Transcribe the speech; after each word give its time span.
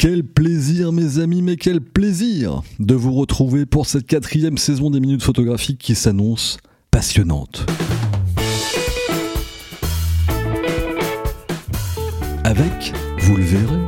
Quel 0.00 0.24
plaisir 0.24 0.92
mes 0.92 1.18
amis, 1.18 1.42
mais 1.42 1.56
quel 1.56 1.82
plaisir 1.82 2.62
de 2.78 2.94
vous 2.94 3.12
retrouver 3.12 3.66
pour 3.66 3.84
cette 3.84 4.06
quatrième 4.06 4.56
saison 4.56 4.88
des 4.88 4.98
minutes 4.98 5.22
photographiques 5.22 5.76
qui 5.76 5.94
s'annonce 5.94 6.56
passionnante. 6.90 7.66
Avec, 12.44 12.94
vous 13.18 13.36
le 13.36 13.44
verrez, 13.44 13.80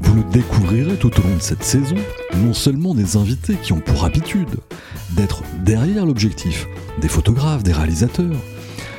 vous 0.00 0.14
le 0.16 0.24
découvrirez 0.32 0.96
tout 0.96 1.16
au 1.20 1.22
long 1.22 1.36
de 1.36 1.40
cette 1.40 1.62
saison, 1.62 1.98
non 2.38 2.52
seulement 2.52 2.92
des 2.92 3.16
invités 3.16 3.54
qui 3.54 3.72
ont 3.72 3.80
pour 3.80 4.04
habitude 4.04 4.56
d'être 5.12 5.44
derrière 5.64 6.04
l'objectif, 6.04 6.66
des 7.00 7.06
photographes, 7.06 7.62
des 7.62 7.72
réalisateurs, 7.72 8.42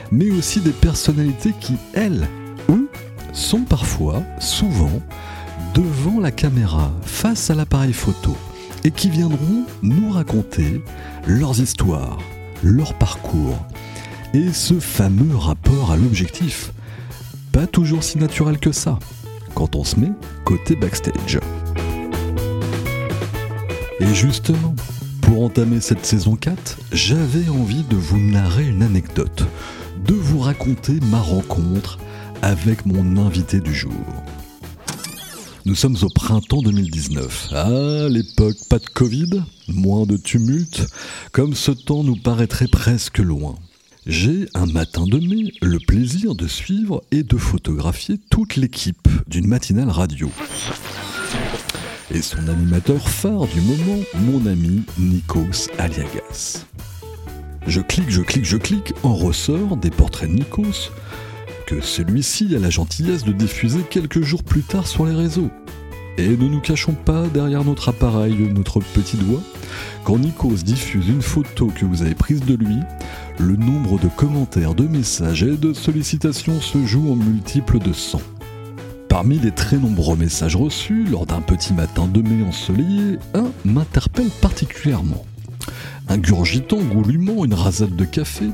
mais 0.10 0.32
aussi 0.32 0.62
des 0.62 0.72
personnalités 0.72 1.54
qui, 1.60 1.74
elles, 1.94 2.30
eux, 2.70 2.88
sont 3.34 3.64
parfois, 3.64 4.24
souvent, 4.40 5.02
devant 5.76 6.22
la 6.22 6.32
caméra, 6.32 6.90
face 7.04 7.50
à 7.50 7.54
l'appareil 7.56 7.92
photo, 7.92 8.36
et 8.86 8.92
qui 8.92 9.10
viendront 9.10 9.66
nous 9.84 10.10
raconter 10.10 10.82
leurs 11.28 11.60
histoires, 11.60 12.18
leur 12.64 12.94
parcours, 12.94 13.58
et 14.34 14.54
ce 14.54 14.80
fameux 14.80 15.36
rapport 15.36 15.92
à 15.92 15.98
l'objectif. 15.98 16.72
Pas 17.52 17.68
toujours 17.68 18.04
si 18.04 18.18
naturel 18.18 18.58
que 18.58 18.72
ça, 18.72 19.00
quand 19.54 19.76
on 19.76 19.84
se 19.84 20.00
met 20.00 20.12
côté 20.46 20.78
backstage. 20.78 21.40
Et 24.00 24.14
justement, 24.14 24.76
pour 25.22 25.44
entamer 25.44 25.82
cette 25.82 26.06
saison 26.06 26.38
4, 26.38 26.78
j'avais 26.94 27.50
envie 27.50 27.84
de 27.84 27.98
vous 27.98 28.20
narrer 28.20 28.66
une 28.66 28.84
anecdote, 28.84 29.46
de 30.06 30.14
vous 30.14 30.40
raconter 30.40 31.00
ma 31.12 31.20
rencontre 31.20 31.98
avec 32.42 32.86
mon 32.86 33.18
invité 33.18 33.60
du 33.60 33.74
jour. 33.74 33.92
Nous 35.66 35.74
sommes 35.74 35.98
au 36.04 36.10
printemps 36.10 36.62
2019. 36.62 37.48
Ah, 37.52 38.08
l'époque, 38.08 38.58
pas 38.70 38.78
de 38.78 38.86
Covid, 38.86 39.42
moins 39.68 40.06
de 40.06 40.16
tumulte, 40.16 40.86
comme 41.32 41.56
ce 41.56 41.72
temps 41.72 42.04
nous 42.04 42.16
paraîtrait 42.16 42.68
presque 42.68 43.18
loin. 43.18 43.56
J'ai, 44.06 44.48
un 44.54 44.68
matin 44.68 45.08
de 45.08 45.18
mai, 45.18 45.52
le 45.64 45.80
plaisir 45.80 46.36
de 46.36 46.46
suivre 46.46 47.02
et 47.12 47.24
de 47.24 47.36
photographier 47.36 48.20
toute 48.30 48.58
l'équipe 48.58 49.08
d'une 49.28 49.48
matinale 49.48 49.90
radio. 49.90 50.30
Et 52.14 52.22
son 52.22 52.48
animateur 52.48 53.10
phare 53.10 53.48
du 53.48 53.62
moment, 53.62 54.04
mon 54.14 54.46
ami 54.46 54.84
Nikos 55.00 55.72
Aliagas. 55.80 56.64
Je 57.66 57.82
clique, 57.82 58.12
je 58.12 58.22
clique, 58.22 58.46
je 58.46 58.58
clique, 58.58 58.94
en 59.02 59.16
ressort 59.16 59.78
des 59.78 59.90
portraits 59.90 60.30
de 60.30 60.36
Nikos, 60.36 60.92
que 61.66 61.82
celui-ci 61.82 62.56
a 62.56 62.60
la 62.60 62.70
gentillesse 62.70 63.24
de 63.24 63.32
diffuser 63.32 63.82
quelques 63.90 64.22
jours 64.22 64.44
plus 64.44 64.62
tard 64.62 64.88
sur 64.88 65.06
les 65.06 65.14
réseaux. 65.14 65.50
Et 66.18 66.30
ne 66.30 66.48
nous 66.48 66.62
cachons 66.62 66.94
pas 66.94 67.28
derrière 67.28 67.66
notre 67.66 67.90
appareil, 67.90 68.36
notre 68.54 68.80
petit 68.80 69.18
doigt, 69.18 69.42
quand 70.04 70.18
Nikos 70.18 70.64
diffuse 70.64 71.10
une 71.10 71.22
photo 71.22 71.68
que 71.68 71.86
vous 71.86 72.04
avez 72.04 72.16
prise 72.16 72.42
de 72.42 72.56
lui, 72.56 72.78
le 73.38 73.56
nombre 73.56 74.00
de 74.00 74.08
commentaires, 74.08 74.76
de 74.76 74.88
messages 74.88 75.44
et 75.44 75.58
de 75.58 75.74
sollicitations 75.74 76.62
se 76.62 76.86
joue 76.86 77.12
en 77.12 77.16
multiples 77.16 77.80
de 77.80 77.92
100. 77.92 78.22
Parmi 79.10 79.40
les 79.40 79.52
très 79.52 79.78
nombreux 79.78 80.16
messages 80.16 80.56
reçus 80.56 81.04
lors 81.04 81.26
d'un 81.26 81.42
petit 81.42 81.74
matin 81.74 82.08
de 82.08 82.22
mai 82.22 82.46
ensoleillé, 82.46 83.18
un 83.34 83.52
m'interpelle 83.66 84.30
particulièrement 84.42 85.26
ingurgitant 86.08 86.78
goulûment 86.78 87.46
une 87.46 87.54
rasade 87.54 87.96
de 87.96 88.06
café, 88.06 88.46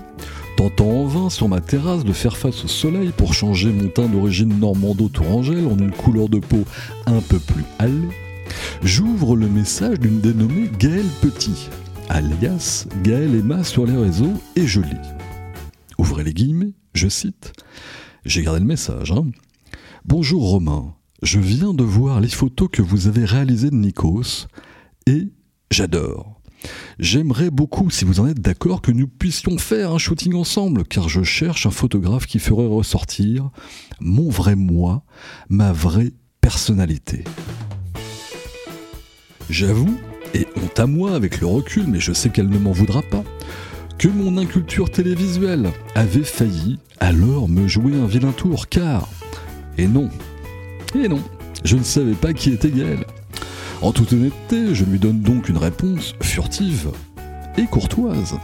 tentant 0.69 0.91
en 0.91 1.05
vain 1.07 1.29
sur 1.31 1.49
ma 1.49 1.59
terrasse 1.59 2.03
de 2.03 2.13
faire 2.13 2.37
face 2.37 2.65
au 2.65 2.67
soleil 2.67 3.11
pour 3.17 3.33
changer 3.33 3.71
mon 3.71 3.87
teint 3.87 4.07
d'origine 4.07 4.59
normando-tourangelle 4.59 5.65
en 5.65 5.75
une 5.75 5.91
couleur 5.91 6.29
de 6.29 6.37
peau 6.37 6.65
un 7.07 7.19
peu 7.19 7.39
plus 7.39 7.63
hâlée, 7.79 8.09
j'ouvre 8.83 9.35
le 9.35 9.47
message 9.47 9.99
d'une 9.99 10.21
dénommée 10.21 10.69
Gaëlle 10.77 11.09
Petit, 11.19 11.67
alias 12.09 12.85
Gaëlle 13.01 13.33
Emma 13.33 13.63
sur 13.63 13.87
les 13.87 13.97
réseaux, 13.97 14.33
et 14.55 14.67
je 14.67 14.81
lis. 14.81 15.09
Ouvrez 15.97 16.23
les 16.23 16.33
guillemets, 16.33 16.73
je 16.93 17.07
cite. 17.07 17.53
J'ai 18.23 18.43
gardé 18.43 18.59
le 18.59 18.67
message. 18.67 19.11
Hein. 19.11 19.31
Bonjour 20.05 20.47
Romain, 20.47 20.93
je 21.23 21.39
viens 21.39 21.73
de 21.73 21.83
voir 21.83 22.21
les 22.21 22.29
photos 22.29 22.69
que 22.71 22.83
vous 22.83 23.07
avez 23.07 23.25
réalisées 23.25 23.71
de 23.71 23.75
Nikos 23.77 24.45
et 25.07 25.29
j'adore. 25.71 26.40
J'aimerais 26.99 27.49
beaucoup, 27.49 27.89
si 27.89 28.05
vous 28.05 28.19
en 28.19 28.27
êtes 28.27 28.39
d'accord, 28.39 28.81
que 28.81 28.91
nous 28.91 29.07
puissions 29.07 29.57
faire 29.57 29.91
un 29.91 29.97
shooting 29.97 30.35
ensemble, 30.35 30.83
car 30.83 31.09
je 31.09 31.23
cherche 31.23 31.65
un 31.65 31.71
photographe 31.71 32.27
qui 32.27 32.39
ferait 32.39 32.67
ressortir 32.67 33.49
mon 33.99 34.29
vrai 34.29 34.55
moi, 34.55 35.03
ma 35.49 35.71
vraie 35.71 36.11
personnalité. 36.41 37.23
J'avoue, 39.49 39.97
et 40.33 40.47
honte 40.55 40.79
à 40.79 40.87
moi 40.87 41.13
avec 41.13 41.41
le 41.41 41.47
recul, 41.47 41.85
mais 41.87 41.99
je 41.99 42.13
sais 42.13 42.29
qu'elle 42.29 42.49
ne 42.49 42.57
m'en 42.57 42.71
voudra 42.71 43.01
pas, 43.01 43.23
que 43.97 44.07
mon 44.07 44.37
inculture 44.37 44.89
télévisuelle 44.89 45.71
avait 45.95 46.23
failli 46.23 46.79
alors 46.99 47.49
me 47.49 47.67
jouer 47.67 47.95
un 47.95 48.05
vilain 48.05 48.31
tour, 48.31 48.67
car, 48.67 49.09
et 49.77 49.87
non, 49.87 50.09
et 50.95 51.07
non, 51.07 51.21
je 51.63 51.75
ne 51.75 51.83
savais 51.83 52.13
pas 52.13 52.33
qui 52.33 52.51
était 52.51 52.69
Gaël. 52.71 53.05
En 53.81 53.91
toute 53.91 54.13
honnêteté, 54.13 54.75
je 54.75 54.85
lui 54.85 54.99
donne 54.99 55.21
donc 55.21 55.49
une 55.49 55.57
réponse 55.57 56.13
furtive 56.21 56.91
et 57.57 57.65
courtoise, 57.65 58.35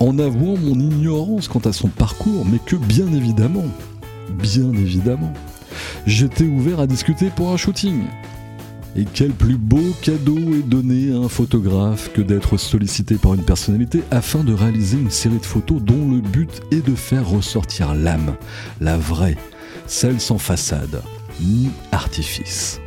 en 0.00 0.18
avouant 0.18 0.56
mon 0.56 0.78
ignorance 0.78 1.46
quant 1.46 1.60
à 1.60 1.72
son 1.72 1.88
parcours, 1.88 2.44
mais 2.44 2.58
que 2.58 2.74
bien 2.74 3.06
évidemment, 3.12 3.66
bien 4.30 4.72
évidemment, 4.72 5.32
j'étais 6.06 6.44
ouvert 6.44 6.80
à 6.80 6.86
discuter 6.88 7.30
pour 7.30 7.50
un 7.50 7.56
shooting. 7.56 8.02
Et 8.96 9.04
quel 9.04 9.30
plus 9.30 9.56
beau 9.56 9.94
cadeau 10.02 10.36
est 10.36 10.68
donné 10.68 11.12
à 11.12 11.18
un 11.18 11.28
photographe 11.28 12.10
que 12.12 12.20
d'être 12.20 12.56
sollicité 12.56 13.14
par 13.14 13.34
une 13.34 13.44
personnalité 13.44 14.02
afin 14.10 14.42
de 14.42 14.52
réaliser 14.52 14.98
une 14.98 15.10
série 15.10 15.38
de 15.38 15.46
photos 15.46 15.80
dont 15.80 16.10
le 16.10 16.20
but 16.20 16.60
est 16.72 16.84
de 16.84 16.96
faire 16.96 17.28
ressortir 17.28 17.94
l'âme, 17.94 18.34
la 18.80 18.98
vraie, 18.98 19.36
celle 19.86 20.20
sans 20.20 20.38
façade, 20.38 21.02
ni 21.40 21.70
artifice. 21.92 22.80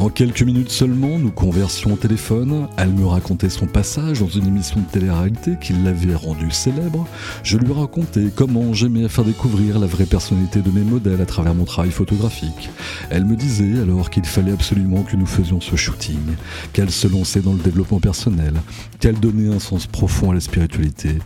En 0.00 0.10
quelques 0.10 0.42
minutes 0.42 0.70
seulement, 0.70 1.18
nous 1.18 1.32
conversions 1.32 1.94
au 1.94 1.96
téléphone. 1.96 2.68
Elle 2.76 2.90
me 2.90 3.04
racontait 3.04 3.50
son 3.50 3.66
passage 3.66 4.20
dans 4.20 4.28
une 4.28 4.46
émission 4.46 4.80
de 4.80 4.86
télé-réalité 4.86 5.56
qui 5.60 5.72
l'avait 5.72 6.14
rendue 6.14 6.52
célèbre. 6.52 7.04
Je 7.42 7.58
lui 7.58 7.72
racontais 7.72 8.30
comment 8.32 8.72
j'aimais 8.72 9.08
faire 9.08 9.24
découvrir 9.24 9.80
la 9.80 9.88
vraie 9.88 10.06
personnalité 10.06 10.60
de 10.60 10.70
mes 10.70 10.82
modèles 10.82 11.20
à 11.20 11.26
travers 11.26 11.52
mon 11.52 11.64
travail 11.64 11.90
photographique. 11.90 12.70
Elle 13.10 13.24
me 13.24 13.34
disait 13.34 13.80
alors 13.80 14.10
qu'il 14.10 14.24
fallait 14.24 14.52
absolument 14.52 15.02
que 15.02 15.16
nous 15.16 15.26
faisions 15.26 15.60
ce 15.60 15.74
shooting, 15.74 16.36
qu'elle 16.72 16.92
se 16.92 17.08
lançait 17.08 17.40
dans 17.40 17.54
le 17.54 17.58
développement 17.58 17.98
personnel, 17.98 18.54
qu'elle 19.00 19.18
donnait 19.18 19.52
un 19.52 19.58
sens 19.58 19.88
profond 19.88 20.30
à 20.30 20.34
la 20.34 20.40
spiritualité. 20.40 21.18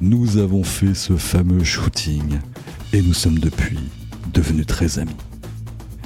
Nous 0.00 0.38
avons 0.38 0.62
fait 0.62 0.94
ce 0.94 1.16
fameux 1.16 1.64
shooting 1.64 2.38
et 2.92 3.02
nous 3.02 3.14
sommes 3.14 3.40
depuis 3.40 3.80
devenus 4.32 4.66
très 4.66 5.00
amis. 5.00 5.16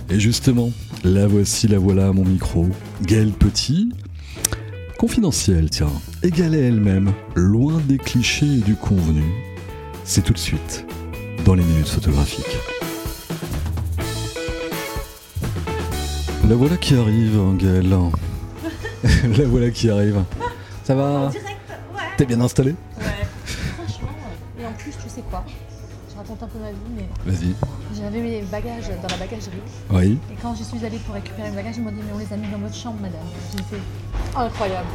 Et 0.09 0.21
justement, 0.21 0.71
la 1.05 1.27
voici, 1.27 1.69
la 1.69 1.79
voilà 1.79 2.09
à 2.09 2.13
mon 2.13 2.25
micro. 2.25 2.67
Gaëlle 3.03 3.33
Petit, 3.33 3.91
confidentielle, 4.99 5.71
tiens, 5.71 5.93
égalée 6.23 6.61
elle-même, 6.61 7.13
loin 7.35 7.81
des 7.87 7.99
clichés 7.99 8.59
et 8.59 8.61
du 8.61 8.75
convenu. 8.75 9.25
C'est 10.05 10.23
tout 10.23 10.33
de 10.33 10.39
suite 10.39 10.85
dans 11.45 11.55
les 11.55 11.65
minutes 11.65 11.89
photographiques. 11.89 12.59
La 16.49 16.55
voilà 16.55 16.77
qui 16.77 16.95
arrive, 16.95 17.41
Gaëlle. 17.59 17.89
la 19.39 19.45
voilà 19.47 19.71
qui 19.71 19.91
arrive. 19.91 20.23
Ça 20.85 20.95
va? 20.95 21.31
T'es 22.17 22.25
bien 22.25 22.41
installé 22.41 22.71
Ouais, 22.99 23.05
franchement. 23.77 24.09
Et 24.61 24.65
en 24.65 24.73
plus, 24.73 24.93
tu 24.93 25.09
sais 25.09 25.23
quoi? 25.29 25.45
Raconte 26.27 26.43
un 26.43 26.47
peu 26.49 26.59
ma 26.59 26.71
vie, 26.71 26.77
mais 26.97 27.31
Vas-y. 27.31 27.55
j'avais 27.97 28.21
mes 28.21 28.43
bagages 28.43 28.89
dans 28.89 29.09
la 29.09 29.17
bagagerie. 29.17 29.57
Oui. 29.91 30.19
Et 30.33 30.37
quand 30.43 30.55
je 30.55 30.65
suis 30.65 30.85
allée 30.85 30.99
pour 30.99 31.15
récupérer 31.15 31.51
mes 31.51 31.57
bagages, 31.57 31.75
ils 31.77 31.83
m'ont 31.83 31.91
dit 31.93 32.01
Mais 32.05 32.13
on 32.15 32.19
les 32.19 32.33
a 32.33 32.37
mis 32.37 32.49
dans 32.51 32.59
votre 32.59 32.75
chambre, 32.75 32.99
madame. 33.01 33.21
J'ai 33.53 33.63
fait 33.63 33.83
Incroyable. 34.37 34.87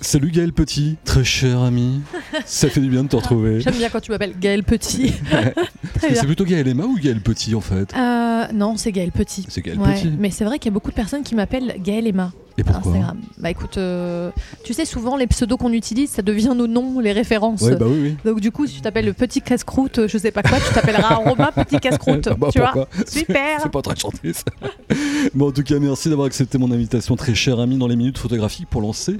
Salut 0.00 0.30
Gaël 0.30 0.52
Petit, 0.52 0.96
très 1.04 1.22
cher 1.24 1.60
ami. 1.60 2.00
Ça 2.46 2.68
fait 2.68 2.80
du 2.80 2.88
bien 2.88 3.04
de 3.04 3.08
te 3.08 3.16
retrouver. 3.16 3.60
J'aime 3.60 3.74
bien 3.76 3.88
quand 3.90 4.00
tu 4.00 4.10
m'appelles 4.10 4.34
Gaël 4.40 4.64
Petit. 4.64 5.12
C'est 6.00 6.24
plutôt 6.26 6.44
Gaël 6.44 6.66
Emma 6.66 6.84
ou 6.84 6.96
Gaël 6.98 7.20
Petit 7.20 7.54
en 7.54 7.60
fait? 7.60 7.92
Euh, 7.94 8.46
non, 8.54 8.76
c'est 8.76 8.90
Gaël 8.90 9.12
Petit. 9.12 9.44
C'est 9.48 9.60
Gaël 9.60 9.78
Ouais, 9.78 9.94
Petit. 9.94 10.10
mais 10.18 10.30
c'est 10.30 10.44
vrai 10.44 10.58
qu'il 10.58 10.70
y 10.70 10.72
a 10.72 10.74
beaucoup 10.74 10.90
de 10.90 10.96
personnes 10.96 11.22
qui 11.22 11.34
m'appellent 11.34 11.76
Gaël 11.78 12.06
Emma 12.06 12.32
Et 12.58 12.64
pourquoi 12.64 12.92
Instagram. 12.92 13.18
Bah 13.38 13.50
écoute, 13.50 13.78
euh, 13.78 14.30
tu 14.64 14.74
sais, 14.74 14.84
souvent 14.84 15.16
les 15.16 15.26
pseudos 15.26 15.56
qu'on 15.58 15.72
utilise, 15.72 16.10
ça 16.10 16.22
devient 16.22 16.52
nos 16.56 16.66
noms, 16.66 17.00
les 17.00 17.12
références. 17.12 17.62
Ouais, 17.62 17.76
bah 17.76 17.86
oui, 17.88 17.98
oui. 18.02 18.16
Donc 18.24 18.40
du 18.40 18.50
coup, 18.52 18.66
si 18.66 18.74
tu 18.76 18.80
t'appelles 18.82 19.06
le 19.06 19.12
petit 19.12 19.40
casse-croûte, 19.40 20.06
je 20.06 20.18
sais 20.18 20.30
pas 20.30 20.42
quoi, 20.42 20.58
tu 20.58 20.72
t'appelleras 20.74 21.14
Romain 21.24 21.50
Petit 21.54 21.78
Casse-croûte. 21.80 22.28
Ah 22.30 22.34
bah, 22.34 22.48
tu 22.52 22.58
vois 22.58 22.86
Super. 23.06 23.60
C'est 23.62 23.70
pas 23.72 23.82
très 23.82 23.96
chanté 23.96 24.32
ça. 24.32 24.44
bon, 25.34 25.48
en 25.48 25.52
tout 25.52 25.62
cas, 25.62 25.78
merci 25.78 26.08
d'avoir 26.08 26.26
accepté 26.26 26.58
mon 26.58 26.70
invitation, 26.70 27.16
très 27.16 27.34
cher 27.34 27.58
ami, 27.60 27.78
dans 27.78 27.86
les 27.88 27.96
minutes 27.96 28.18
photographiques 28.18 28.68
pour 28.68 28.80
lancer 28.82 29.16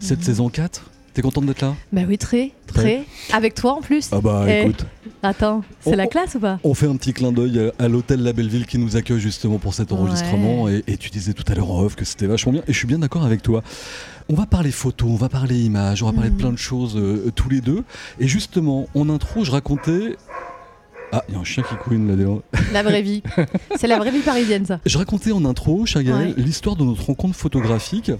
cette 0.00 0.18
Mhm. 0.18 0.24
saison 0.24 0.48
4. 0.48 0.82
T'es 1.14 1.20
contente 1.20 1.44
d'être 1.44 1.60
là? 1.60 1.74
Bah 1.92 2.02
oui, 2.08 2.16
très, 2.16 2.52
Très. 2.66 3.04
très. 3.28 3.36
Avec 3.36 3.54
toi 3.54 3.74
en 3.74 3.80
plus. 3.82 4.08
Ah 4.12 4.20
bah 4.22 4.44
Eh. 4.48 4.62
écoute, 4.62 4.86
Attends, 5.22 5.62
c'est 5.80 5.94
la 5.94 6.06
classe 6.06 6.34
ou 6.36 6.40
pas? 6.40 6.58
on 6.64 6.72
fait 6.74 6.86
un 6.86 6.96
petit 6.96 7.12
clin 7.12 7.32
d'œil 7.32 7.70
à- 7.78 7.84
à 7.84 7.88
l'hôtel 7.88 8.22
La 8.22 8.32
Belleville 8.32 8.66
qui 8.66 8.78
nous 8.78 8.96
accueille 8.96 9.20
justement 9.20 9.58
pour 9.58 9.74
cet 9.74 9.92
enregistrement. 9.92 10.68
Et, 10.68 10.82
et 10.86 10.96
tu 10.96 11.10
disais 11.10 11.34
tout 11.34 11.44
à 11.52 11.54
l'heure 11.54 11.70
en 11.70 11.82
off 11.82 11.96
que 11.96 12.04
c'était 12.06 12.26
vachement 12.26 12.52
bien. 12.52 12.62
Et 12.66 12.72
je 12.72 12.78
suis 12.78 12.86
bien 12.86 12.98
d'accord 12.98 13.24
avec 13.24 13.42
toi. 13.42 13.62
On 14.30 14.34
va 14.34 14.46
parler 14.46 14.70
photos, 14.70 15.10
on 15.10 15.16
va 15.16 15.28
parler 15.28 15.60
images, 15.62 16.02
on 16.02 16.06
va 16.06 16.12
parler 16.12 16.30
de 16.30 16.34
Mhm. 16.34 16.40
plein 16.40 16.52
de 16.52 16.56
choses 16.58 16.96
euh, 16.96 17.30
tous 17.34 17.50
les 17.50 17.60
deux. 17.60 17.84
Et 18.18 18.26
justement, 18.26 18.88
en 18.94 19.08
intro, 19.10 19.44
je 19.44 19.50
racontais. 19.50 20.16
Ah, 21.12 21.22
il 21.28 21.34
y 21.34 21.36
a 21.36 21.40
un 21.40 21.44
chien 21.44 21.62
qui 21.62 21.74
couine 21.76 22.08
là-dedans. 22.08 22.42
La 22.72 22.82
vraie 22.82 23.02
vie. 23.02 23.22
c'est 23.76 23.86
la 23.86 23.98
vraie 23.98 24.10
vie 24.10 24.20
parisienne, 24.20 24.64
ça. 24.64 24.80
Je 24.86 24.96
racontais 24.98 25.30
en 25.32 25.44
intro, 25.44 25.84
cher 25.86 26.02
Gaël, 26.02 26.28
Ouais. 26.28 26.34
l'histoire 26.42 26.74
de 26.76 26.84
notre 26.84 27.04
rencontre 27.04 27.34
photographique. 27.36 28.10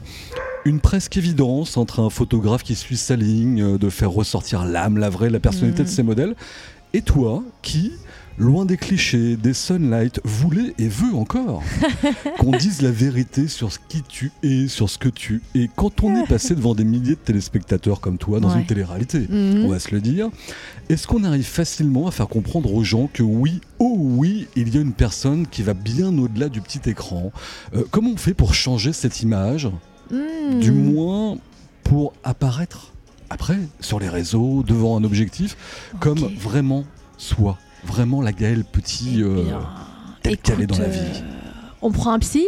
Une 0.64 0.78
presque 0.78 1.16
évidence 1.16 1.76
entre 1.76 2.00
un 2.00 2.10
photographe 2.10 2.62
qui 2.62 2.74
suit 2.74 2.96
sa 2.96 3.16
ligne, 3.16 3.62
euh, 3.62 3.78
de 3.78 3.88
faire 3.88 4.10
ressortir 4.10 4.64
l'âme, 4.64 4.98
la 4.98 5.08
vraie, 5.10 5.30
la 5.30 5.40
personnalité 5.40 5.82
Mhm. 5.82 5.88
de 5.88 5.90
ses 5.92 6.02
modèles, 6.02 6.34
et 6.92 7.00
toi 7.02 7.42
qui, 7.62 7.92
loin 8.38 8.64
des 8.64 8.76
clichés, 8.76 9.36
des 9.36 9.54
sunlights, 9.54 10.20
voulait 10.24 10.74
et 10.78 10.88
veut 10.88 11.14
encore 11.14 11.62
qu'on 12.38 12.52
dise 12.52 12.82
la 12.82 12.90
vérité 12.90 13.46
sur 13.48 13.72
ce 13.72 13.78
qui 13.88 14.02
tu 14.02 14.32
es, 14.42 14.68
sur 14.68 14.88
ce 14.90 14.98
que 14.98 15.08
tu 15.08 15.42
es. 15.54 15.68
Quand 15.76 16.02
on 16.02 16.16
est 16.16 16.26
passé 16.26 16.54
devant 16.54 16.74
des 16.74 16.84
milliers 16.84 17.14
de 17.14 17.20
téléspectateurs 17.20 18.00
comme 18.00 18.18
toi 18.18 18.40
dans 18.40 18.50
Ouais. 18.52 18.60
une 18.60 18.66
télé-réalité, 18.66 19.26
Mhm. 19.28 19.64
on 19.64 19.68
va 19.68 19.78
se 19.78 19.90
le 19.94 20.00
dire. 20.00 20.28
Est-ce 20.88 21.06
qu'on 21.06 21.24
arrive 21.24 21.44
facilement 21.44 22.06
à 22.06 22.10
faire 22.10 22.28
comprendre 22.28 22.72
aux 22.74 22.84
gens 22.84 23.08
que 23.12 23.22
oui, 23.22 23.60
oh 23.78 23.94
oui, 23.98 24.46
il 24.56 24.74
y 24.74 24.78
a 24.78 24.80
une 24.80 24.92
personne 24.92 25.46
qui 25.46 25.62
va 25.62 25.74
bien 25.74 26.16
au-delà 26.18 26.48
du 26.48 26.60
petit 26.60 26.80
écran? 26.88 27.32
Euh, 27.74 27.84
Comment 27.90 28.10
on 28.10 28.16
fait 28.16 28.34
pour 28.34 28.54
changer 28.54 28.92
cette 28.92 29.22
image 29.22 29.68
Mhm. 30.10 30.60
Du 30.60 30.72
moins 30.72 31.38
pour 31.84 32.12
apparaître 32.24 32.92
après 33.30 33.58
sur 33.80 33.98
les 33.98 34.08
réseaux, 34.10 34.62
devant 34.66 34.96
un 34.98 35.04
objectif, 35.04 35.56
comme 36.00 36.18
vraiment 36.38 36.84
soi, 37.16 37.56
vraiment 37.84 38.22
la 38.22 38.32
Gaëlle 38.32 38.64
Petit 38.64 39.18
Eh 39.18 39.22
euh, 39.22 39.44
telle 40.22 40.38
qu'elle 40.38 40.60
est 40.62 40.66
dans 40.66 40.78
la 40.78 40.88
vie. 40.88 40.98
euh, 41.00 41.22
on 41.82 41.90
prend 41.90 42.12
un 42.12 42.18
psy? 42.18 42.46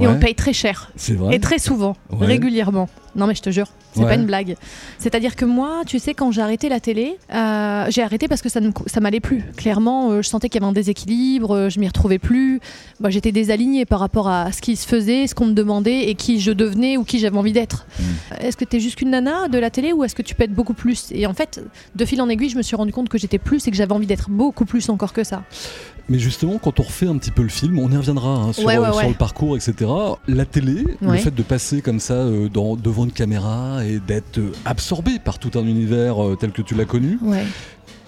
Et 0.00 0.06
on 0.06 0.18
paye 0.18 0.34
très 0.34 0.52
cher. 0.52 0.90
C'est 0.96 1.14
vrai. 1.14 1.36
Et 1.36 1.40
très 1.40 1.58
souvent, 1.58 1.96
régulièrement. 2.10 2.88
Non 3.16 3.28
mais 3.28 3.34
je 3.36 3.42
te 3.42 3.50
jure, 3.50 3.68
c'est 3.92 4.00
Ouais. 4.00 4.06
pas 4.06 4.14
une 4.16 4.26
blague. 4.26 4.56
C'est-à-dire 4.98 5.36
que 5.36 5.44
moi, 5.44 5.82
tu 5.86 6.00
sais, 6.00 6.14
quand 6.14 6.32
j'ai 6.32 6.40
arrêté 6.40 6.68
la 6.68 6.80
télé, 6.80 7.16
euh, 7.32 7.86
j'ai 7.88 8.02
arrêté 8.02 8.26
parce 8.26 8.42
que 8.42 8.48
ça 8.48 8.58
ne 8.60 8.72
ça 8.86 8.98
m'allait 8.98 9.20
plus. 9.20 9.44
Clairement, 9.56 10.10
euh, 10.10 10.20
je 10.20 10.28
sentais 10.28 10.48
qu'il 10.48 10.60
y 10.60 10.64
avait 10.64 10.70
un 10.70 10.74
déséquilibre, 10.74 11.52
euh, 11.54 11.68
je 11.68 11.78
m'y 11.78 11.86
retrouvais 11.86 12.18
plus. 12.18 12.58
Moi, 12.98 13.10
j'étais 13.10 13.30
désalignée 13.30 13.84
par 13.84 14.00
rapport 14.00 14.26
à 14.28 14.50
ce 14.50 14.60
qui 14.60 14.74
se 14.74 14.84
faisait, 14.88 15.28
ce 15.28 15.36
qu'on 15.36 15.46
me 15.46 15.52
demandait 15.52 16.08
et 16.08 16.16
qui 16.16 16.40
je 16.40 16.50
devenais 16.50 16.96
ou 16.96 17.04
qui 17.04 17.20
j'avais 17.20 17.38
envie 17.38 17.52
d'être. 17.52 17.86
Mm. 18.00 18.02
Est-ce 18.40 18.56
que 18.56 18.64
tu 18.64 18.78
es 18.78 18.80
juste 18.80 18.96
qu'une 18.96 19.10
nana 19.10 19.46
de 19.46 19.58
la 19.58 19.70
télé 19.70 19.92
ou 19.92 20.02
est-ce 20.02 20.16
que 20.16 20.22
tu 20.22 20.34
peux 20.34 20.42
être 20.42 20.54
beaucoup 20.54 20.74
plus? 20.74 21.12
Et 21.12 21.26
en 21.28 21.34
fait, 21.34 21.62
de 21.94 22.04
fil 22.04 22.20
en 22.20 22.28
aiguille, 22.28 22.48
je 22.48 22.56
me 22.56 22.62
suis 22.62 22.74
rendu 22.74 22.92
compte 22.92 23.08
que 23.08 23.18
j'étais 23.18 23.38
plus 23.38 23.64
et 23.68 23.70
que 23.70 23.76
j'avais 23.76 23.92
envie 23.92 24.08
d'être 24.08 24.28
beaucoup 24.28 24.64
plus 24.64 24.88
encore 24.88 25.12
que 25.12 25.22
ça. 25.22 25.44
Mais 26.08 26.18
justement, 26.18 26.58
quand 26.58 26.80
on 26.80 26.82
refait 26.82 27.06
un 27.06 27.16
petit 27.16 27.30
peu 27.30 27.42
le 27.42 27.48
film, 27.48 27.78
on 27.78 27.90
y 27.90 27.96
reviendra 27.96 28.30
hein, 28.36 28.52
sur, 28.52 28.64
Ouais, 28.66 28.76
ouais, 28.76 28.86
euh, 28.88 28.92
sur 28.92 28.96
ouais. 29.02 29.08
le 29.08 29.14
parcours, 29.14 29.56
etc. 29.56 29.90
La 30.28 30.44
télé, 30.44 30.84
le 31.00 31.16
fait 31.16 31.34
de 31.34 31.42
passer 31.42 31.80
comme 31.80 31.98
ça 32.00 32.14
euh, 32.14 32.48
dans- 32.50 32.76
devant 32.76 33.04
une 33.04 33.12
caméra 33.12 33.84
et 33.86 34.00
d'être 34.00 34.38
euh, 34.38 34.52
absorbé 34.66 35.18
par 35.18 35.38
tout 35.38 35.58
un 35.58 35.62
univers 35.66 36.22
euh, 36.22 36.36
tel 36.36 36.52
que 36.52 36.60
tu 36.62 36.74
l'as 36.74 36.84
connu. 36.84 37.18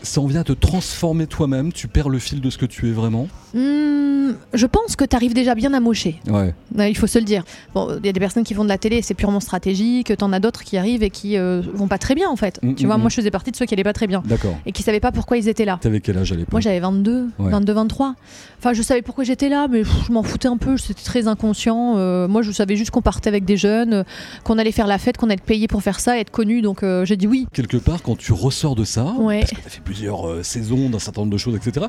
Ça 0.06 0.20
en 0.20 0.26
vient 0.26 0.40
à 0.40 0.44
te 0.44 0.52
transformer 0.52 1.26
toi-même, 1.26 1.72
tu 1.72 1.88
perds 1.88 2.08
le 2.08 2.18
fil 2.18 2.40
de 2.40 2.50
ce 2.50 2.58
que 2.58 2.66
tu 2.66 2.88
es 2.88 2.92
vraiment. 2.92 3.28
Hmm, 3.54 4.32
je 4.54 4.66
pense 4.66 4.96
que 4.96 5.04
tu 5.04 5.16
arrives 5.16 5.34
déjà 5.34 5.54
bien 5.54 5.72
amoché. 5.74 6.20
Ouais. 6.28 6.54
Il 6.78 6.96
faut 6.96 7.06
se 7.06 7.18
le 7.18 7.24
dire. 7.24 7.44
Bon, 7.74 7.88
il 7.98 8.06
y 8.06 8.08
a 8.08 8.12
des 8.12 8.20
personnes 8.20 8.44
qui 8.44 8.54
font 8.54 8.64
de 8.64 8.68
la 8.68 8.78
télé, 8.78 9.02
c'est 9.02 9.14
purement 9.14 9.40
stratégique. 9.40 10.16
T'en 10.16 10.32
as 10.32 10.40
d'autres 10.40 10.62
qui 10.64 10.76
arrivent 10.76 11.02
et 11.02 11.10
qui 11.10 11.36
euh, 11.38 11.62
vont 11.74 11.88
pas 11.88 11.98
très 11.98 12.14
bien 12.14 12.28
en 12.28 12.36
fait. 12.36 12.58
Mm, 12.62 12.74
tu 12.74 12.86
vois, 12.86 12.98
mm. 12.98 13.00
moi 13.00 13.10
je 13.10 13.16
faisais 13.16 13.30
partie 13.30 13.50
de 13.50 13.56
ceux 13.56 13.66
qui 13.66 13.74
allaient 13.74 13.84
pas 13.84 13.92
très 13.92 14.06
bien 14.06 14.22
D'accord. 14.26 14.56
et 14.66 14.72
qui 14.72 14.82
savaient 14.82 15.00
pas 15.00 15.12
pourquoi 15.12 15.36
ils 15.36 15.48
étaient 15.48 15.64
là. 15.64 15.78
T'avais 15.80 16.00
quel 16.00 16.18
âge 16.18 16.32
à 16.32 16.34
l'époque 16.34 16.52
Moi 16.52 16.60
j'avais 16.60 16.80
22, 16.80 17.28
Ouais. 17.38 17.50
22, 17.50 17.72
23. 17.72 18.14
Enfin, 18.58 18.72
je 18.72 18.82
savais 18.82 19.02
pourquoi 19.02 19.24
j'étais 19.24 19.48
là, 19.48 19.68
mais 19.68 19.82
pff, 19.82 20.06
je 20.06 20.12
m'en 20.12 20.22
foutais 20.22 20.48
un 20.48 20.56
peu. 20.56 20.76
C'était 20.76 21.02
très 21.02 21.28
inconscient. 21.28 21.94
Euh, 21.96 22.26
moi, 22.26 22.42
je 22.42 22.50
savais 22.52 22.76
juste 22.76 22.90
qu'on 22.90 23.02
partait 23.02 23.28
avec 23.28 23.44
des 23.44 23.56
jeunes, 23.56 23.92
euh, 23.92 24.02
qu'on 24.44 24.58
allait 24.58 24.72
faire 24.72 24.86
la 24.86 24.98
fête, 24.98 25.16
qu'on 25.18 25.26
allait 25.26 25.34
être 25.34 25.42
payé 25.42 25.68
pour 25.68 25.82
faire 25.82 26.00
ça, 26.00 26.18
être 26.18 26.30
connu. 26.30 26.62
Donc 26.62 26.82
euh, 26.82 27.04
j'ai 27.04 27.16
dit 27.16 27.26
oui. 27.26 27.46
Quelque 27.52 27.76
part, 27.76 28.02
quand 28.02 28.16
tu 28.16 28.32
ressors 28.32 28.74
de 28.74 28.84
ça, 28.84 29.12
Ouais. 29.18 29.40
parce 29.40 29.52
que 29.52 29.56
t'as 29.62 29.70
fait 29.70 29.80
plusieurs 29.96 30.28
euh, 30.28 30.42
saisons 30.42 30.90
d'un 30.90 30.98
certain 30.98 31.22
nombre 31.22 31.32
de 31.32 31.38
choses, 31.38 31.56
etc., 31.56 31.86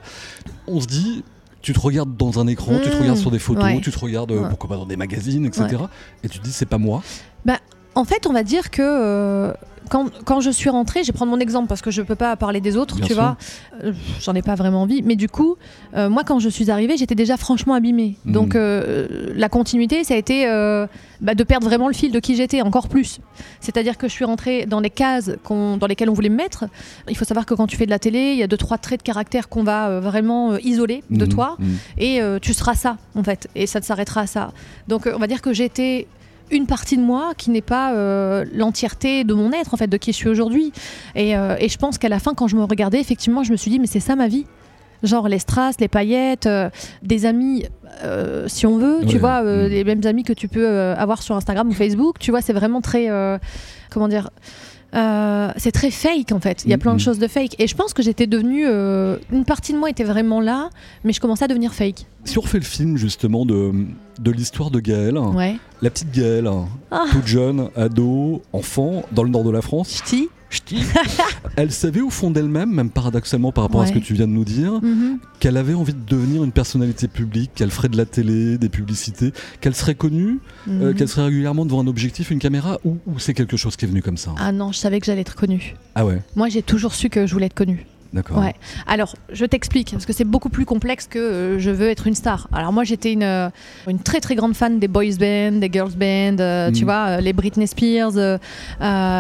on 0.67 0.79
se 0.79 0.87
dit, 0.87 1.23
tu 1.61 1.73
te 1.73 1.79
regardes 1.79 2.15
dans 2.15 2.39
un 2.39 2.47
écran, 2.47 2.79
tu 2.79 2.89
te 2.89 2.95
Mm. 2.95 2.99
regardes 2.99 3.17
sur 3.17 3.31
des 3.31 3.39
photos, 3.39 3.63
Ouais. 3.65 3.81
tu 3.81 3.91
te 3.91 3.99
regardes, 3.99 4.31
euh, 4.31 4.41
Ouais. 4.43 4.49
pourquoi 4.49 4.69
pas 4.69 4.77
dans 4.77 4.85
des 4.85 4.95
magazines, 4.97 5.45
etc., 5.45 5.67
et 6.23 6.29
tu 6.29 6.39
te 6.39 6.43
dis, 6.43 6.51
c'est 6.53 6.65
pas 6.65 6.77
moi. 6.77 7.01
En 7.95 8.05
fait, 8.05 8.27
on 8.27 8.31
va 8.33 8.43
dire 8.43 8.69
que 8.69 8.83
euh, 8.83 9.53
quand, 9.89 10.09
quand 10.25 10.39
je 10.41 10.49
suis 10.49 10.69
rentrée, 10.69 11.03
je 11.03 11.07
vais 11.07 11.13
prendre 11.13 11.31
mon 11.31 11.39
exemple 11.39 11.67
parce 11.67 11.81
que 11.81 11.91
je 11.91 12.01
peux 12.01 12.15
pas 12.15 12.35
parler 12.35 12.61
des 12.61 12.77
autres, 12.77 12.95
Bien 12.97 13.05
tu 13.07 13.13
sûr. 13.13 13.21
vois. 13.21 13.37
Euh, 13.83 13.93
J'en 14.21 14.33
ai 14.35 14.41
pas 14.41 14.55
vraiment 14.55 14.81
envie. 14.81 15.01
Mais 15.03 15.15
du 15.15 15.29
coup, 15.29 15.55
euh, 15.95 16.09
moi, 16.09 16.23
quand 16.23 16.39
je 16.39 16.49
suis 16.49 16.69
arrivée, 16.71 16.97
j'étais 16.97 17.15
déjà 17.15 17.37
franchement 17.37 17.73
abîmée. 17.73 18.15
Mhm. 18.25 18.31
Donc, 18.33 18.55
euh, 18.55 19.07
la 19.35 19.49
continuité, 19.49 20.03
ça 20.03 20.13
a 20.13 20.17
été 20.17 20.45
bah, 21.21 21.33
de 21.35 21.43
perdre 21.43 21.67
vraiment 21.67 21.87
le 21.87 21.93
fil 21.93 22.11
de 22.11 22.19
qui 22.19 22.35
j'étais, 22.35 22.61
encore 22.61 22.87
plus. 22.89 23.19
C'est-à-dire 23.59 23.97
que 23.97 24.07
je 24.07 24.13
suis 24.13 24.25
rentrée 24.25 24.65
dans 24.65 24.79
les 24.79 24.89
cases 24.89 25.31
dans 25.49 25.87
lesquelles 25.87 26.09
on 26.09 26.13
voulait 26.13 26.29
me 26.29 26.35
mettre. 26.35 26.65
Il 27.09 27.17
faut 27.17 27.25
savoir 27.25 27.45
que 27.45 27.53
quand 27.53 27.67
tu 27.67 27.75
fais 27.77 27.85
de 27.85 27.91
la 27.91 27.99
télé, 27.99 28.31
il 28.33 28.37
y 28.37 28.43
a 28.43 28.47
deux, 28.47 28.57
trois 28.57 28.77
traits 28.77 28.99
de 28.99 29.03
caractère 29.03 29.49
qu'on 29.49 29.63
va 29.63 29.99
vraiment 29.99 30.57
isoler 30.57 31.03
de 31.09 31.25
Mhm, 31.25 31.29
toi 31.31 31.55
mhm. 31.59 31.77
et 31.97 32.21
tu 32.41 32.53
seras 32.53 32.75
ça 32.75 32.97
en 33.15 33.23
fait 33.23 33.47
et 33.55 33.67
ça 33.67 33.79
ne 33.79 33.83
s'arrêtera 33.83 34.21
à 34.21 34.27
ça 34.27 34.51
donc 34.87 35.09
on 35.13 35.17
va 35.17 35.27
dire 35.27 35.41
que 35.41 35.53
j'étais 35.53 36.07
une 36.51 36.65
partie 36.65 36.97
de 36.97 37.01
moi 37.01 37.33
qui 37.37 37.49
n'est 37.51 37.61
pas 37.61 37.93
euh, 37.93 38.45
l'entièreté 38.53 39.23
de 39.23 39.33
mon 39.33 39.51
être 39.51 39.73
en 39.73 39.77
fait 39.77 39.87
de 39.87 39.97
qui 39.97 40.11
je 40.11 40.17
suis 40.17 40.29
aujourd'hui. 40.29 40.71
Et, 41.15 41.35
euh, 41.35 41.55
et 41.59 41.69
je 41.69 41.77
pense 41.77 41.97
qu'à 41.97 42.09
la 42.09 42.19
fin 42.19 42.33
quand 42.33 42.47
je 42.47 42.55
me 42.55 42.63
regardais 42.63 42.99
effectivement 42.99 43.43
je 43.43 43.51
me 43.51 43.57
suis 43.57 43.71
dit 43.71 43.79
mais 43.79 43.87
c'est 43.87 43.99
ça 43.99 44.15
ma 44.15 44.27
vie. 44.27 44.45
Genre 45.03 45.27
les 45.27 45.37
strass, 45.39 45.75
les 45.79 45.87
paillettes, 45.87 46.47
euh, 46.47 46.69
des 47.03 47.25
amis 47.25 47.65
si 48.45 48.67
on 48.67 48.77
veut, 48.77 48.99
tu 49.07 49.17
vois, 49.17 49.41
Mm. 49.41 49.67
les 49.69 49.83
mêmes 49.83 50.05
amis 50.05 50.23
que 50.23 50.33
tu 50.33 50.47
peux 50.47 50.67
avoir 50.67 51.23
sur 51.23 51.35
Instagram 51.35 51.67
ou 51.67 51.73
Facebook, 51.73 52.19
tu 52.19 52.29
vois, 52.29 52.41
c'est 52.41 52.53
vraiment 52.53 52.79
très, 52.79 53.09
comment 53.89 54.07
dire, 54.07 54.29
euh, 54.97 55.51
c'est 55.57 55.71
très 55.71 55.91
fake 55.91 56.31
en 56.31 56.39
fait. 56.39 56.63
Il 56.65 56.71
y 56.71 56.73
a 56.73 56.77
plein 56.77 56.91
de 56.91 56.97
mm. 56.97 57.01
choses 57.01 57.19
de 57.19 57.27
fake 57.27 57.55
et 57.59 57.67
je 57.67 57.75
pense 57.75 57.93
que 57.93 58.01
j'étais 58.01 58.27
devenue, 58.27 58.65
euh, 58.67 59.17
une 59.31 59.45
partie 59.45 59.73
de 59.73 59.77
moi 59.77 59.89
était 59.89 60.03
vraiment 60.03 60.41
là, 60.41 60.69
mais 61.03 61.13
je 61.13 61.19
commençais 61.21 61.45
à 61.45 61.47
devenir 61.47 61.73
fake. 61.73 62.05
Si 62.25 62.37
on 62.37 62.41
refait 62.41 62.57
le 62.59 62.63
film, 62.65 62.97
justement, 62.97 63.45
de, 63.45 63.71
de 64.19 64.31
l'histoire 64.31 64.71
de 64.71 64.79
Gaëlle, 64.79 65.17
Ouais. 65.17 65.57
la 65.81 65.89
petite 65.89 66.11
Gaëlle, 66.11 66.49
Ah. 66.91 67.05
toute 67.11 67.27
jeune, 67.27 67.69
ado, 67.75 68.41
enfant, 68.53 69.03
dans 69.11 69.23
le 69.23 69.29
nord 69.29 69.43
de 69.43 69.51
la 69.51 69.61
France, 69.61 69.89
Ch'ti. 70.03 70.29
Ch'ti, 70.49 70.77
elle 71.55 71.71
savait 71.71 72.01
au 72.01 72.09
fond 72.09 72.31
d'elle-même, 72.31 72.71
même 72.71 72.89
paradoxalement 72.89 73.51
par 73.51 73.63
rapport 73.65 73.81
à 73.81 73.87
ce 73.87 73.91
que 73.91 73.99
tu 73.99 74.13
viens 74.13 74.27
de 74.27 74.31
nous 74.31 74.45
dire, 74.45 74.79
Mhm. 74.81 75.19
qu'elle 75.39 75.57
avait 75.57 75.73
envie 75.73 75.93
de 75.93 76.05
devenir 76.07 76.43
une 76.43 76.51
personnalité 76.51 77.07
publique, 77.07 77.51
qu'elle 77.55 77.71
ferait 77.71 77.89
de 77.89 77.97
la 77.97 78.05
télé, 78.05 78.57
des 78.57 78.69
publicités, 78.69 79.33
qu'elle 79.61 79.75
serait 79.75 79.95
connue, 79.95 80.39
euh, 80.69 80.89
Mhm. 80.91 80.95
qu'elle 80.95 81.07
serait 81.07 81.25
régulièrement 81.25 81.65
devant 81.65 81.81
un 81.81 81.87
objectif, 81.87 82.31
une 82.31 82.39
caméra, 82.39 82.79
ou, 82.85 82.97
ou 83.07 83.19
c'est 83.19 83.33
quelque 83.33 83.57
chose 83.57 83.75
qui 83.75 83.85
est 83.85 83.87
venu 83.87 84.01
comme 84.01 84.17
ça 84.17 84.33
Ah 84.37 84.51
non, 84.51 84.71
je 84.71 84.77
savais 84.77 84.99
que 84.99 85.05
j'allais 85.05 85.21
être 85.21 85.35
connue. 85.35 85.75
Ah 85.95 86.05
ouais, 86.05 86.21
Moi, 86.35 86.49
j'ai 86.49 86.61
toujours 86.61 86.93
su 86.93 87.09
que 87.09 87.25
je 87.27 87.33
voulais 87.33 87.47
être 87.47 87.53
connue. 87.53 87.85
D'accord. 88.13 88.39
Ouais. 88.39 88.53
Alors, 88.87 89.15
je 89.31 89.45
t'explique, 89.45 89.91
parce 89.91 90.05
que 90.05 90.13
c'est 90.13 90.23
beaucoup 90.23 90.49
plus 90.49 90.65
complexe 90.65 91.07
que 91.07 91.19
euh, 91.19 91.59
je 91.59 91.69
veux 91.71 91.89
être 91.89 92.07
une 92.07 92.15
star. 92.15 92.47
Alors 92.53 92.71
moi, 92.73 92.83
j'étais 92.83 93.13
une, 93.13 93.23
euh, 93.23 93.49
une 93.87 93.99
très 93.99 94.19
très 94.19 94.35
grande 94.35 94.55
fan 94.55 94.79
des 94.79 94.87
boys 94.87 95.03
band, 95.19 95.53
des 95.53 95.69
girls 95.71 95.91
band, 95.95 96.37
euh, 96.39 96.71
tu 96.71 96.79
Mhm. 96.79 96.85
vois, 96.85 97.05
euh, 97.07 97.21
les 97.21 97.33
Britney 97.33 97.67
Spears, 97.67 98.11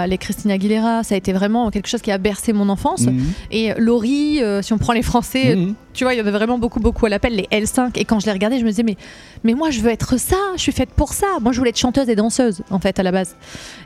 les 0.07 0.17
Christina 0.17 0.53
Aguilera. 0.55 1.03
Ça 1.03 1.15
a 1.15 1.17
été 1.17 1.33
vraiment 1.33 1.69
quelque 1.71 1.87
chose 1.87 2.01
qui 2.01 2.11
a 2.11 2.17
bercé 2.17 2.53
mon 2.53 2.69
enfance. 2.69 3.01
Mhm. 3.07 3.23
Et 3.51 3.73
Laurie, 3.77 4.39
si 4.61 4.73
on 4.73 4.77
prend 4.77 4.93
les 4.93 5.01
Français, 5.03 5.55
Mhm. 5.55 5.73
tu 5.93 6.03
vois, 6.03 6.13
il 6.13 6.17
y 6.17 6.19
en 6.19 6.23
avait 6.23 6.31
vraiment 6.37 6.57
beaucoup, 6.59 6.79
beaucoup 6.79 7.05
à 7.05 7.09
l'appel, 7.09 7.35
les 7.35 7.47
L5. 7.51 7.97
Et 7.97 8.05
quand 8.05 8.19
je 8.19 8.25
les 8.25 8.31
regardais, 8.31 8.59
je 8.59 8.63
me 8.63 8.69
disais, 8.69 8.83
mais, 8.83 8.97
mais 9.43 9.53
moi, 9.53 9.69
je 9.71 9.81
veux 9.81 9.89
être 9.91 10.17
ça, 10.19 10.35
je 10.55 10.61
suis 10.61 10.71
faite 10.71 10.89
pour 10.95 11.13
ça. 11.13 11.27
Moi, 11.41 11.51
je 11.51 11.57
voulais 11.57 11.69
être 11.71 11.77
chanteuse 11.79 12.09
et 12.09 12.15
danseuse, 12.15 12.61
en 12.69 12.79
fait, 12.79 12.99
à 12.99 13.03
la 13.03 13.11
base. 13.11 13.35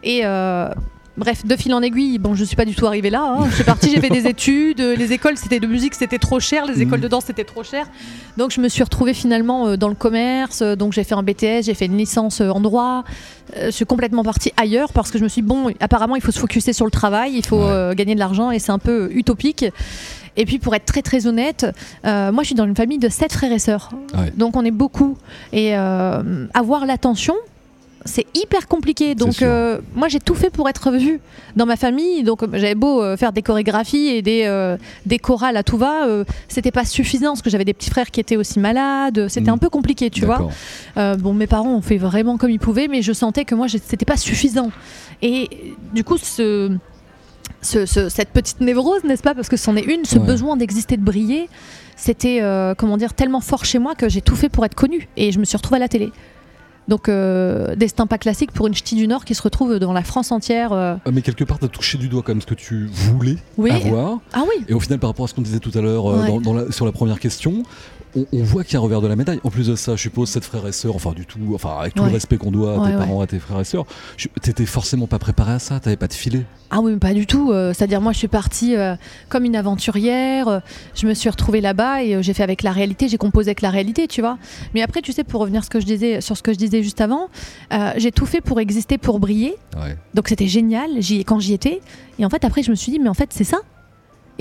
Et, 0.03 0.22
Bref, 1.18 1.46
de 1.46 1.56
fil 1.58 1.74
en 1.74 1.82
aiguille, 1.82 2.18
bon, 2.20 2.36
je 2.36 2.44
suis 2.46 2.56
pas 2.56 2.63
du 2.63 2.74
tout 2.74 2.88
arrivée 2.88 3.10
là. 3.10 3.22
hein. 3.22 3.46
Je 3.50 3.56
suis 3.56 3.63
partie, 3.65 3.91
j'ai 3.91 4.00
fait 4.00 4.10
des 4.10 4.27
études. 4.30 4.80
euh, 4.80 4.96
Les 4.96 5.12
écoles, 5.12 5.38
c'était 5.38 5.60
de 5.60 5.68
musique, 5.68 5.94
c'était 5.94 6.18
trop 6.20 6.39
cher. 6.39 6.65
Les 6.65 6.82
écoles 6.82 7.01
de 7.01 7.08
danse, 7.10 7.25
c'était 7.25 7.44
trop 7.44 7.63
cher. 7.63 7.86
Donc, 8.38 8.51
je 8.51 8.62
me 8.62 8.70
suis 8.70 8.82
retrouvée 8.82 9.13
finalement 9.13 9.68
euh, 9.68 9.75
dans 9.77 9.89
le 9.89 9.96
commerce. 9.96 10.62
Euh, 10.62 10.75
Donc, 10.77 10.94
j'ai 10.94 11.03
fait 11.03 11.13
un 11.15 11.22
BTS, 11.22 11.63
j'ai 11.63 11.74
fait 11.74 11.88
une 11.88 11.98
licence 11.98 12.39
en 12.39 12.62
droit. 12.62 13.03
Je 13.62 13.72
suis 13.72 13.86
complètement 13.86 14.24
partie 14.24 14.53
ailleurs 14.56 14.94
parce 14.94 15.12
que 15.12 15.18
je 15.20 15.24
me 15.24 15.27
suis 15.30 15.41
dit, 15.41 15.48
bon, 15.50 15.74
apparemment, 15.82 16.15
il 16.15 16.22
faut 16.22 16.32
se 16.32 16.39
focuser 16.39 16.72
sur 16.72 16.86
le 16.86 16.91
travail, 16.91 17.34
il 17.36 17.46
faut 17.46 17.62
Ouais. 17.62 17.94
gagner 17.96 18.15
de 18.15 18.20
l'argent 18.20 18.50
et 18.50 18.60
c'est 18.60 18.72
un 18.72 18.80
peu 18.80 19.10
utopique. 19.12 19.65
Et 20.38 20.46
puis, 20.46 20.60
pour 20.60 20.74
être 20.75 20.86
très 20.86 21.01
très 21.01 21.27
honnête, 21.27 21.65
euh, 22.06 22.32
moi, 22.32 22.44
je 22.44 22.48
suis 22.48 22.56
dans 22.56 22.63
une 22.65 22.75
famille 22.77 23.00
de 23.00 23.10
sept 23.10 23.34
frères 23.34 23.51
et 23.51 23.60
sœurs. 23.60 23.89
Ouais. 24.18 24.32
Donc, 24.38 24.56
on 24.56 24.63
est 24.63 24.72
beaucoup. 24.72 25.18
Et 25.51 25.75
euh, 25.77 26.48
avoir 26.53 26.86
l'attention, 26.86 27.36
c'est 28.05 28.25
hyper 28.36 28.67
compliqué. 28.67 29.13
Donc, 29.15 29.41
euh, 29.41 29.79
moi, 29.96 30.08
j'ai 30.08 30.20
tout 30.20 30.34
fait 30.36 30.50
pour 30.50 30.67
être 30.70 30.91
vue 30.91 31.20
dans 31.55 31.65
ma 31.65 31.75
famille. 31.75 32.24
Donc, 32.24 32.41
j'avais 32.53 32.75
beau 32.75 33.01
euh, 33.01 33.15
faire 33.17 33.31
des 33.31 33.41
chorégraphies 33.41 34.08
et 34.10 34.22
des, 34.22 34.43
euh, 34.46 34.77
des 35.05 35.20
chorales 35.20 35.55
à 35.58 35.63
tout 35.63 35.77
va, 35.77 36.08
c'était 36.48 36.72
pas 36.72 36.86
suffisant 36.86 37.29
parce 37.29 37.41
que 37.41 37.50
j'avais 37.50 37.65
des 37.65 37.74
petits 37.74 37.89
frères 37.89 38.10
qui 38.12 38.20
étaient 38.20 38.38
aussi 38.38 38.60
malades. 38.60 39.27
C'était 39.29 39.51
Mm. 39.51 39.55
un 39.55 39.58
peu 39.58 39.70
compliqué, 39.70 40.10
tu 40.10 40.25
vois. 40.25 40.50
Bon, 41.17 41.34
mes 41.34 41.48
parents 41.48 41.74
ont 41.75 41.81
fait 41.81 41.98
vraiment 41.98 42.38
comme 42.38 42.50
ils 42.51 42.60
pouvaient, 42.60 42.88
mais 42.88 43.01
je 43.01 43.13
sentais 43.13 43.46
que 43.46 43.55
moi, 43.55 43.67
c'était 43.67 44.05
pas 44.05 44.17
suffisant. 44.17 44.72
Et 45.22 45.50
du 45.93 46.03
coup, 46.03 46.17
ce, 46.17 46.75
ce- 47.62 47.86
ce- 47.86 48.10
cette 48.10 48.29
petite 48.29 48.60
névrose, 48.62 49.03
n'est-ce 49.03 49.22
pas 49.22 49.36
Parce 49.36 49.50
que 49.50 49.58
c'en 49.58 49.75
est 49.75 49.84
une, 49.86 50.05
ce 50.05 50.17
Ouais. 50.17 50.25
besoin 50.25 50.58
d'exister, 50.58 50.98
de 50.98 51.03
briller, 51.03 51.48
c'était, 51.96 52.39
euh, 52.41 52.74
comment 52.75 52.98
dire, 52.98 53.13
tellement 53.13 53.41
fort 53.41 53.63
chez 53.65 53.77
moi 53.77 53.93
que 53.93 54.10
j'ai 54.10 54.22
tout 54.22 54.36
fait 54.36 54.50
pour 54.50 54.65
être 54.65 54.74
connue. 54.74 55.08
Et 55.17 55.31
je 55.31 55.38
me 55.39 55.46
suis 55.46 55.55
retrouvée 55.58 55.75
à 55.77 55.79
la 55.81 55.88
télé. 55.88 56.12
Donc, 56.91 57.07
euh, 57.07 57.74
destin 57.77 58.05
pas 58.05 58.17
classique 58.17 58.51
pour 58.51 58.67
une 58.67 58.74
ch'ti 58.75 58.95
du 58.95 59.07
Nord 59.07 59.24
qui 59.24 59.33
se 59.33 59.41
retrouve 59.41 59.79
dans 59.79 59.93
la 59.93 60.03
France 60.03 60.29
entière. 60.33 60.74
euh. 60.74 60.95
Ah, 61.05 61.12
Mais 61.13 61.21
quelque 61.21 61.45
part, 61.45 61.57
tu 61.57 61.63
as 61.63 61.69
touché 61.69 61.98
du 61.98 62.10
doigt 62.10 62.21
quand 62.21 62.33
même 62.33 62.41
ce 62.41 62.45
que 62.45 62.53
tu 62.53 62.86
voulais 62.91 63.38
Oui. 63.57 63.71
avoir. 63.71 64.19
Ah 64.33 64.43
oui 64.45 64.65
Et 64.67 64.74
au 64.74 64.79
final, 64.81 65.00
par 65.00 65.10
rapport 65.12 65.24
à 65.24 65.29
ce 65.29 65.33
qu'on 65.33 65.41
disait 65.41 65.60
tout 65.60 65.71
à 65.74 65.79
l'heure 65.79 66.12
euh, 66.12 66.21
Ouais. 66.24 66.27
dans- 66.27 66.41
dans 66.41 66.53
la- 66.53 66.69
sur 66.69 66.86
la 66.86 66.91
première 66.91 67.21
question, 67.21 67.63
on, 68.15 68.25
on 68.34 68.44
voit 68.44 68.63
qu'il 68.63 68.74
y 68.74 68.77
a 68.77 68.80
un 68.80 68.84
revers 68.84 69.01
de 69.01 69.08
la 69.08 69.15
médaille. 69.15 69.39
En 69.44 69.50
plus 69.50 69.68
de 69.68 69.75
ça, 69.75 69.96
je 69.96 70.01
suppose, 70.01 70.30
sept 70.30 70.44
frères 70.44 70.65
et 70.68 70.72
sœurs, 70.72 70.96
enfin 70.96 71.12
du 71.13 71.25
tout, 71.25 71.39
enfin 71.53 71.77
avec 71.80 71.94
tout 71.94 72.01
Ouais. 72.03 72.10
le 72.10 72.13
respect 72.13 72.38
qu'on 72.38 72.51
doit 72.51 72.74
à 72.74 72.75
tes 72.88 72.91
Ouais, 72.94 72.98
parents, 72.98 73.22
à 73.22 73.27
tes 73.27 73.39
frères 73.39 73.60
et 73.60 73.63
sœurs, 73.63 73.86
t'étais 74.41 74.65
forcément 74.65 75.08
pas 75.08 75.20
préparé 75.20 75.53
à 75.53 75.60
ça, 75.60 75.80
t'avais 75.80 75.98
pas 75.98 76.08
de 76.08 76.13
filet? 76.13 76.44
Ah 76.70 76.80
oui, 76.82 76.94
mais 76.94 77.00
pas 77.00 77.13
du 77.13 77.25
tout. 77.27 77.51
Euh, 77.51 77.74
C'est-à-dire, 77.74 78.00
moi, 78.01 78.13
je 78.13 78.18
suis 78.18 78.27
partie 78.30 78.75
euh, 78.77 78.96
comme 79.30 79.44
une 79.46 79.56
aventurière. 79.58 80.48
euh, 80.48 80.60
je 80.96 81.06
me 81.06 81.13
suis 81.13 81.30
retrouvée 81.30 81.60
là-bas 81.62 82.03
et 82.03 82.24
j'ai 82.24 82.34
fait 82.34 82.44
avec 82.44 82.63
la 82.63 82.72
réalité. 82.72 83.10
J'ai 83.10 83.18
composé 83.18 83.50
avec 83.50 83.62
la 83.62 83.70
réalité, 83.70 84.08
tu 84.08 84.22
vois. 84.22 84.38
Mais 84.74 84.82
après, 84.82 85.01
tu 85.01 85.12
sais, 85.12 85.24
pour 85.25 85.41
revenir 85.41 85.63
ce 85.65 85.70
que 85.70 85.80
je 85.82 85.86
disais, 85.86 86.22
sur 86.22 86.38
ce 86.38 86.41
que 86.44 86.53
je 86.53 86.58
disais 86.58 86.82
juste 86.82 87.01
avant, 87.01 87.27
j'ai 87.98 88.12
tout 88.12 88.25
fait 88.25 88.41
pour 88.41 88.60
exister, 88.60 88.98
pour 88.98 89.20
briller. 89.20 89.56
Donc 90.13 90.27
c'était 90.30 90.48
génial 90.48 90.89
j'y- 91.00 91.25
quand 91.25 91.39
j'y 91.39 91.53
étais. 91.53 91.82
Et 92.20 92.25
en 92.25 92.30
fait, 92.30 92.46
après, 92.46 92.63
je 92.63 92.72
me 92.72 92.75
suis 92.75 92.91
dit, 92.91 93.00
mais 93.00 93.10
en 93.10 93.13
fait, 93.13 93.30
c'est 93.34 93.44
ça. 93.44 93.58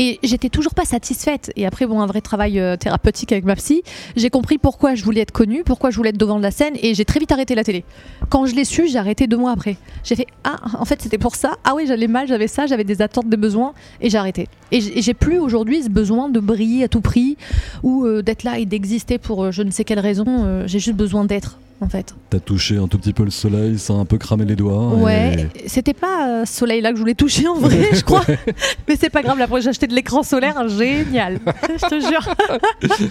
Et 0.02 0.18
j'étais 0.22 0.48
toujours 0.48 0.74
pas 0.74 0.86
satisfaite. 0.86 1.52
Et 1.56 1.66
après, 1.66 1.86
bon, 1.86 2.00
un 2.00 2.06
vrai 2.06 2.22
travail 2.22 2.58
euh, 2.58 2.74
thérapeutique 2.74 3.32
avec 3.32 3.44
ma 3.44 3.54
psy, 3.54 3.82
j'ai 4.16 4.30
compris 4.30 4.56
pourquoi 4.56 4.94
je 4.94 5.04
voulais 5.04 5.20
être 5.20 5.30
connue, 5.30 5.62
pourquoi 5.62 5.90
je 5.90 5.96
voulais 5.96 6.08
être 6.08 6.16
devant 6.16 6.38
de 6.38 6.42
la 6.42 6.50
scène, 6.50 6.72
et 6.80 6.94
j'ai 6.94 7.04
très 7.04 7.20
vite 7.20 7.30
arrêté 7.32 7.54
la 7.54 7.64
télé. 7.64 7.84
Quand 8.30 8.46
je 8.46 8.54
l'ai 8.54 8.64
su, 8.64 8.88
j'ai 8.88 8.96
arrêté 8.96 9.26
deux 9.26 9.36
mois 9.36 9.52
après. 9.52 9.76
J'ai 10.02 10.16
fait 10.16 10.26
ah, 10.42 10.56
en 10.78 10.86
fait, 10.86 11.02
c'était 11.02 11.18
pour 11.18 11.36
ça. 11.36 11.58
Ah 11.64 11.74
oui, 11.76 11.84
j'allais 11.86 12.08
mal, 12.08 12.26
j'avais 12.26 12.48
ça, 12.48 12.66
j'avais 12.66 12.84
des 12.84 13.02
attentes, 13.02 13.28
des 13.28 13.36
besoins, 13.36 13.74
et 14.00 14.08
j'ai 14.08 14.16
arrêté. 14.16 14.48
Et 14.72 14.80
j'ai 14.80 15.14
plus 15.14 15.38
aujourd'hui 15.38 15.82
ce 15.82 15.90
besoin 15.90 16.30
de 16.30 16.40
briller 16.40 16.84
à 16.84 16.88
tout 16.88 17.02
prix 17.02 17.36
ou 17.82 18.06
euh, 18.06 18.22
d'être 18.22 18.44
là 18.44 18.58
et 18.58 18.64
d'exister 18.64 19.18
pour 19.18 19.44
euh, 19.44 19.50
je 19.50 19.62
ne 19.62 19.70
sais 19.70 19.84
quelle 19.84 20.00
raison. 20.00 20.64
J'ai 20.66 20.78
juste 20.78 20.96
besoin 20.96 21.26
d'être, 21.26 21.58
en 21.80 21.88
fait. 21.88 22.14
T'as 22.30 22.40
touché 22.40 22.76
un 22.76 22.86
tout 22.88 22.98
petit 22.98 23.12
peu 23.12 23.24
le 23.24 23.30
soleil, 23.30 23.78
ça 23.78 23.94
a 23.94 23.96
un 23.96 24.04
peu 24.04 24.18
cramé 24.18 24.44
les 24.44 24.56
doigts. 24.56 24.94
Ouais, 24.94 25.48
c'était 25.66 25.94
pas 25.94 26.28
euh, 26.28 26.44
ce 26.44 26.52
soleil-là 26.54 26.90
que 26.90 26.96
je 26.96 27.00
voulais 27.00 27.14
toucher 27.14 27.48
en 27.48 27.54
vrai, 27.58 27.88
je 27.94 28.02
crois. 28.02 28.24
Mais 28.88 28.96
c'est 29.00 29.10
pas 29.10 29.22
grave, 29.22 29.38
la 29.38 29.46
prochaine 29.46 29.64
j'ai 29.64 29.68
acheté 29.70 29.86
de 29.86 29.94
l'écran 29.94 30.22
solaire, 30.22 30.68
génial. 30.68 31.40
je 31.46 31.86
te 31.88 32.00
jure. 32.00 33.08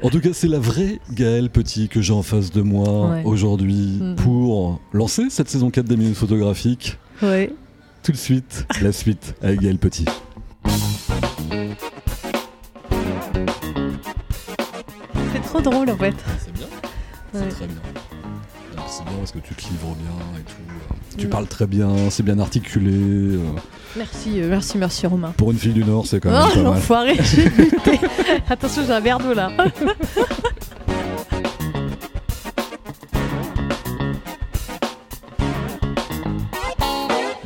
En 0.00 0.10
tout 0.10 0.20
cas, 0.20 0.28
c'est 0.32 0.46
la 0.46 0.60
vraie 0.60 1.00
Gaëlle 1.10 1.50
Petit 1.50 1.88
que 1.88 2.00
j'ai 2.00 2.12
en 2.12 2.22
face 2.22 2.52
de 2.52 2.62
moi 2.62 3.10
Ouais. 3.10 3.22
aujourd'hui 3.24 3.98
Mhm. 4.00 4.14
pour 4.14 4.80
lancer 4.92 5.24
cette 5.28 5.48
saison 5.50 5.70
4 5.72 5.86
des 5.86 5.96
minutes 5.96 6.14
photographiques. 6.16 6.96
Ouais. 7.20 7.52
Tout 8.04 8.12
de 8.12 8.16
suite, 8.16 8.64
la 8.80 8.92
suite 8.92 9.34
avec 9.42 9.58
Gaël 9.60 9.76
Petit. 9.78 10.04
C'est 15.32 15.42
trop 15.42 15.60
drôle 15.60 15.90
en 15.90 15.96
fait. 15.96 16.14
C'est 16.44 16.52
bien, 16.52 16.66
Ouais. 17.34 17.48
très 17.48 17.66
bien. 17.66 17.76
Parce 19.18 19.32
que 19.32 19.38
tu 19.38 19.54
te 19.54 19.62
livres 19.68 19.94
bien 19.96 20.38
et 20.38 20.42
tout. 20.42 21.16
Tu 21.18 21.26
Mm. 21.26 21.30
parles 21.30 21.46
très 21.46 21.66
bien, 21.66 21.88
c'est 22.10 22.22
bien 22.22 22.38
articulé. 22.38 22.92
euh. 22.92 23.38
Merci, 23.96 24.40
euh, 24.40 24.48
merci, 24.48 24.78
merci 24.78 25.06
Romain. 25.06 25.32
Pour 25.36 25.50
une 25.50 25.58
fille 25.58 25.72
du 25.72 25.84
Nord, 25.84 26.06
c'est 26.06 26.20
quand 26.20 26.30
même 26.30 26.42
Oh 26.50 26.54
pas 26.54 26.62
l'enfoiré, 26.62 27.16
j'ai 27.22 27.48
buté. 27.48 27.98
Attention, 28.48 28.82
j'ai 28.86 28.92
un 28.92 29.00
verre 29.00 29.18
d'eau 29.18 29.34
là. 29.34 29.50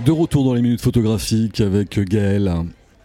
De 0.04 0.11
retour 0.11 0.45
dans 0.45 0.54
les 0.54 0.62
minutes 0.62 0.81
photographiques 0.81 1.61
avec 1.61 1.99
Gaël. 2.00 2.52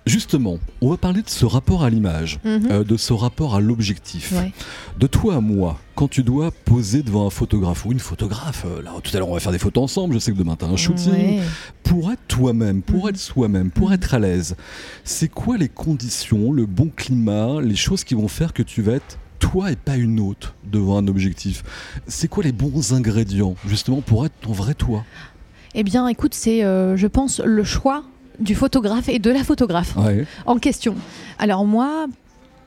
Justement, 0.08 0.58
on 0.82 0.90
va 0.90 0.98
parler 0.98 1.22
de 1.22 1.30
ce 1.30 1.46
rapport 1.46 1.84
à 1.84 1.90
l'image, 1.90 2.40
Mhm. 2.44 2.68
euh, 2.72 2.84
de 2.84 2.98
ce 2.98 3.14
rapport 3.14 3.56
à 3.56 3.60
l'objectif. 3.60 4.32
Ouais. 4.32 4.52
De 5.00 5.08
toi 5.08 5.36
à 5.36 5.42
moi, 5.42 5.80
quand 5.96 6.08
tu 6.08 6.24
dois 6.24 6.52
poser 6.66 7.04
devant 7.04 7.28
un 7.28 7.30
photographe 7.30 7.86
ou 7.86 7.92
une 7.92 8.00
photographe, 8.00 8.66
euh, 8.66 8.82
là 8.82 8.92
tout 9.04 9.16
à 9.16 9.20
l'heure 9.20 9.30
on 9.30 9.34
va 9.34 9.40
faire 9.40 9.52
des 9.52 9.60
photos 9.60 9.84
ensemble, 9.84 10.14
je 10.14 10.20
sais 10.20 10.32
que 10.32 10.38
demain 10.38 10.56
t'as 10.56 10.68
un 10.68 10.76
shooting, 10.78 11.12
Ouais. 11.38 11.40
pour 11.84 12.12
être 12.12 12.22
toi-même, 12.28 12.82
pour 12.82 13.04
Mhm. 13.04 13.10
être 13.10 13.18
soi-même, 13.18 13.70
pour 13.72 13.88
Mhm. 13.90 13.94
être 13.96 14.14
à 14.14 14.20
l'aise, 14.20 14.56
c'est 15.04 15.28
quoi 15.30 15.58
les 15.58 15.70
conditions, 15.70 16.52
le 16.52 16.66
bon 16.66 16.90
climat, 16.96 17.62
les 17.62 17.76
choses 17.76 18.04
qui 18.04 18.16
vont 18.16 18.28
faire 18.28 18.54
que 18.54 18.64
tu 18.64 18.82
vas 18.82 18.94
être 18.94 19.18
toi 19.40 19.72
et 19.72 19.76
pas 19.76 19.98
une 19.98 20.20
autre 20.20 20.56
devant 20.64 20.98
un 20.98 21.08
objectif? 21.08 21.64
C'est 22.08 22.28
quoi 22.28 22.44
les 22.44 22.52
bons 22.52 22.94
ingrédients 22.94 23.56
justement 23.68 24.02
pour 24.02 24.26
être 24.26 24.34
ton 24.42 24.52
vrai 24.52 24.74
toi? 24.74 25.04
Eh 25.76 25.84
bien, 25.84 26.08
écoute, 26.08 26.34
c'est, 26.34 26.64
euh, 26.64 26.98
je 26.98 27.06
pense, 27.08 27.40
le 27.40 27.64
choix 27.64 28.04
du 28.40 28.56
photographe 28.56 29.10
et 29.10 29.20
de 29.20 29.32
la 29.32 29.44
photographe. 29.44 29.96
Ouais. 29.98 30.26
en 30.46 30.58
question. 30.58 30.96
Alors 31.40 31.66
moi, 31.66 32.08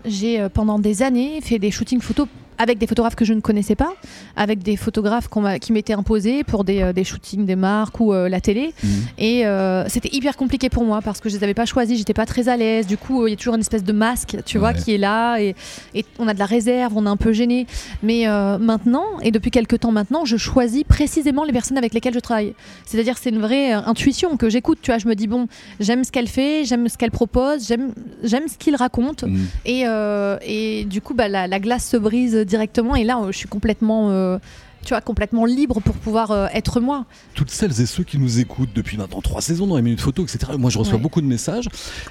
j'ai 0.04 0.40
euh, 0.40 0.48
pendant 0.48 0.78
des 0.78 1.02
années 1.02 1.40
fait 1.40 1.58
des 1.58 1.70
shootings 1.70 2.00
photos 2.00 2.26
avec 2.60 2.76
des 2.76 2.86
photographes 2.86 3.14
que 3.16 3.24
je 3.24 3.32
ne 3.32 3.40
connaissais 3.40 3.74
pas, 3.74 3.94
avec 4.36 4.62
des 4.62 4.76
photographes 4.76 5.28
qui 5.62 5.72
m'étaient 5.72 5.94
imposés 5.94 6.44
pour 6.44 6.62
des, 6.62 6.82
euh, 6.82 6.92
des 6.92 7.04
shootings 7.04 7.46
des 7.46 7.56
marques 7.56 7.98
ou 8.00 8.12
euh, 8.12 8.28
la 8.28 8.42
télé. 8.42 8.74
Mhm. 8.84 8.90
Et 9.16 9.46
euh, 9.46 9.88
c'était 9.88 10.14
hyper 10.14 10.36
compliqué 10.36 10.68
pour 10.68 10.84
moi 10.84 11.00
parce 11.00 11.20
que 11.20 11.30
je 11.30 11.38
les 11.38 11.42
avais 11.42 11.54
pas 11.54 11.64
choisis, 11.64 11.96
j'étais 11.96 12.12
pas 12.12 12.26
très 12.26 12.50
à 12.50 12.58
l'aise. 12.58 12.86
Du 12.86 12.98
coup, 12.98 13.26
il 13.26 13.30
y 13.30 13.32
a 13.32 13.36
toujours 13.36 13.54
une 13.54 13.62
espèce 13.62 13.82
de 13.82 13.92
masque, 13.94 14.36
tu 14.44 14.58
vois, 14.58 14.74
qui 14.74 14.92
est 14.92 14.98
là 14.98 15.38
et, 15.38 15.54
et 15.94 16.04
on 16.18 16.28
a 16.28 16.34
de 16.34 16.38
la 16.38 16.44
réserve, 16.44 16.92
on 16.96 17.06
est 17.06 17.08
un 17.08 17.16
peu 17.16 17.32
gêné. 17.32 17.66
Mais 18.02 18.26
maintenant, 18.58 19.06
et 19.22 19.30
depuis 19.30 19.50
quelques 19.50 19.80
temps 19.80 19.92
maintenant, 19.92 20.26
je 20.26 20.36
choisis 20.36 20.84
précisément 20.84 21.44
les 21.44 21.52
personnes 21.52 21.78
avec 21.78 21.94
lesquelles 21.94 22.14
je 22.14 22.20
travaille. 22.20 22.54
C'est-à-dire 22.84 23.14
que 23.14 23.20
c'est 23.20 23.30
une 23.30 23.40
vraie 23.40 23.72
intuition 23.72 24.36
que 24.36 24.50
j'écoute. 24.50 24.80
Tu 24.82 24.90
vois, 24.90 24.98
je 24.98 25.08
me 25.08 25.14
dis 25.14 25.26
bon, 25.26 25.46
j'aime 25.80 26.04
ce 26.04 26.12
qu'elle 26.12 26.28
fait, 26.28 26.64
j'aime 26.64 26.88
ce 26.88 26.98
qu'elle 26.98 27.10
propose, 27.10 27.66
j'aime 27.66 28.48
ce 28.48 28.58
qu'il 28.58 28.76
raconte. 28.76 29.24
Mhm. 29.24 29.46
Et, 29.64 29.82
euh, 29.86 30.36
et 30.44 30.84
du 30.84 31.00
coup, 31.00 31.14
bah, 31.14 31.28
la, 31.28 31.46
la 31.46 31.60
glace 31.60 31.88
se 31.88 31.96
brise 31.96 32.44
directement. 32.50 32.94
Et 32.96 33.04
là, 33.04 33.18
euh, 33.22 33.32
je 33.32 33.38
suis 33.38 33.48
complètement, 33.48 34.10
euh, 34.10 34.38
tu 34.84 34.90
vois, 34.90 35.00
complètement 35.00 35.44
libre 35.46 35.80
pour 35.80 35.94
pouvoir 35.94 36.30
euh, 36.30 36.46
être 36.52 36.80
moi. 36.80 37.06
toutes 37.34 37.50
celles 37.50 37.80
et 37.80 37.86
ceux 37.86 38.04
qui 38.04 38.18
nous 38.18 38.38
écoutent 38.40 38.72
depuis 38.74 38.96
maintenant 38.98 39.20
trois 39.22 39.40
saisons 39.40 39.66
dans 39.66 39.76
les 39.76 39.82
minutes 39.82 40.00
photo, 40.00 40.22
etc. 40.24 40.52
Moi, 40.58 40.70
je 40.70 40.78
reçois 40.78 40.94
Ouais. 40.96 41.00
beaucoup 41.00 41.20
de 41.20 41.26
messages. 41.26 41.68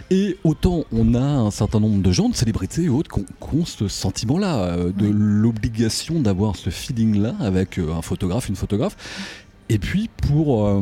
Et 0.10 0.38
autant 0.44 0.86
on 0.92 1.14
a 1.14 1.20
un 1.20 1.52
certain 1.52 1.80
nombre 1.80 2.02
de 2.02 2.12
gens, 2.12 2.30
de 2.30 2.36
célébrités 2.36 2.84
et 2.84 2.90
autres, 2.90 3.12
qui 3.14 3.56
ont, 3.56 3.66
ce 3.66 3.88
sentiment-là, 3.88 4.56
euh, 4.58 4.92
de 4.92 5.06
Ouais. 5.08 5.12
l'obligation 5.14 6.20
d'avoir 6.22 6.56
ce 6.56 6.70
feeling-là 6.70 7.36
avec 7.40 7.78
un 7.80 8.02
photographe, 8.02 8.50
une 8.50 8.56
photographe. 8.56 8.96
Et 9.70 9.78
puis, 9.78 10.10
pour 10.28 10.82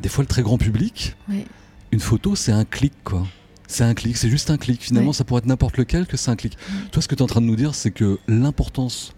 des 0.00 0.08
fois 0.08 0.22
le 0.22 0.28
très 0.28 0.42
grand 0.42 0.58
public, 0.58 1.14
Ouais. 1.28 1.44
une 1.92 2.00
photo, 2.00 2.34
c'est 2.36 2.52
un 2.52 2.64
clic, 2.64 2.92
quoi. 3.04 3.26
C'est 3.72 3.84
un 3.84 3.94
clic, 3.94 4.18
c'est 4.18 4.28
juste 4.28 4.50
un 4.50 4.58
clic. 4.58 4.82
Finalement, 4.82 5.14
ça 5.14 5.24
pourrait 5.24 5.38
être 5.38 5.46
n'importe 5.46 5.78
lequel 5.78 6.06
que 6.06 6.18
c'est 6.18 6.30
un 6.30 6.36
clic. 6.36 6.58
Toi, 6.90 7.00
ce 7.00 7.08
que 7.08 7.14
tu 7.14 7.20
es 7.20 7.22
en 7.22 7.26
train 7.26 7.40
de 7.40 7.46
nous 7.46 7.56
dire, 7.56 7.74
c'est 7.74 7.90
que 7.90 8.18
l'importance 8.28 9.14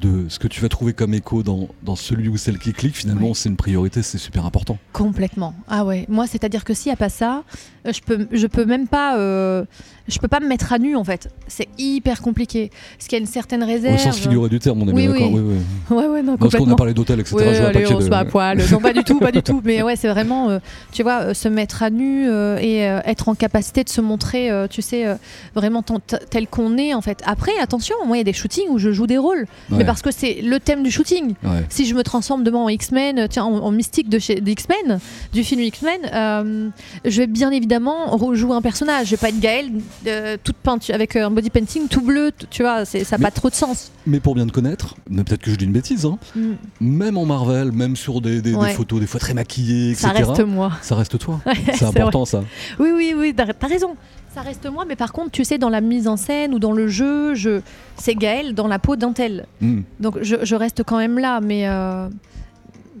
de 0.00 0.26
ce 0.28 0.38
que 0.38 0.48
tu 0.48 0.60
vas 0.62 0.68
trouver 0.68 0.94
comme 0.94 1.12
écho 1.12 1.42
dans, 1.42 1.68
dans 1.82 1.94
celui 1.94 2.28
ou 2.28 2.38
celle 2.38 2.58
qui 2.58 2.72
clique, 2.72 2.96
finalement, 2.96 3.34
c'est 3.34 3.50
une 3.50 3.56
priorité, 3.56 4.02
c'est 4.02 4.18
super 4.18 4.46
important. 4.46 4.78
Complètement. 4.92 5.54
Ah 5.68 5.84
ouais. 5.84 6.06
Moi, 6.08 6.26
c'est-à-dire 6.26 6.64
que 6.64 6.72
s'il 6.72 6.88
n'y 6.88 6.94
a 6.94 6.96
pas 6.96 7.10
ça, 7.10 7.44
je 7.84 8.00
peux, 8.00 8.26
je 8.30 8.46
peux 8.46 8.64
même 8.64 8.86
pas, 8.86 9.16
euh, 9.18 9.64
je 10.08 10.18
peux 10.18 10.28
pas 10.28 10.40
me 10.40 10.46
mettre 10.46 10.72
à 10.72 10.78
nu 10.78 10.94
en 10.96 11.04
fait. 11.04 11.28
C'est 11.48 11.68
hyper 11.78 12.22
compliqué. 12.22 12.70
Parce 12.96 13.08
qu'il 13.08 13.16
y 13.16 13.20
a 13.20 13.24
une 13.24 13.26
certaine 13.30 13.62
réserve. 13.64 13.94
Au 13.94 13.98
sens 13.98 14.18
figuré 14.18 14.48
du 14.48 14.58
terme, 14.58 14.82
on 14.82 14.88
est 14.88 14.92
Oui, 14.92 15.02
bien 15.06 15.12
d'accord. 15.12 15.32
oui. 15.32 15.40
Oui, 15.40 15.56
oui. 15.90 15.96
Ouais, 15.96 16.06
ouais, 16.06 16.22
non, 16.22 16.32
Non, 16.32 16.38
Parce 16.38 16.54
qu'on 16.56 16.70
a 16.70 16.76
parlé 16.76 16.94
d'hôtel, 16.94 17.20
etc. 17.20 17.34
Ouais, 17.36 17.54
je 17.54 17.62
allez, 17.62 17.86
on 17.92 18.00
se 18.00 18.04
de- 18.04 18.10
met 18.10 18.16
à 18.16 18.24
poil. 18.24 18.58
Non, 18.70 18.78
pas 18.80 18.92
du 18.92 19.02
tout, 19.04 19.18
pas 19.18 19.32
du 19.32 19.42
tout. 19.42 19.60
Mais 19.64 19.82
ouais, 19.82 19.96
c'est 19.96 20.08
vraiment, 20.08 20.50
euh, 20.50 20.58
tu 20.92 21.02
vois, 21.02 21.20
euh, 21.22 21.34
se 21.34 21.48
mettre 21.48 21.82
à 21.82 21.90
nu 21.90 22.28
euh, 22.28 22.56
et 22.58 22.88
euh, 22.88 23.00
être 23.04 23.28
en 23.28 23.34
capacité 23.34 23.82
de 23.84 23.88
se 23.88 24.00
montrer, 24.00 24.50
euh, 24.50 24.66
tu 24.68 24.80
sais, 24.80 25.06
euh, 25.06 25.14
vraiment 25.54 25.82
tel 25.82 26.46
qu'on 26.46 26.78
est 26.78 26.94
en 26.94 27.00
fait. 27.00 27.20
Après, 27.26 27.52
attention, 27.60 27.96
moi, 28.06 28.16
il 28.16 28.20
y 28.20 28.22
a 28.22 28.24
des 28.24 28.32
shootings 28.32 28.68
où 28.70 28.78
je 28.78 28.92
joue 28.92 29.06
des 29.06 29.18
rôles. 29.18 29.46
Ouais. 29.70 29.78
mais 29.78 29.84
parce 29.84 30.02
que 30.02 30.10
c'est 30.12 30.40
le 30.42 30.60
thème 30.60 30.82
du 30.82 30.90
shooting. 30.90 31.34
Si 31.68 31.84
je 31.86 31.94
me 31.94 32.02
transforme 32.04 32.44
demain 32.44 32.58
en 32.60 32.68
X-Men, 32.68 33.18
euh, 33.18 33.26
tiens, 33.28 33.44
en, 33.44 33.58
en 33.58 33.70
mystique 33.72 34.08
de 34.08 34.18
chez 34.18 34.40
X-Men, 34.44 34.98
du 35.32 35.42
film 35.42 35.60
X-Men, 35.62 36.00
euh, 36.14 36.68
je 37.04 37.18
vais 37.22 37.26
bien 37.26 37.50
évidemment 37.50 37.71
rejouer 37.78 38.54
un 38.56 38.62
personnage. 38.62 39.06
Je 39.06 39.10
vais 39.12 39.16
pas 39.16 39.28
être 39.28 39.40
Gaëlle 39.40 39.70
euh, 40.06 40.36
toute 40.42 40.56
peinte 40.56 40.88
avec 40.90 41.16
un 41.16 41.30
body 41.30 41.50
painting 41.50 41.88
tout 41.88 42.00
bleu, 42.00 42.30
tu 42.50 42.62
vois, 42.62 42.84
ça 42.84 42.98
n'a 43.12 43.18
pas 43.18 43.30
trop 43.30 43.48
de 43.50 43.54
sens. 43.54 43.90
Mais 44.06 44.20
pour 44.20 44.34
bien 44.34 44.46
te 44.46 44.52
connaître, 44.52 44.94
mais 45.08 45.22
peut-être 45.24 45.42
que 45.42 45.50
je 45.50 45.56
dis 45.56 45.64
une 45.64 45.72
bêtise, 45.72 46.04
hein, 46.04 46.18
Mm. 46.34 46.52
même 46.80 47.16
en 47.18 47.24
Marvel, 47.26 47.72
même 47.72 47.96
sur 47.96 48.20
des, 48.20 48.40
des- 48.42 48.52
photos 48.74 49.00
des 49.00 49.06
fois 49.06 49.20
très 49.20 49.34
maquillées, 49.34 49.90
etc. 49.90 50.08
Ça 50.08 50.12
reste 50.12 50.44
moi. 50.44 50.72
ça 50.82 50.94
reste 50.96 51.18
toi. 51.18 51.40
Ouais, 51.46 51.54
C'est 51.74 51.84
important 51.84 52.24
ça. 52.24 52.42
Oui, 52.78 52.90
oui, 52.94 53.14
oui, 53.16 53.34
t'as 53.36 53.46
t'as 53.52 53.66
raison. 53.66 53.94
Ça 54.34 54.40
reste 54.40 54.66
moi, 54.70 54.84
mais 54.88 54.96
par 54.96 55.12
contre, 55.12 55.30
tu 55.30 55.44
sais, 55.44 55.58
dans 55.58 55.68
la 55.68 55.80
mise 55.82 56.08
en 56.08 56.16
scène 56.16 56.54
ou 56.54 56.58
dans 56.58 56.72
le 56.72 56.88
jeu, 56.88 57.34
je... 57.34 57.60
c'est 57.96 58.14
Gaël 58.14 58.54
dans 58.54 58.66
la 58.66 58.78
peau 58.78 58.96
d'un 58.96 59.12
tel. 59.12 59.46
Mm. 59.60 59.80
Donc 60.00 60.18
je, 60.22 60.36
je 60.42 60.54
reste 60.54 60.82
quand 60.84 60.96
même 60.98 61.18
là, 61.18 61.40
mais, 61.42 61.68
euh, 61.68 62.08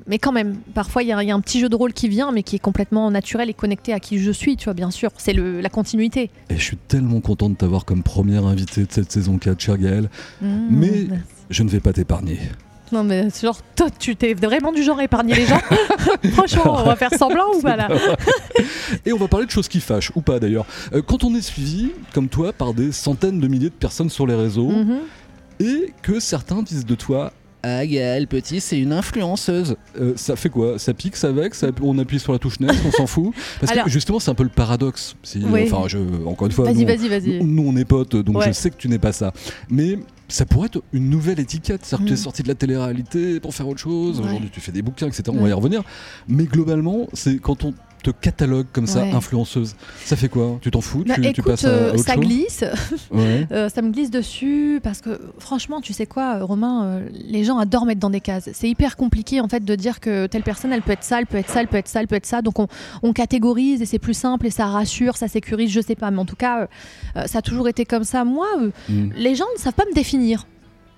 mais 0.06 0.18
quand 0.18 0.32
même, 0.32 0.56
parfois 0.74 1.02
il 1.02 1.08
y, 1.08 1.12
a- 1.12 1.22
il 1.22 1.28
y 1.28 1.30
a 1.30 1.34
un 1.34 1.40
petit 1.40 1.60
jeu 1.60 1.68
de 1.68 1.76
rôle 1.76 1.92
qui 1.92 2.08
vient, 2.08 2.32
mais 2.32 2.42
qui 2.42 2.56
est 2.56 2.60
complètement 2.60 3.10
naturel 3.10 3.48
et 3.50 3.54
connecté 3.54 3.92
à 3.92 4.00
qui 4.00 4.18
je 4.18 4.30
suis, 4.30 4.56
tu 4.56 4.64
vois, 4.64 4.74
bien 4.74 4.90
sûr. 4.90 5.10
C'est 5.16 5.32
la 5.34 5.68
continuité. 5.68 6.30
Et 6.50 6.56
je 6.56 6.62
suis 6.62 6.76
tellement 6.76 7.20
content 7.20 7.48
de 7.50 7.54
t'avoir 7.54 7.84
comme 7.84 8.02
première 8.02 8.46
invitée 8.46 8.82
de 8.84 8.92
cette 8.92 9.10
saison 9.12 9.38
4, 9.38 9.60
cher 9.60 9.78
Gaël. 9.78 10.08
Mais- 10.40 10.88
Mmh. 11.08 11.20
Je 11.50 11.62
ne 11.64 11.68
vais 11.68 11.80
pas 11.80 11.92
t'épargner. 11.92 12.38
Non, 12.92 13.04
mais 13.04 13.28
genre, 13.42 13.58
toi, 13.74 13.88
tu 13.98 14.16
t'es 14.16 14.32
vraiment 14.34 14.72
du 14.72 14.82
genre 14.82 14.98
à 14.98 15.04
épargner 15.04 15.34
les 15.34 15.46
gens 15.46 15.58
Franchement, 16.32 16.76
on 16.80 16.84
va 16.84 16.96
faire 16.96 17.12
semblant 17.14 17.54
ou 17.56 17.60
pas 17.60 17.76
là 17.76 17.88
Et 19.04 19.12
on 19.12 19.18
va 19.18 19.28
parler 19.28 19.46
de 19.46 19.50
choses 19.50 19.68
qui 19.68 19.80
fâchent, 19.80 20.12
ou 20.14 20.20
pas 20.20 20.38
d'ailleurs. 20.40 20.66
Euh, 20.94 21.02
quand 21.02 21.24
on 21.24 21.34
est 21.34 21.40
suivi, 21.42 21.90
comme 22.14 22.28
toi, 22.28 22.52
par 22.52 22.74
des 22.74 22.92
centaines 22.92 23.40
de 23.40 23.48
milliers 23.48 23.70
de 23.70 23.74
personnes 23.74 24.10
sur 24.10 24.26
les 24.26 24.34
réseaux, 24.34 24.70
Mhm. 24.70 24.98
et 25.60 25.92
que 26.02 26.20
certains 26.20 26.62
disent 26.62 26.86
de 26.86 26.94
toi 26.94 27.32
Ah, 27.62 27.86
Gaël 27.86 28.26
Petit, 28.26 28.60
c'est 28.60 28.78
une 28.78 28.92
influenceuse. 28.92 29.76
Euh, 30.00 30.14
ça 30.16 30.34
fait 30.36 30.48
quoi? 30.48 30.78
Ça 30.78 30.94
pique, 30.94 31.14
ça 31.16 31.30
vexe 31.30 31.58
ça- 31.58 31.68
On 31.82 31.96
appuie 31.98 32.18
sur 32.18 32.32
la 32.32 32.38
touche 32.38 32.58
next, 32.60 32.80
on 32.86 32.90
s'en 32.90 33.06
fout? 33.06 33.32
Parce 33.60 33.70
Alors- 33.72 33.84
que 33.84 33.90
justement, 33.90 34.18
c'est 34.18 34.30
un 34.30 34.34
peu 34.34 34.42
le 34.42 34.48
paradoxe. 34.48 35.14
Si, 35.22 35.40
Oui. 35.44 35.70
Enfin, 35.70 35.86
je, 35.88 35.98
encore 36.26 36.46
une 36.46 36.52
fois, 36.52 36.64
Vas-y, 36.64 36.84
nous, 36.84 36.86
vas-y, 36.86 37.08
vas-y. 37.08 37.44
nous, 37.44 37.64
on 37.66 37.76
est 37.76 37.84
potes, 37.84 38.16
donc 38.16 38.38
Ouais. 38.38 38.46
je 38.48 38.52
sais 38.52 38.70
que 38.70 38.76
tu 38.76 38.88
n'es 38.88 38.98
pas 38.98 39.12
ça. 39.12 39.32
Mais 39.70 39.98
ça 40.28 40.44
pourrait 40.44 40.66
être 40.66 40.82
une 40.92 41.08
nouvelle 41.08 41.38
étiquette. 41.38 41.84
C'est-à-dire 41.84 42.04
que 42.04 42.08
tu 42.08 42.14
es 42.14 42.20
Mm. 42.20 42.24
sorti 42.24 42.42
de 42.42 42.48
la 42.48 42.54
télé-réalité 42.54 43.38
pour 43.38 43.54
faire 43.54 43.68
autre 43.68 43.80
chose. 43.80 44.18
Ouais. 44.18 44.26
Aujourd'hui, 44.26 44.50
tu 44.52 44.60
fais 44.60 44.72
des 44.72 44.82
bouquins, 44.82 45.06
etc. 45.06 45.22
On 45.28 45.42
va 45.42 45.48
y 45.48 45.52
revenir. 45.52 45.82
Mais 46.28 46.44
globalement, 46.44 47.06
c'est 47.12 47.36
quand 47.38 47.64
on 47.64 47.74
te 48.02 48.10
catalogue 48.10 48.66
comme 48.72 48.86
ça, 48.86 49.02
Ouais. 49.02 49.12
influenceuse, 49.12 49.74
ça 50.04 50.16
fait 50.16 50.28
quoi? 50.28 50.58
Tu 50.60 50.70
t'en 50.70 50.80
fous? 50.80 51.04
Bah, 51.06 51.14
tu, 51.14 51.22
tu 51.22 51.28
écoute, 51.28 51.44
passes 51.44 51.64
à, 51.64 51.68
à 51.68 51.70
euh, 51.70 51.92
autre 51.94 52.04
ça 52.04 52.14
chose? 52.14 52.24
glisse. 52.24 52.64
Ouais. 53.10 53.46
Euh, 53.52 53.68
ça 53.68 53.82
me 53.82 53.90
glisse 53.90 54.10
dessus 54.10 54.80
parce 54.82 55.00
que 55.00 55.20
franchement, 55.38 55.80
tu 55.80 55.92
sais 55.92 56.06
quoi, 56.06 56.36
euh, 56.38 56.44
Romain, 56.44 56.84
euh, 56.84 57.08
les 57.12 57.44
gens 57.44 57.58
adorent 57.58 57.86
mettre 57.86 58.00
dans 58.00 58.10
des 58.10 58.20
cases. 58.20 58.48
C'est 58.52 58.68
hyper 58.68 58.96
compliqué 58.96 59.40
en 59.40 59.48
fait 59.48 59.64
de 59.64 59.74
dire 59.74 60.00
que 60.00 60.26
telle 60.26 60.42
personne, 60.42 60.72
elle 60.72 60.82
peut 60.82 60.92
être 60.92 61.04
ça, 61.04 61.18
elle 61.18 61.26
peut 61.26 61.38
être 61.38 61.48
ça, 61.50 61.60
elle 61.60 61.68
peut 61.68 61.76
être 61.76 61.88
ça, 61.88 62.00
elle 62.00 62.08
peut 62.08 62.16
être 62.16 62.26
ça. 62.26 62.42
Donc 62.42 62.58
on, 62.58 62.66
on 63.02 63.12
catégorise 63.12 63.82
et 63.82 63.86
c'est 63.86 63.98
plus 63.98 64.14
simple 64.14 64.46
et 64.46 64.50
ça 64.50 64.66
rassure, 64.66 65.16
ça 65.16 65.28
sécurise, 65.28 65.70
je 65.70 65.80
sais 65.80 65.94
pas. 65.96 66.10
Mais 66.10 66.18
en 66.18 66.24
tout 66.26 66.36
cas, 66.36 66.68
euh, 67.16 67.26
ça 67.26 67.38
a 67.38 67.42
toujours 67.42 67.68
été 67.68 67.84
comme 67.84 68.04
ça. 68.04 68.24
Moi, 68.24 68.46
Mm. 68.88 69.10
les 69.16 69.34
gens 69.34 69.44
ne 69.56 69.60
savent 69.60 69.72
pas 69.74 69.84
me 69.88 69.94
définir. 69.94 70.46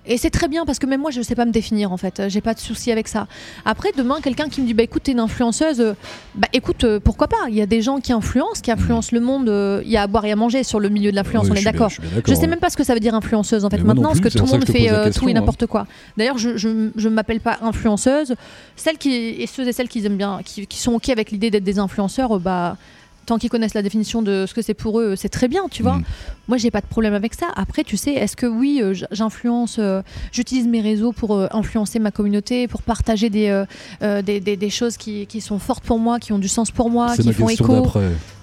Et 0.07 0.17
c'est 0.17 0.29
très 0.29 0.47
bien 0.47 0.65
parce 0.65 0.79
que 0.79 0.85
même 0.85 1.01
moi 1.01 1.11
je 1.11 1.19
ne 1.19 1.23
sais 1.23 1.35
pas 1.35 1.45
me 1.45 1.51
définir 1.51 1.91
en 1.91 1.97
fait, 1.97 2.23
j'ai 2.27 2.41
pas 2.41 2.53
de 2.53 2.59
souci 2.59 2.91
avec 2.91 3.07
ça. 3.07 3.27
Après 3.65 3.89
demain 3.97 4.17
quelqu'un 4.21 4.49
qui 4.49 4.61
me 4.61 4.67
dit 4.67 4.73
bah 4.73 4.83
écoute 4.83 5.03
t'es 5.03 5.13
une 5.13 5.19
influenceuse, 5.19 5.79
euh, 5.81 5.93
bah 6.35 6.47
écoute 6.53 6.83
euh, 6.83 6.99
pourquoi 6.99 7.27
pas, 7.27 7.37
il 7.49 7.55
y 7.55 7.61
a 7.61 7.65
des 7.65 7.81
gens 7.81 7.99
qui 7.99 8.13
influencent, 8.13 8.61
qui 8.61 8.71
influencent 8.71 9.09
le 9.13 9.19
monde, 9.19 9.49
euh, 9.49 9.81
il 9.83 9.91
y 9.91 9.97
a 9.97 10.03
à 10.03 10.07
boire 10.07 10.25
et 10.25 10.31
à 10.31 10.35
manger 10.35 10.63
sur 10.63 10.79
le 10.79 10.89
milieu 10.89 11.09
de 11.11 11.15
l'influence, 11.15 11.45
Oui, 11.45 11.51
on 11.51 11.53
je 11.55 11.59
est 11.59 11.61
suis 11.61 11.63
bien- 11.65 11.71
d'accord. 11.73 11.89
je 11.89 11.93
suis 11.95 12.01
bien 12.01 12.09
Je 12.11 12.15
d'accord, 12.17 12.35
sais 12.35 12.41
ouais. 12.41 12.47
même 12.47 12.59
pas 12.59 12.69
ce 12.69 12.77
que 12.77 12.83
ça 12.83 12.93
veut 12.93 12.99
dire 12.99 13.15
influenceuse 13.15 13.65
en 13.65 13.69
fait 13.69 13.77
Mais 13.77 13.83
moi 13.83 13.93
non 13.93 14.01
maintenant, 14.01 14.09
parce 14.09 14.21
que 14.21 14.29
c'est 14.29 14.37
tout 14.39 14.45
pour 14.45 14.47
le 14.47 14.51
ça 14.51 14.57
monde 14.57 14.65
que 14.65 14.67
je 14.67 14.73
te 14.73 14.77
fait 14.77 14.83
pose 14.89 14.91
la 14.93 14.99
euh, 15.01 15.05
question, 15.05 15.21
tout 15.23 15.29
et 15.29 15.31
hein. 15.31 15.35
n'importe 15.39 15.65
quoi. 15.65 15.87
D'ailleurs, 16.17 16.37
je, 16.37 16.57
je, 16.57 16.89
je 16.95 17.09
m'appelle 17.09 17.39
pas 17.39 17.57
influenceuse. 17.61 18.35
Celles 18.75 18.97
qui 18.97 19.11
et 19.13 19.47
ceux 19.47 19.67
et 19.67 19.73
celles 19.73 19.87
qui 19.89 20.05
aiment 20.05 20.17
bien, 20.17 20.39
qui, 20.45 20.67
qui 20.67 20.77
sont 20.79 20.93
ok 20.93 21.09
avec 21.09 21.31
l'idée 21.31 21.49
d'être 21.49 21.63
des 21.63 21.79
influenceurs, 21.79 22.35
euh, 22.35 22.39
bah 22.39 22.77
tant 23.25 23.37
qu'ils 23.37 23.49
connaissent 23.49 23.73
la 23.73 23.81
définition 23.81 24.21
de 24.21 24.45
ce 24.47 24.53
que 24.53 24.61
c'est 24.61 24.73
pour 24.73 24.99
eux, 24.99 25.15
c'est 25.15 25.29
très 25.29 25.47
bien, 25.47 25.63
tu 25.69 25.83
vois. 25.83 25.97
Mm. 25.97 26.03
Moi, 26.47 26.57
j'ai 26.57 26.69
pas 26.69 26.81
de 26.81 26.85
problème 26.85 27.13
avec 27.15 27.33
ça. 27.33 27.47
Après, 27.55 27.83
tu 27.83 27.97
sais, 27.97 28.13
est-ce 28.13 28.35
que 28.35 28.45
oui, 28.45 28.79
euh, 28.83 28.93
j'influence, 29.11 29.77
euh, 29.79 30.01
j'utilise 30.31 30.67
mes 30.67 30.79
réseaux 30.81 31.11
pour 31.11 31.33
euh, 31.35 31.47
influencer 31.51 31.97
ma 31.99 32.11
communauté, 32.11 32.67
pour 32.67 32.83
partager 32.83 33.29
des, 33.31 33.47
euh, 34.03 34.21
des, 34.21 34.39
des- 34.39 34.55
des 34.57 34.69
choses 34.69 34.95
qui, 34.97 35.25
qui 35.25 35.41
sont 35.41 35.57
fortes 35.59 35.83
pour 35.83 35.97
moi, 35.97 36.19
qui 36.19 36.33
ont 36.33 36.39
du 36.39 36.47
sens 36.47 36.69
pour 36.71 36.89
moi, 36.91 37.07
qui 37.23 37.27
ma 37.29 37.33
font 37.33 37.45
écho? 37.63 37.65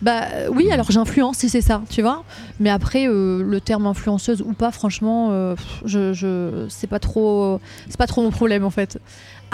Bah 0.02 0.22
oui, 0.50 0.70
alors 0.72 0.90
j'influence 0.90 1.38
si 1.38 1.48
c'est 1.48 1.60
ça, 1.60 1.80
tu 1.88 2.02
vois. 2.02 2.24
Mais 2.58 2.70
après, 2.70 3.06
le 3.06 3.58
terme 3.64 3.86
influenceuse 3.86 4.42
ou 4.42 4.52
pas, 4.52 4.72
franchement, 4.72 5.54
je, 5.84 6.12
je 6.12 6.66
c'est 6.68 6.88
pas 6.88 6.98
trop, 6.98 7.60
c'est 7.88 7.96
pas 7.96 8.06
trop 8.08 8.22
mon 8.22 8.30
problème 8.30 8.64
en 8.64 8.70
fait. 8.70 8.98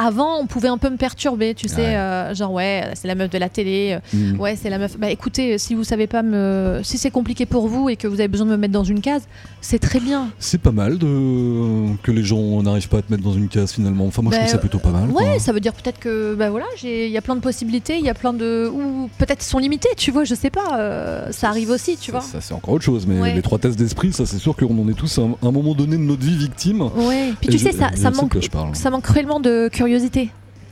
Avant, 0.01 0.39
on 0.41 0.47
pouvait 0.47 0.69
un 0.69 0.79
peu 0.79 0.91
me 0.91 0.97
perturber, 0.97 1.55
tu 1.55 1.67
sais, 1.69 1.77
Ouais. 1.81 1.97
euh, 1.97 2.33
genre 2.35 2.53
ouais, 2.53 2.85
c'est 2.95 3.09
la 3.09 3.17
meuf 3.17 3.29
de 3.31 3.37
la 3.39 3.49
télé, 3.49 3.99
euh, 4.15 4.17
Mm. 4.35 4.41
ouais, 4.41 4.55
c'est 4.57 4.71
la 4.71 4.79
meuf. 4.79 4.97
Bah 4.97 5.11
écoutez, 5.11 5.59
si 5.59 5.75
vous 5.75 5.83
savez 5.83 6.07
pas 6.07 6.23
me, 6.23 6.81
si 6.85 6.99
c'est 6.99 7.11
compliqué 7.11 7.47
pour 7.47 7.67
vous 7.67 7.89
et 7.89 7.97
que 7.97 8.07
vous 8.07 8.21
avez 8.21 8.29
besoin 8.29 8.47
de 8.47 8.53
me 8.53 8.57
mettre 8.57 8.73
dans 8.73 8.85
une 8.85 9.01
case, 9.01 9.23
c'est 9.61 9.81
très 9.81 9.99
bien. 9.99 10.29
C'est 10.39 10.61
pas 10.61 10.71
mal 10.71 10.99
de... 10.99 11.97
que 12.03 12.13
les 12.13 12.23
gens 12.23 12.63
n'arrivent 12.63 12.89
pas 12.89 12.99
à 12.99 13.03
te 13.03 13.11
mettre 13.11 13.25
dans 13.25 13.33
une 13.33 13.49
case 13.49 13.73
finalement. 13.73 14.07
Enfin, 14.07 14.23
moi 14.23 14.31
je 14.33 14.37
Bah, 14.37 14.43
trouve 14.45 14.53
ça 14.53 14.59
plutôt 14.59 14.79
pas 14.79 14.91
mal. 14.91 15.11
Ouais, 15.11 15.25
quoi. 15.25 15.39
ça 15.41 15.53
veut 15.53 15.59
dire 15.61 15.73
peut-être 15.73 15.99
que 15.99 16.35
bah 16.37 16.51
voilà, 16.51 16.67
il 16.85 17.09
y 17.11 17.17
a 17.19 17.23
plein 17.23 17.35
de 17.35 17.41
possibilités, 17.41 17.97
il 17.99 18.05
y 18.05 18.09
a 18.11 18.15
plein 18.15 18.33
de 18.33 18.71
ou 18.73 19.11
peut-être 19.19 19.43
sont 19.43 19.59
limitées, 19.59 19.89
tu 19.97 20.13
vois, 20.13 20.23
je 20.23 20.35
sais 20.37 20.51
pas, 20.51 20.79
euh, 20.79 21.33
ça 21.33 21.49
arrive 21.49 21.71
aussi, 21.71 21.97
tu 21.97 22.13
vois. 22.13 22.21
Ça, 22.21 22.41
c'est 22.41 22.55
encore 22.55 22.75
autre 22.75 22.85
chose, 22.85 23.05
mais 23.07 23.19
Ouais. 23.21 23.35
les 23.35 23.43
trois 23.43 23.59
tests 23.59 23.77
d'esprit, 23.79 24.13
ça 24.13 24.27
c'est 24.27 24.39
sûr 24.39 24.55
qu'on 24.55 24.79
en 24.81 24.89
est 24.89 24.95
tous 24.95 25.19
à 25.19 25.23
un, 25.23 25.35
un 25.43 25.51
moment 25.51 25.75
donné 25.75 25.97
de 25.97 26.03
notre 26.03 26.23
vie 26.23 26.37
victime. 26.37 26.83
Ouais. 26.83 27.33
Puis 27.41 27.49
Et 27.49 27.53
tu 27.53 27.59
sais, 27.59 27.73
ça, 27.73 27.89
je 27.95 28.01
ça 28.01 28.11
manque, 28.13 28.39
ça 28.75 28.91
manque 28.91 29.03
cruellement 29.03 29.41
de 29.41 29.69
curiosité. 29.73 29.88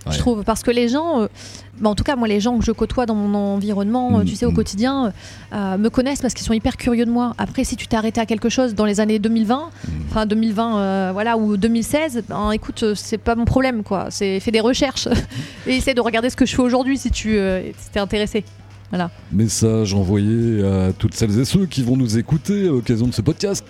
Ouais. 0.07 0.13
Je 0.13 0.19
trouve 0.21 0.45
parce 0.45 0.63
que 0.63 0.71
les 0.71 0.89
gens, 0.89 1.23
euh, 1.23 1.27
bah, 1.81 1.91
en 1.91 1.97
tout 1.97 2.05
cas 2.05 2.15
moi 2.15 2.29
les 2.29 2.39
gens 2.39 2.57
que 2.59 2.65
je 2.65 2.71
côtoie 2.71 3.07
dans 3.07 3.17
mon 3.17 3.35
environnement, 3.37 4.21
euh, 4.21 4.23
tu 4.23 4.37
sais 4.37 4.47
au 4.47 4.51
Mm, 4.51 4.53
mm. 4.53 4.57
quotidien, 4.57 5.13
euh, 5.53 5.77
me 5.79 5.89
connaissent 5.91 6.21
parce 6.23 6.33
qu'ils 6.33 6.47
sont 6.47 6.53
hyper 6.53 6.77
curieux 6.77 7.05
de 7.05 7.11
moi. 7.11 7.35
Après 7.39 7.65
si 7.65 7.75
tu 7.75 7.89
t'es 7.89 7.97
arrêté 7.97 8.21
à 8.21 8.27
quelque 8.27 8.49
chose 8.49 8.77
dans 8.77 8.85
les 8.85 9.01
années 9.01 9.19
2020, 9.19 9.71
Mm. 9.89 9.91
enfin 10.09 10.27
2020 10.27 10.79
euh, 10.79 11.11
voilà 11.13 11.37
ou 11.37 11.57
2016, 11.57 12.23
ben, 12.29 12.53
écoute 12.53 12.85
c'est 12.95 13.19
pas 13.19 13.35
mon 13.35 13.45
problème 13.47 13.83
quoi. 13.83 14.07
C'est 14.11 14.39
fais 14.39 14.53
des 14.53 14.61
recherches 14.61 15.09
et 15.67 15.77
essaie 15.77 15.95
de 15.95 16.01
regarder 16.01 16.31
ce 16.31 16.37
que 16.37 16.47
je 16.47 16.55
fais 16.55 16.63
aujourd'hui 16.63 16.99
si 16.99 17.11
tu 17.11 17.39
si 17.79 17.91
t'es 17.93 17.99
intéressé. 17.99 18.45
Message 19.33 19.93
envoyé 19.93 20.65
à 20.65 20.93
toutes 20.93 21.15
celles 21.15 21.37
et 21.41 21.45
ceux 21.45 21.67
qui 21.67 21.83
vont 21.83 21.97
nous 21.97 22.17
écouter 22.17 22.69
à 22.69 22.71
l'occasion 22.71 23.09
de 23.09 23.13
ce 23.13 23.21
podcast. 23.21 23.67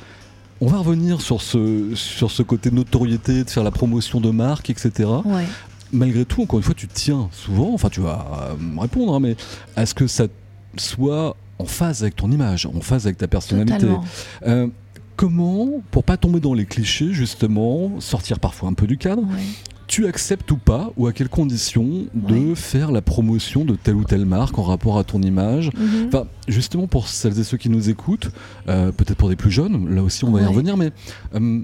On 0.61 0.67
va 0.69 0.79
revenir 0.79 1.21
sur 1.21 1.43
ce, 1.43 1.95
sur 1.95 2.31
ce 2.31 2.43
côté 2.43 2.71
notoriété, 2.71 3.45
de 3.45 3.51
faire 3.51 3.65
la 3.65 3.71
promotion 3.71 4.21
de 4.21 4.31
marque, 4.31 4.71
etc. 4.71 5.09
Ouais. 5.25 5.45
Malgré 5.93 6.25
tout, 6.25 6.43
encore 6.43 6.59
une 6.59 6.65
fois, 6.65 6.75
tu 6.75 6.89
tiens 6.89 7.29
souvent, 7.31 7.73
enfin 7.75 7.89
tu 7.91 8.01
vas 8.01 8.27
euh, 8.51 8.55
me 8.59 8.81
répondre, 8.81 9.15
hein, 9.15 9.21
mais 9.21 9.37
à 9.77 9.87
ce 9.87 9.95
que 9.95 10.07
ça 10.07 10.27
soit 10.79 11.37
en 11.59 11.65
phase 11.65 12.03
avec 12.03 12.17
ton 12.17 12.31
image, 12.31 12.67
en 12.67 12.81
phase 12.81 13.07
avec 13.07 13.19
ta 13.19 13.29
personnalité? 13.29 13.87
Euh, 14.47 14.69
comment, 15.17 15.69
pour 15.91 16.05
pas 16.05 16.17
tomber 16.17 16.41
dans 16.41 16.55
les 16.55 16.67
clichés, 16.67 17.13
justement, 17.13 18.01
sortir 18.01 18.41
parfois 18.41 18.69
un 18.69 18.75
peu 18.75 18.87
du 18.87 18.99
cadre, 18.99 19.23
Ouais. 19.23 19.43
Tu 19.97 20.07
acceptes 20.07 20.51
ou 20.53 20.59
pas, 20.59 20.91
ou 20.99 21.07
à 21.07 21.13
quelles 21.15 21.31
conditions, 21.31 22.05
de 22.13 22.35
Ouais. 22.51 22.55
faire 22.55 22.93
la 22.93 23.01
promotion 23.01 23.65
de 23.65 23.77
telle 23.77 23.95
ou 23.95 24.05
telle 24.05 24.27
marque 24.27 24.59
en 24.59 24.63
rapport 24.63 24.99
à 24.99 25.05
ton 25.05 25.23
image 25.23 25.71
Mhm. 25.75 26.09
Enfin, 26.09 26.25
justement 26.49 26.87
pour 26.87 27.09
celles 27.09 27.39
et 27.41 27.45
ceux 27.45 27.57
qui 27.57 27.71
nous 27.71 27.89
écoutent, 27.89 28.31
euh, 28.69 28.93
peut-être 28.93 29.17
pour 29.17 29.31
des 29.31 29.37
plus 29.37 29.51
jeunes, 29.51 29.89
là 29.95 30.03
aussi 30.03 30.25
on 30.27 30.33
va 30.33 30.43
y 30.43 30.45
revenir, 30.45 30.77
mais 30.77 30.91
euh, 31.35 31.61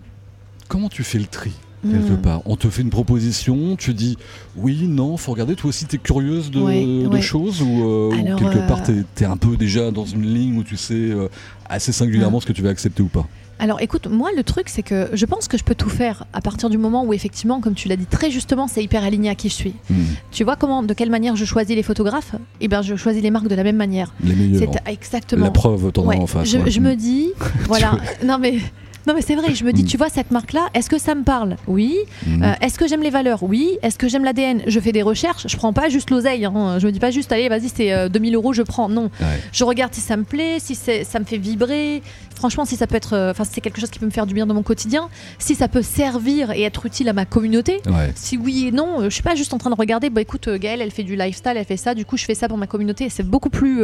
comment 0.66 0.88
tu 0.88 1.04
fais 1.04 1.18
le 1.18 1.26
tri 1.26 1.52
quelque 1.82 2.12
Mm. 2.12 2.22
part? 2.22 2.40
On 2.46 2.56
te 2.56 2.70
fait 2.70 2.80
une 2.80 2.88
proposition, 2.88 3.76
tu 3.76 3.92
dis 3.92 4.16
oui, 4.56 4.86
non, 4.88 5.18
faut 5.18 5.32
regarder, 5.32 5.54
toi 5.54 5.68
aussi 5.68 5.84
t'es 5.84 5.98
curieuse 5.98 6.50
de, 6.50 6.60
Ouais, 6.62 6.86
de 6.86 7.08
ouais. 7.08 7.20
choses 7.20 7.60
ou, 7.60 7.82
euh, 7.84 8.14
ou 8.16 8.36
quelque 8.38 8.58
euh, 8.60 8.66
part 8.66 8.82
t'es 8.82 9.04
es 9.20 9.24
un 9.26 9.36
peu 9.36 9.58
déjà 9.58 9.90
dans 9.90 10.06
une 10.06 10.24
ligne 10.24 10.56
où 10.56 10.64
tu 10.64 10.78
sais 10.78 10.94
euh, 10.94 11.28
assez 11.68 11.92
singulièrement 11.92 12.38
Ah. 12.38 12.40
ce 12.40 12.46
que 12.46 12.52
tu 12.54 12.62
vas 12.62 12.70
accepter 12.70 13.02
ou 13.02 13.08
pas? 13.08 13.28
Alors 13.62 13.80
écoute, 13.80 14.08
moi 14.08 14.30
le 14.36 14.42
truc 14.42 14.68
c'est 14.68 14.82
que 14.82 15.08
je 15.12 15.24
pense 15.24 15.46
que 15.46 15.56
je 15.56 15.62
peux 15.62 15.76
tout 15.76 15.88
faire 15.88 16.24
à 16.32 16.40
partir 16.40 16.68
du 16.68 16.78
moment 16.78 17.04
où 17.04 17.14
effectivement, 17.14 17.60
comme 17.60 17.74
tu 17.74 17.86
l'as 17.86 17.94
dit 17.94 18.06
très 18.06 18.28
justement, 18.28 18.66
c'est 18.66 18.82
hyper 18.82 19.04
aligné 19.04 19.30
à 19.30 19.36
qui 19.36 19.48
je 19.48 19.54
suis. 19.54 19.74
Mm. 19.88 19.94
Tu 20.32 20.42
vois 20.42 20.56
comment, 20.56 20.82
de 20.82 20.92
quelle 20.94 21.10
manière 21.10 21.36
je 21.36 21.44
choisis 21.44 21.76
les 21.76 21.84
photographes? 21.84 22.34
Eh 22.60 22.66
bien 22.66 22.82
je 22.82 22.96
choisis 22.96 23.22
les 23.22 23.30
marques 23.30 23.46
de 23.46 23.54
la 23.54 23.62
même 23.62 23.76
manière. 23.76 24.12
Les 24.24 24.34
meilleurs. 24.34 24.72
C'est 24.84 24.90
exactement. 24.92 25.44
La 25.44 25.52
preuve, 25.52 25.92
t'en 25.92 26.04
Ouais, 26.06 26.16
en 26.16 26.26
face. 26.26 26.48
je, 26.48 26.58
ouais. 26.58 26.70
je 26.72 26.80
me 26.80 26.96
dis, 26.96 27.30
voilà, 27.68 27.98
non 28.24 28.38
mais. 28.40 28.58
Non 29.06 29.14
mais 29.14 29.22
c'est 29.22 29.34
vrai, 29.34 29.54
je 29.54 29.64
me 29.64 29.72
dis, 29.72 29.84
tu 29.84 29.96
vois 29.96 30.08
cette 30.08 30.30
marque-là, 30.30 30.68
est-ce 30.74 30.88
que 30.88 30.98
ça 30.98 31.14
me 31.14 31.22
parle? 31.24 31.56
Oui. 31.66 31.96
Mm. 32.26 32.42
Euh, 32.42 32.52
est-ce 32.60 32.78
que 32.78 32.86
j'aime 32.86 33.02
les 33.02 33.10
valeurs? 33.10 33.42
Oui. 33.42 33.78
Est-ce 33.82 33.98
que 33.98 34.08
j'aime 34.08 34.24
l'ADN 34.24 34.62
Je 34.66 34.78
fais 34.80 34.92
des 34.92 35.02
recherches, 35.02 35.46
je 35.48 35.56
prends 35.56 35.72
pas 35.72 35.88
juste 35.88 36.10
l'oseille. 36.10 36.44
hein. 36.44 36.78
Je 36.78 36.86
me 36.86 36.92
dis 36.92 37.00
pas 37.00 37.10
juste, 37.10 37.32
allez, 37.32 37.48
vas-y, 37.48 37.68
c'est 37.68 37.92
euh, 37.92 38.08
2000 38.08 38.34
euros, 38.34 38.52
je 38.52 38.62
prends. 38.62 38.88
Non. 38.88 39.10
Ouais. 39.20 39.40
Je 39.52 39.64
regarde 39.64 39.92
si 39.94 40.00
ça 40.00 40.16
me 40.16 40.24
plaît, 40.24 40.58
si 40.60 40.74
ça 40.74 41.18
me 41.18 41.24
fait 41.24 41.36
vibrer. 41.38 42.02
Franchement, 42.34 42.64
si 42.64 42.76
ça 42.76 42.86
peut 42.88 42.96
être, 42.96 43.12
euh, 43.14 43.30
enfin, 43.30 43.44
si 43.44 43.52
c'est 43.54 43.60
quelque 43.60 43.80
chose 43.80 43.90
qui 43.90 43.98
peut 44.00 44.06
me 44.06 44.10
faire 44.10 44.26
du 44.26 44.34
bien 44.34 44.46
dans 44.46 44.54
mon 44.54 44.64
quotidien, 44.64 45.08
si 45.38 45.54
ça 45.54 45.68
peut 45.68 45.82
servir 45.82 46.50
et 46.50 46.62
être 46.62 46.86
utile 46.86 47.08
à 47.08 47.12
ma 47.12 47.24
communauté. 47.24 47.80
Ouais. 47.86 48.12
Si 48.16 48.36
oui 48.36 48.66
et 48.68 48.72
non, 48.72 49.00
euh, 49.00 49.04
je 49.04 49.10
suis 49.10 49.22
pas 49.22 49.34
juste 49.36 49.54
en 49.54 49.58
train 49.58 49.70
de 49.70 49.76
regarder. 49.76 50.10
Bah 50.10 50.20
écoute, 50.20 50.48
Gaëlle, 50.48 50.80
elle 50.80 50.90
fait 50.90 51.04
du 51.04 51.14
lifestyle, 51.14 51.52
elle 51.56 51.64
fait 51.64 51.76
ça. 51.76 51.94
Du 51.94 52.04
coup, 52.04 52.16
je 52.16 52.24
fais 52.24 52.34
ça 52.34 52.48
pour 52.48 52.58
ma 52.58 52.66
communauté. 52.66 53.08
C'est 53.10 53.22
beaucoup 53.22 53.50
plus, 53.50 53.80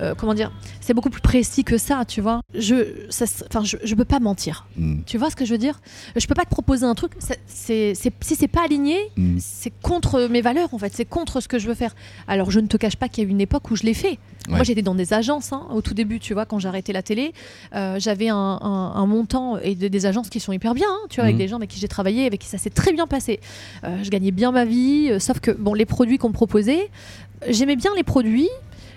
euh, 0.00 0.14
comment 0.16 0.34
dire, 0.34 0.52
c'est 0.80 0.94
beaucoup 0.94 1.10
plus 1.10 1.20
précis 1.20 1.64
que 1.64 1.76
ça, 1.78 2.04
tu 2.06 2.20
vois. 2.20 2.40
Je, 2.54 3.06
ça, 3.10 3.24
enfin, 3.48 3.64
je, 3.64 3.76
je 3.82 3.94
peux 3.94 4.04
pas 4.04 4.20
mentir. 4.20 4.66
Mm. 4.76 5.00
Tu 5.06 5.18
vois 5.18 5.30
ce 5.30 5.36
que 5.36 5.44
je 5.44 5.52
veux 5.52 5.58
dire? 5.58 5.80
Je 6.16 6.26
peux 6.26 6.34
pas 6.34 6.44
te 6.44 6.50
proposer 6.50 6.84
un 6.86 6.94
truc. 6.94 7.12
ça- 7.18 7.34
C'est, 7.46 7.94
c'est, 7.94 8.12
si 8.22 8.36
c'est 8.36 8.48
pas 8.48 8.64
aligné, 8.64 8.96
Mm. 9.16 9.38
c'est 9.40 9.72
contre 9.82 10.28
mes 10.30 10.40
valeurs 10.40 10.72
en 10.72 10.78
fait. 10.78 10.92
C'est 10.94 11.04
contre 11.04 11.40
ce 11.40 11.48
que 11.48 11.58
je 11.58 11.66
veux 11.66 11.74
faire. 11.74 11.94
Alors 12.28 12.50
je 12.50 12.60
ne 12.60 12.66
te 12.66 12.76
cache 12.76 12.96
pas 12.96 13.08
qu'il 13.08 13.24
y 13.24 13.26
a 13.26 13.28
eu 13.28 13.30
une 13.32 13.40
époque 13.40 13.70
où 13.70 13.76
je 13.76 13.82
l'ai 13.82 13.94
fait. 13.94 14.18
Ouais. 14.48 14.54
Moi 14.56 14.62
j'étais 14.62 14.82
dans 14.82 14.94
des 14.94 15.12
agences 15.12 15.52
hein, 15.52 15.66
au 15.70 15.82
tout 15.82 15.94
début, 15.94 16.20
tu 16.20 16.32
vois, 16.34 16.46
quand 16.46 16.58
arrêté 16.64 16.92
la 16.92 17.02
télé, 17.02 17.32
euh, 17.74 17.96
j'avais 17.98 18.28
un, 18.28 18.36
un- 18.36 18.92
un 18.94 19.06
montant 19.06 19.58
et 19.58 19.74
de- 19.74 19.88
des 19.88 20.06
agences 20.06 20.28
qui 20.30 20.40
sont 20.40 20.52
hyper 20.52 20.74
bien, 20.74 20.86
hein, 20.88 21.06
tu 21.10 21.16
vois, 21.16 21.24
avec 21.24 21.34
Mhm. 21.36 21.38
des 21.38 21.48
gens 21.48 21.56
avec 21.56 21.70
qui 21.70 21.78
j'ai 21.80 21.88
travaillé, 21.88 22.26
avec 22.26 22.40
qui 22.40 22.46
ça 22.48 22.58
s'est 22.58 22.70
très 22.70 22.92
bien 22.92 23.06
passé. 23.06 23.40
Euh, 23.84 23.98
je 24.02 24.10
gagnais 24.10 24.30
bien 24.30 24.52
ma 24.52 24.64
vie, 24.64 25.10
sauf 25.20 25.40
que 25.40 25.50
bon, 25.50 25.74
les 25.74 25.84
produits 25.86 26.18
qu'on 26.18 26.28
me 26.28 26.32
proposait, 26.34 26.90
j'aimais 27.48 27.76
bien 27.76 27.90
les 27.96 28.02
produits. 28.04 28.48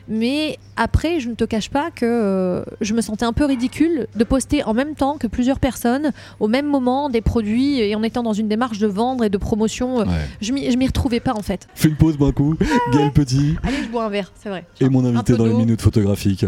Mais 0.07 0.57
après, 0.77 1.19
je 1.19 1.29
ne 1.29 1.35
te 1.35 1.43
cache 1.43 1.69
pas 1.69 1.91
que 1.91 2.05
euh, 2.05 2.63
je 2.81 2.93
me 2.93 3.01
sentais 3.01 3.25
un 3.25 3.33
peu 3.33 3.45
ridicule 3.45 4.07
de 4.15 4.23
poster 4.23 4.63
en 4.63 4.73
même 4.73 4.95
temps 4.95 5.17
que 5.17 5.27
plusieurs 5.27 5.59
personnes 5.59 6.11
au 6.39 6.47
même 6.47 6.67
moment 6.67 7.09
des 7.09 7.21
produits 7.21 7.79
et 7.79 7.95
en 7.95 8.03
étant 8.03 8.23
dans 8.23 8.33
une 8.33 8.47
démarche 8.47 8.79
de 8.79 8.87
vendre 8.87 9.23
et 9.23 9.29
de 9.29 9.37
promotion. 9.37 10.01
euh, 10.01 10.05
Ouais. 10.05 10.27
Je 10.41 10.51
m'y 10.53 10.85
retrouvais 10.87 11.19
pas 11.19 11.33
en 11.33 11.41
fait. 11.41 11.67
Fais 11.75 11.89
une 11.89 11.95
pause, 11.95 12.17
d'un 12.17 12.31
coup. 12.31 12.55
Gaël 12.93 13.11
Petit 13.11 13.55
Allez, 13.63 13.83
je 13.83 13.89
bois 13.89 14.05
un 14.05 14.09
verre, 14.09 14.31
c'est 14.41 14.49
vrai. 14.49 14.65
et 14.79 14.89
mon 14.89 15.05
invité 15.05 15.35
dans 15.37 15.45
les 15.45 15.53
minutes 15.53 15.81
photographiques. 15.81 16.45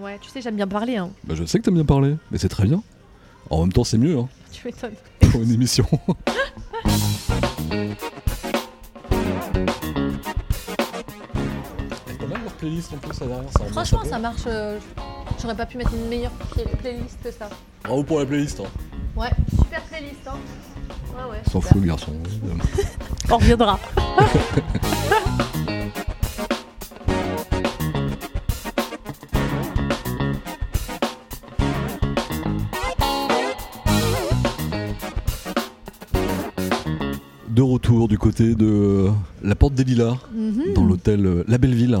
Ouais, 0.00 0.18
tu 0.20 0.30
sais, 0.30 0.40
j'aime 0.40 0.56
bien 0.56 0.66
parler. 0.68 0.96
Hein. 0.96 1.10
Bah, 1.24 1.34
je 1.36 1.44
sais 1.44 1.58
que 1.58 1.64
t'aimes 1.64 1.74
bien 1.74 1.84
parler, 1.84 2.14
mais 2.30 2.38
c'est 2.38 2.48
très 2.48 2.64
bien. 2.66 2.82
En 3.50 3.62
même 3.62 3.72
temps, 3.72 3.84
c'est 3.84 3.98
mieux 3.98 4.16
hein, 4.18 4.28
Tu 4.52 4.66
m'étonnes. 4.66 4.92
pour 5.32 5.42
une 5.42 5.52
émission. 5.52 5.86
playlist 12.58 12.92
en 12.92 12.96
plus, 12.98 13.14
ça 13.14 13.26
derrière, 13.26 13.50
ça 13.52 13.64
Franchement, 13.66 14.04
ça 14.04 14.18
marche. 14.18 14.42
euh, 14.46 14.78
J'aurais 15.40 15.54
pas 15.56 15.66
pu 15.66 15.78
mettre 15.78 15.94
une 15.94 16.08
meilleure 16.08 16.32
play- 16.52 16.66
playlist 16.80 17.18
que 17.22 17.30
ça. 17.30 17.48
Bravo 17.84 18.02
pour 18.02 18.18
la 18.18 18.26
playlist. 18.26 18.60
Hein. 18.60 18.64
Ouais, 19.16 19.30
super 19.60 19.82
playlist. 19.82 20.26
Hein. 20.26 20.32
Ouais, 21.16 21.30
ouais. 21.30 21.42
S'en 21.50 21.60
super. 21.60 21.68
fout 21.72 21.80
le 21.82 21.86
garçon. 21.88 22.12
évidemment. 22.26 22.64
On 23.30 23.36
reviendra. 23.36 23.78
De 37.48 37.62
retour 37.62 38.08
du 38.08 38.18
côté 38.18 38.54
de 38.54 39.08
la 39.42 39.54
Porte 39.54 39.74
des 39.74 39.84
Lilas, 39.84 40.16
Mhm. 40.34 40.74
dans 40.74 40.84
l'hôtel 40.84 41.26
euh, 41.26 41.44
La 41.48 41.58
Belleville. 41.58 41.98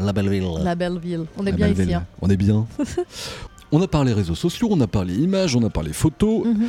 La 0.00 0.12
Belleville. 0.12 0.48
La 0.62 0.74
belle 0.74 0.98
ville. 0.98 1.24
On 1.36 1.46
est 1.46 1.50
La 1.50 1.56
bien 1.56 1.68
ici. 1.68 1.94
hein. 1.94 2.04
On 2.20 2.28
est 2.28 2.36
bien. 2.36 2.66
on 3.72 3.80
a 3.82 3.88
parlé 3.88 4.12
réseaux 4.12 4.34
sociaux, 4.34 4.68
on 4.70 4.80
a 4.80 4.86
parlé 4.86 5.14
images, 5.14 5.54
on 5.56 5.62
a 5.64 5.70
parlé 5.70 5.92
photos. 5.92 6.46
Mhm. 6.46 6.68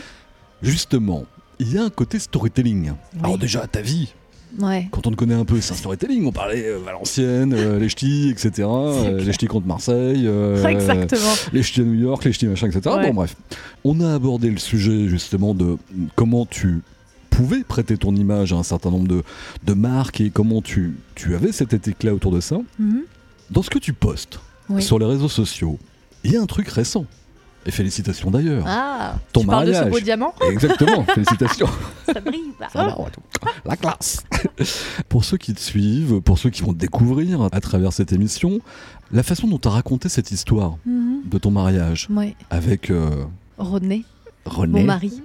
Justement, 0.62 1.26
il 1.60 1.74
y 1.74 1.78
a 1.78 1.84
un 1.84 1.90
côté 1.90 2.20
storytelling. 2.20 2.94
Alors 3.22 3.38
déjà, 3.38 3.68
ta 3.68 3.82
vie, 3.82 4.14
Ouais. 4.60 4.88
quand 4.92 5.06
on 5.06 5.12
te 5.12 5.16
connaît 5.18 5.34
un 5.34 5.44
peu, 5.44 5.60
c'est 5.60 5.74
un 5.74 5.78
storytelling. 5.78 6.26
On 6.26 6.32
parlait 6.32 6.66
euh, 6.66 6.80
Valenciennes, 6.84 7.54
euh, 7.54 7.78
les 7.78 7.90
ch'tis, 7.90 8.30
etc. 8.30 8.52
euh, 8.70 9.20
les 9.22 9.34
ch'tis 9.34 9.48
contre 9.48 9.68
Marseille. 9.68 10.28
Exactement. 10.66 11.34
les 11.52 11.62
ch'tis 11.62 11.82
à 11.82 11.84
New 11.84 11.94
York, 12.00 12.24
les 12.24 12.32
ch'tis 12.32 12.48
machin, 12.48 12.68
etc. 12.68 12.96
Ouais. 12.96 13.08
Bon, 13.08 13.14
bref. 13.16 13.36
On 13.84 14.00
a 14.00 14.14
abordé 14.16 14.50
le 14.50 14.58
sujet 14.58 15.08
justement 15.10 15.54
de 15.54 15.78
comment 16.16 16.46
tu 16.46 16.82
pouvais 17.30 17.66
prêter 17.66 17.98
ton 17.98 18.16
image 18.16 18.54
à 18.54 18.56
un 18.56 18.64
certain 18.64 18.92
nombre 18.92 19.10
de, 19.10 19.24
de 19.66 19.74
marques 19.74 20.22
et 20.22 20.30
comment 20.30 20.62
tu, 20.62 20.96
tu 21.16 21.36
avais 21.36 21.52
cet 21.52 21.74
éclat 21.86 22.14
autour 22.14 22.32
de 22.32 22.40
ça. 22.40 22.58
Mhm. 22.80 23.02
Dans 23.52 23.62
ce 23.64 23.70
que 23.70 23.80
tu 23.80 23.94
postes 23.94 24.40
Oui. 24.70 24.82
sur 24.82 24.98
les 25.00 25.06
réseaux 25.06 25.30
sociaux, 25.30 25.78
il 26.24 26.32
y 26.32 26.38
a 26.38 26.42
un 26.42 26.46
truc 26.46 26.68
récent. 26.70 27.06
Et 27.68 27.72
félicitations 27.72 28.30
d'ailleurs. 28.30 28.64
Ah, 28.68 29.16
Ton 29.34 29.42
tu 29.42 29.48
parles 29.48 29.66
de 29.66 29.72
ce 29.74 29.78
mariage. 29.80 29.92
beau 29.94 30.00
diamant 30.00 30.36
Exactement, 30.52 31.04
félicitations. 31.04 31.68
Ça 32.06 32.20
brille. 32.20 32.52
bah. 32.60 32.68
Ça 32.72 32.84
va. 32.86 32.96
La 33.66 33.76
classe. 33.76 34.24
pour 35.10 35.26
ceux 35.26 35.38
qui 35.38 35.52
te 35.56 35.60
suivent, 35.60 36.22
pour 36.22 36.38
ceux 36.38 36.52
qui 36.52 36.62
vont 36.62 36.74
te 36.74 36.78
découvrir 36.78 37.42
à 37.52 37.60
travers 37.62 37.92
cette 37.92 38.14
émission, 38.14 38.60
la 39.12 39.24
façon 39.24 39.48
dont 39.48 39.58
tu 39.58 39.68
as 39.68 39.72
raconté 39.72 40.10
cette 40.10 40.30
histoire 40.32 40.78
Mhm. 40.86 41.22
de 41.26 41.38
ton 41.40 41.50
mariage 41.50 42.08
Ouais. 42.12 42.36
avec 42.52 42.92
euh, 42.92 43.24
Rodney, 43.58 44.04
René. 44.46 44.82
mon 44.82 44.86
mari. 44.86 45.24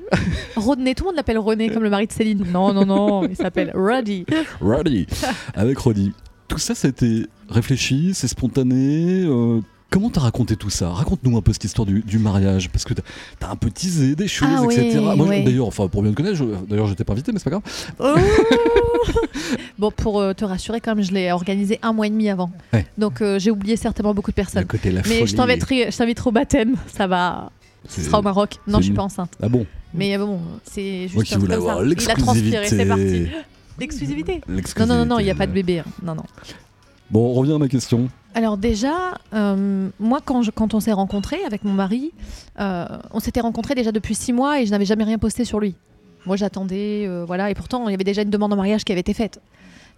Rodney, 0.56 0.94
tout 0.94 1.04
le 1.04 1.08
monde 1.08 1.16
l'appelle 1.16 1.38
René 1.38 1.68
comme 1.70 1.82
le 1.82 1.90
mari 1.90 2.06
de 2.06 2.12
Céline. 2.12 2.46
Non, 2.50 2.72
non, 2.72 2.86
non, 2.86 3.28
il 3.28 3.36
s'appelle 3.36 3.70
Roddy. 3.74 4.24
Roddy. 4.62 5.06
avec 5.54 5.76
Roddy. 5.76 6.12
Tout 6.48 6.56
ça, 6.58 6.72
été 6.88 7.26
réfléchi, 7.50 8.12
c'est 8.14 8.28
spontané. 8.28 9.22
euh, 9.24 9.60
Comment 9.90 10.08
t'as 10.08 10.20
raconté 10.20 10.54
tout 10.54 10.70
ça? 10.70 10.88
Raconte-nous 10.90 11.36
un 11.36 11.40
peu 11.42 11.52
cette 11.52 11.64
histoire 11.64 11.84
du, 11.84 12.00
du 12.02 12.20
mariage, 12.20 12.70
parce 12.70 12.84
que 12.84 12.94
t'as 12.94 13.02
as 13.48 13.50
un 13.50 13.56
peu 13.56 13.70
teasé 13.70 14.14
des 14.14 14.28
choses, 14.28 14.48
Ah 14.56 14.64
etc. 14.64 14.98
oui, 15.00 15.16
Moi, 15.16 15.26
oui. 15.28 15.42
d'ailleurs, 15.42 15.66
enfin, 15.66 15.88
pour 15.88 16.02
bien 16.02 16.12
te 16.12 16.16
connaître, 16.16 16.36
je- 16.36 16.44
d'ailleurs, 16.68 16.86
je 16.86 16.94
t'ai 16.94 17.02
pas 17.02 17.12
invité, 17.12 17.32
mais 17.32 17.40
c'est 17.40 17.50
pas 17.50 17.58
grave. 17.58 17.62
Oh 17.98 18.14
bon, 19.80 19.90
pour 19.90 20.20
euh, 20.20 20.32
te 20.32 20.44
rassurer, 20.44 20.80
quand 20.80 20.94
même, 20.94 21.04
je 21.04 21.10
l'ai 21.12 21.32
organisé 21.32 21.78
un 21.82 21.92
mois 21.92 22.06
et 22.06 22.10
demi 22.10 22.28
avant. 22.28 22.52
Ouais. 22.72 22.86
Donc 22.98 23.20
euh, 23.20 23.40
j'ai 23.40 23.50
oublié 23.50 23.76
certainement 23.76 24.14
beaucoup 24.14 24.30
de 24.30 24.36
personnes. 24.36 24.62
Le 24.62 24.68
côté 24.68 24.92
la 24.92 25.02
Mais 25.08 25.26
je 25.26 25.34
t'inviterai 25.34 26.28
au 26.28 26.32
baptême, 26.32 26.76
ça 26.86 27.06
va. 27.08 27.50
Ce 27.88 28.00
sera 28.00 28.20
au 28.20 28.22
Maroc. 28.22 28.56
Non, 28.68 28.78
je 28.78 28.84
suis 28.84 28.92
pas 28.94 29.02
enceinte. 29.02 29.32
Ah 29.42 29.48
bon? 29.48 29.66
Mais 29.92 30.16
bon, 30.18 30.38
c'est 30.70 31.02
juste 31.08 31.14
Moi 31.14 31.24
qui 31.24 31.34
voulais 31.34 31.56
comme 31.56 31.68
avoir 31.68 31.84
Il 31.84 32.10
a 32.10 32.14
transpiré, 32.14 32.68
c'est 32.68 32.84
parti. 32.86 33.02
l'exclusivité. 33.02 33.32
L'exclusivité 33.80 34.32
Non, 34.46 34.54
L'exclusivité. 34.54 34.94
non, 34.94 35.04
non, 35.04 35.14
non, 35.16 35.18
il 35.18 35.24
n'y 35.24 35.30
a 35.30 35.34
pas 35.34 35.48
de 35.48 35.52
bébé. 35.52 35.80
hein. 35.80 35.84
Non, 36.04 36.14
non. 36.14 36.22
Bon, 37.10 37.30
on 37.30 37.34
revient 37.34 37.52
à 37.54 37.58
ma 37.58 37.68
question. 37.68 38.08
Alors 38.34 38.56
déjà, 38.56 39.18
euh, 39.34 39.88
moi 39.98 40.20
quand, 40.24 40.42
je- 40.42 40.50
quand 40.52 40.74
on 40.74 40.80
s'est 40.80 40.92
rencontrés 40.92 41.42
avec 41.44 41.64
mon 41.64 41.72
mari, 41.72 42.12
euh, 42.60 42.86
on 43.10 43.18
s'était 43.20 43.40
rencontrés 43.40 43.74
déjà 43.74 43.90
depuis 43.90 44.14
six 44.14 44.32
mois 44.32 44.60
et 44.60 44.66
je 44.66 44.70
n'avais 44.70 44.84
jamais 44.84 45.02
rien 45.04 45.18
posté 45.18 45.44
sur 45.44 45.58
lui. 45.58 45.74
Moi 46.26 46.36
j'attendais, 46.36 47.06
euh, 47.08 47.24
voilà, 47.26 47.50
et 47.50 47.54
pourtant 47.54 47.88
il 47.88 47.90
y 47.90 47.94
avait 47.94 48.04
déjà 48.04 48.22
une 48.22 48.30
demande 48.30 48.52
en 48.52 48.56
mariage 48.56 48.84
qui 48.84 48.92
avait 48.92 49.00
été 49.00 49.14
faite. 49.14 49.40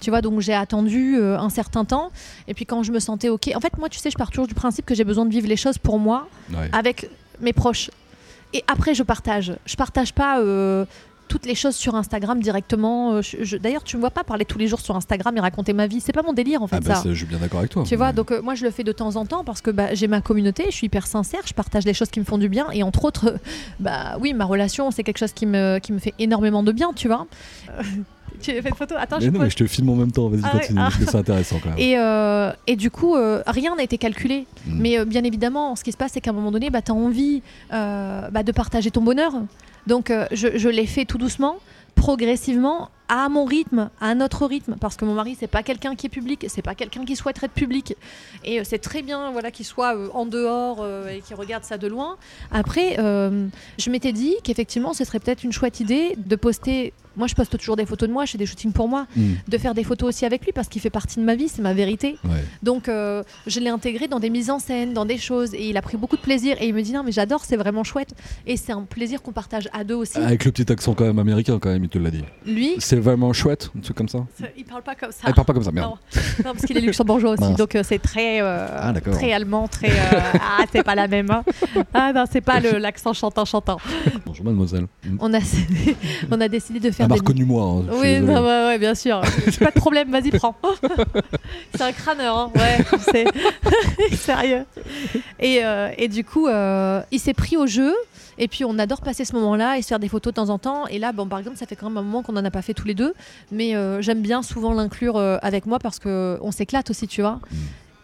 Tu 0.01 0.09
vois, 0.11 0.23
donc 0.23 0.41
j'ai 0.41 0.55
attendu 0.55 1.17
un 1.23 1.49
certain 1.51 1.85
temps, 1.85 2.11
et 2.49 2.55
puis 2.55 2.65
quand 2.65 2.83
je 2.83 2.91
me 2.91 2.99
sentais 2.99 3.29
ok, 3.29 3.53
en 3.55 3.61
fait 3.61 3.77
moi 3.79 3.89
tu 3.91 3.99
sais, 3.99 4.11
je 4.11 4.17
pars 4.17 4.31
toujours 4.31 4.47
du 4.49 4.55
principe 4.55 4.87
que 4.87 4.95
j'ai 4.95 5.05
besoin 5.05 5.27
de 5.27 5.31
vivre 5.31 5.47
les 5.47 5.57
choses 5.57 5.79
pour 5.79 5.99
moi, 5.99 6.27
Ouais. 6.53 6.69
avec 6.73 7.09
mes 7.41 7.53
proches. 7.53 7.91
Et 8.55 8.63
après, 8.69 8.95
je 8.95 9.03
partage. 9.03 9.55
Je 9.65 9.77
partage 9.77 10.13
pas 10.13 10.39
toutes 11.29 11.47
les 11.47 11.55
choses 11.55 11.75
sur 11.75 11.95
Instagram 11.95 12.41
directement. 12.41 13.15
Euh, 13.15 13.23
je- 13.23 13.43
je- 13.43 13.57
D'ailleurs, 13.57 13.85
tu 13.85 13.97
me 13.97 14.01
vois 14.03 14.11
pas 14.11 14.23
parler 14.25 14.45
tous 14.45 14.59
les 14.59 14.67
jours 14.67 14.81
sur 14.81 14.95
Instagram 14.97 15.37
et 15.37 15.41
raconter 15.41 15.73
ma 15.73 15.87
vie. 15.87 16.01
C'est 16.01 16.13
pas 16.13 16.23
mon 16.23 16.33
délire 16.35 16.63
en 16.63 16.67
fait 16.67 16.77
Ah 16.77 16.81
bah, 16.81 16.95
ça. 16.97 17.03
je 17.09 17.15
suis 17.15 17.27
bien 17.27 17.39
d'accord 17.39 17.61
avec 17.61 17.71
toi. 17.71 17.85
Tu 17.87 17.97
vois, 17.97 18.13
donc 18.13 18.31
euh, 18.33 18.43
moi 18.43 18.55
je 18.55 18.65
le 18.65 18.71
fais 18.71 18.85
de 18.85 18.93
temps 18.93 19.17
en 19.17 19.25
temps 19.25 19.43
parce 19.45 19.61
que 19.63 19.71
bah, 19.71 19.95
j'ai 19.95 20.09
ma 20.09 20.21
communauté, 20.21 20.65
je 20.69 20.75
suis 20.77 20.87
hyper 20.87 21.07
sincère, 21.07 21.41
je 21.47 21.55
partage 21.55 21.85
des 21.85 21.95
choses 21.95 22.11
qui 22.11 22.21
me 22.21 22.25
font 22.25 22.39
du 22.39 22.49
bien 22.49 22.67
et 22.73 22.83
entre 22.83 23.05
autres, 23.05 23.29
euh, 23.29 23.37
bah 23.81 24.17
oui, 24.21 24.35
ma 24.35 24.45
relation 24.45 24.91
c'est 24.91 25.03
quelque 25.05 25.19
chose 25.19 25.33
qui 25.33 25.47
me, 25.47 25.79
qui 25.79 25.93
me 25.93 25.99
fait 25.99 26.15
énormément 26.19 26.63
de 26.63 26.73
bien, 26.73 26.93
tu 26.95 27.09
vois. 27.09 27.27
Euh, 27.79 27.83
tu 28.41 28.51
as 28.51 28.61
fait 28.63 28.69
une 28.71 28.75
photo? 28.75 28.95
Attends, 28.99 29.19
Mais 29.21 29.27
je 29.27 29.31
non, 29.31 29.39
mais 29.41 29.51
je 29.51 29.57
te 29.57 29.67
filme 29.67 29.91
en 29.91 29.95
même 29.95 30.11
temps, 30.11 30.29
vas-y, 30.29 30.41
Ah 30.45 30.59
continue, 30.59 30.79
ah. 30.81 30.85
parce 30.85 30.97
que 30.97 31.05
c'est 31.05 31.17
intéressant 31.17 31.61
quand 31.63 31.69
même. 31.71 31.79
Et, 31.79 31.97
euh, 31.97 32.51
et 32.67 32.75
du 32.77 32.91
coup, 32.91 33.15
euh, 33.15 33.41
rien 33.47 33.77
n'a 33.77 33.85
été 33.85 33.99
calculé. 33.99 34.47
Mm. 34.67 34.79
Mais 34.81 34.99
euh, 34.99 35.05
bien 35.05 35.23
évidemment, 35.23 35.77
ce 35.77 35.85
qui 35.85 35.93
se 35.93 35.97
passe, 35.97 36.13
c'est 36.15 36.21
qu'à 36.21 36.31
un 36.31 36.35
moment 36.35 36.51
donné, 36.51 36.69
bah, 36.71 36.83
tu 36.83 36.91
as 36.91 36.95
envie 36.95 37.41
bah, 37.71 38.43
de 38.45 38.51
partager 38.53 38.91
ton 38.91 39.01
bonheur. 39.03 39.33
Donc, 39.87 40.11
euh, 40.11 40.27
je, 40.33 40.69
l'ai 40.69 40.87
fait 40.87 41.05
tout 41.05 41.19
doucement, 41.19 41.59
progressivement, 41.95 42.91
à 43.09 43.29
mon 43.29 43.45
rythme, 43.45 43.91
à 44.01 44.15
notre 44.15 44.47
rythme. 44.47 44.77
Parce 44.81 44.97
que 44.97 45.05
mon 45.05 45.15
mari, 45.15 45.37
c'est 45.39 45.47
pas 45.47 45.63
quelqu'un 45.63 45.95
qui 45.95 46.07
est 46.07 46.11
public, 46.11 46.47
c'est 46.49 46.63
pas 46.63 46.75
quelqu'un 46.75 47.05
qui 47.05 47.17
souhaiterait 47.17 47.47
être 47.47 47.53
public. 47.53 47.97
Et 48.45 48.61
euh, 48.61 48.63
c'est 48.65 48.79
très 48.79 49.03
bien 49.03 49.31
voilà, 49.33 49.51
qu'il 49.51 49.67
soit 49.67 49.97
euh, 49.97 50.09
en 50.15 50.27
dehors 50.27 50.87
et 51.09 51.21
qu'il 51.21 51.37
regarde 51.37 51.65
ça 51.65 51.79
de 51.79 51.87
loin. 51.87 52.17
Après, 52.51 52.97
je 52.97 53.91
m'étais 53.91 54.13
dit 54.13 54.35
qu'effectivement, 54.45 54.93
ce 54.93 55.05
serait 55.05 55.19
peut-être 55.19 55.45
une 55.45 55.53
chouette 55.53 55.81
idée 55.81 56.15
de 56.17 56.37
poster. 56.37 56.93
Moi, 57.17 57.27
je 57.27 57.35
poste 57.35 57.57
toujours 57.59 57.77
des 57.77 57.87
photos 57.87 58.09
de 58.09 58.13
moi, 58.15 58.25
je 58.25 58.33
fais 58.33 58.39
des 58.39 58.47
shootings 58.47 58.73
pour 58.73 58.89
moi, 58.89 59.07
Mm. 59.17 59.33
de 59.49 59.59
faire 59.59 59.75
des 59.75 59.85
photos 59.85 60.09
aussi 60.11 60.25
avec 60.25 60.45
lui 60.45 60.53
parce 60.53 60.69
qu'il 60.69 60.81
fait 60.81 60.91
partie 60.91 61.19
de 61.19 61.25
ma 61.25 61.35
vie, 61.35 61.49
c'est 61.49 61.63
ma 61.63 61.75
vérité. 61.75 62.17
Ouais. 62.25 62.31
Donc 62.63 62.89
euh, 62.89 63.23
je 63.47 63.61
l'ai 63.61 63.69
intégré 63.71 64.09
dans 64.09 64.21
des 64.21 64.31
mises 64.31 64.51
en 64.51 64.59
scène, 64.59 64.93
dans 64.93 65.05
des 65.05 65.19
choses, 65.19 65.55
et 65.55 65.69
il 65.69 65.77
a 65.77 65.83
pris 65.83 65.97
beaucoup 65.97 66.17
de 66.17 66.23
plaisir. 66.23 66.57
Et 66.61 66.69
il 66.69 66.75
me 66.75 66.83
dit 66.83 66.93
non 66.93 67.03
mais 67.05 67.13
j'adore, 67.13 67.45
c'est 67.45 67.57
vraiment 67.57 67.85
chouette. 67.85 68.15
Et 68.47 68.57
c'est 68.57 68.73
un 68.73 68.83
plaisir 68.83 69.23
qu'on 69.23 69.33
partage 69.33 69.69
à 69.73 69.85
deux 69.85 69.95
aussi. 69.95 70.19
Avec 70.19 70.45
le 70.45 70.53
petit 70.53 70.71
accent 70.73 70.95
quand 70.95 71.05
même 71.05 71.19
américain, 71.19 71.59
quand 71.61 71.71
même, 71.71 71.85
il 71.85 71.89
te 71.91 71.99
l'a 71.99 72.11
dit. 72.11 72.25
Lui, 72.47 72.75
C'est 72.79 72.97
vraiment 72.97 73.33
chouette, 73.33 73.71
un 73.77 73.81
truc 73.81 73.97
comme 73.97 74.09
ça 74.09 74.25
il 74.57 74.65
parle 74.65 74.83
pas 74.83 74.95
comme 74.95 75.13
ça. 75.13 75.19
Ah, 75.25 75.29
Il 75.31 75.35
parle 75.35 75.47
pas 75.47 75.53
comme 75.55 75.63
ça, 75.65 75.73
merde. 75.73 75.91
Non, 75.91 75.97
non, 76.45 76.53
parce 76.53 76.65
qu'il 76.65 76.77
est 76.77 76.81
luxembourgeois 76.81 77.33
aussi, 77.33 77.55
donc 77.55 77.75
euh, 77.75 77.83
c'est 77.85 77.99
très, 77.99 78.41
euh, 78.41 78.67
Ah, 78.71 78.93
d'accord. 78.93 79.15
très 79.15 79.33
allemand, 79.33 79.69
très. 79.69 79.91
euh, 79.91 80.21
ah, 80.35 80.65
c'est 80.73 80.83
pas 80.83 80.95
la 80.95 81.09
même. 81.09 81.31
hein. 81.31 81.45
Ah 81.95 82.13
non, 82.15 82.25
c'est 82.31 82.41
pas 82.41 82.61
l'accent 82.61 83.13
chantant 83.13 83.45
chantant. 83.45 83.79
Bonjour 84.27 84.45
mademoiselle. 84.45 84.87
On 85.21 85.33
a, 85.35 85.39
on 86.31 86.41
a 86.41 86.49
décidé 86.49 86.81
de 86.81 86.91
faire 86.91 87.02
Elle 87.03 87.09
m'a 87.09 87.15
reconnu 87.17 87.45
moi. 87.45 87.63
hein, 87.65 87.85
Oui, 88.01 88.21
non, 88.21 88.43
ouais, 88.43 88.67
ouais, 88.67 88.79
bien 88.79 88.95
sûr. 88.95 89.21
pas 89.61 89.71
de 89.71 89.79
problème, 89.81 90.11
vas-y, 90.11 90.31
prends. 90.31 90.55
c'est 91.75 91.83
un 91.83 91.93
crâneur, 91.93 92.37
hein. 92.39 92.51
ouais, 92.55 92.85
c'est 93.13 93.27
sérieux. 94.17 94.65
Et, 95.41 95.65
euh, 95.65 95.91
et 95.99 96.09
du 96.09 96.25
coup, 96.25 96.47
euh, 96.49 97.01
il 97.11 97.19
s'est 97.21 97.35
pris 97.35 97.57
au 97.57 97.67
jeu. 97.67 97.93
Et 98.39 98.49
puis 98.49 98.65
on 98.65 98.79
adore 98.79 99.03
passer 99.03 99.25
ce 99.27 99.35
moment-là 99.37 99.77
et 99.77 99.83
se 99.83 99.89
faire 99.89 99.99
des 99.99 100.09
photos 100.09 100.33
de 100.33 100.37
temps 100.37 100.49
en 100.49 100.59
temps. 100.59 100.87
Et 100.87 100.99
là, 100.99 101.13
bon, 101.13 101.27
par 101.27 101.39
exemple, 101.39 101.59
ça 101.59 101.67
fait 101.67 101.77
quand 101.77 101.91
même 101.91 101.99
un 101.99 102.03
moment 102.03 102.23
qu'on 102.23 102.33
n'en 102.33 102.45
a 102.45 102.51
pas 102.51 102.63
fait 102.63 102.73
tous 102.75 102.87
les 102.87 102.95
deux. 102.95 103.13
Mais 103.51 103.77
euh, 103.77 104.01
j'aime 104.01 104.23
bien 104.23 104.43
souvent 104.43 104.73
l'inclure 104.73 105.19
avec 105.43 105.67
moi 105.67 105.79
parce 105.79 105.99
qu'on 105.99 106.51
s'éclate 106.51 106.89
aussi, 106.91 107.07
tu 107.07 107.21
vois. 107.21 107.41
Mm. 107.51 107.57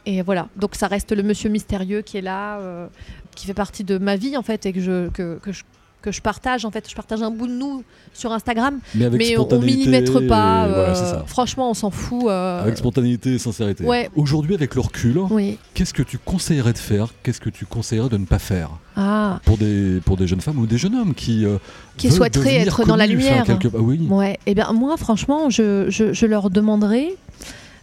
et 0.06 0.22
voilà. 0.22 0.48
Donc 0.56 0.74
ça 0.74 0.86
reste 0.86 1.12
le 1.12 1.22
monsieur 1.22 1.48
mystérieux 1.48 2.02
qui 2.02 2.18
est 2.18 2.22
là, 2.22 2.58
euh, 2.58 2.86
qui 3.34 3.46
fait 3.46 3.54
partie 3.54 3.84
de 3.84 3.96
ma 3.98 4.16
vie 4.16 4.36
en 4.36 4.42
fait 4.42 4.66
et 4.66 4.72
que 4.72 4.80
je, 4.80 5.08
que, 5.08 5.38
que 5.38 5.50
je, 5.52 5.62
que 6.02 6.12
je 6.12 6.20
partage 6.22 6.64
en 6.64 6.70
fait. 6.70 6.88
Je 6.88 6.94
partage 6.94 7.22
un 7.22 7.30
bout 7.30 7.46
de 7.46 7.52
nous 7.52 7.82
sur 8.14 8.32
Instagram, 8.32 8.78
Mais 8.94 9.10
mais 9.10 9.36
on 9.38 9.60
millimètre 9.60 10.26
pas. 10.26 10.66
et 10.68 10.72
euh, 10.72 11.24
franchement, 11.26 11.70
on 11.70 11.74
s'en 11.74 11.90
fout. 11.90 12.24
euh, 12.28 12.62
Avec 12.62 12.76
spontanéité 12.78 13.34
et 13.34 13.38
sincérité. 13.38 13.84
Ouais. 13.84 14.08
Aujourd'hui, 14.16 14.54
avec 14.54 14.74
le 14.74 14.80
recul, 14.80 15.18
Oui. 15.30 15.58
qu'est-ce 15.74 15.92
que 15.94 16.02
tu 16.02 16.18
conseillerais 16.18 16.72
de 16.72 16.78
faire 16.78 17.08
Qu'est-ce 17.22 17.40
que 17.40 17.50
tu 17.50 17.66
conseillerais 17.66 18.08
de 18.08 18.16
ne 18.16 18.26
pas 18.26 18.38
faire 18.38 18.70
Ah. 18.96 19.40
pour 19.44 19.58
des, 19.58 20.00
pour 20.04 20.16
des 20.16 20.26
jeunes 20.26 20.40
femmes 20.40 20.58
ou 20.58 20.66
des 20.66 20.78
jeunes 20.78 20.94
hommes 20.94 21.14
qui, 21.14 21.44
euh, 21.44 21.58
Qui 21.96 22.10
souhaiteraient 22.10 22.56
être 22.56 22.84
dans 22.86 22.96
la 22.96 23.06
lumière. 23.06 23.44
quelque- 23.44 23.68
Ah 23.74 23.78
oui. 23.80 24.00
Ouais, 24.10 24.38
et 24.46 24.54
bien 24.54 24.72
moi 24.72 24.96
franchement, 24.96 25.50
je, 25.50 25.86
je, 25.88 26.12
je 26.12 26.26
leur 26.26 26.50
demanderais 26.50 27.14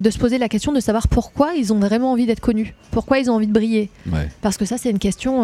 de 0.02 0.10
se 0.10 0.18
poser 0.18 0.38
la 0.38 0.50
question 0.50 0.74
de 0.74 0.82
savoir 0.82 1.08
pourquoi 1.08 1.54
ils 1.56 1.72
ont 1.72 1.80
vraiment 1.80 2.12
envie 2.12 2.26
d'être 2.26 2.42
connus, 2.42 2.74
pourquoi 2.92 3.20
ils 3.20 3.30
ont 3.30 3.36
envie 3.36 3.48
de 3.48 3.54
briller. 3.54 3.90
Ouais. 4.12 4.30
Parce 4.42 4.58
que 4.58 4.66
ça, 4.66 4.78
c'est 4.78 4.90
une 4.90 5.00
question. 5.00 5.44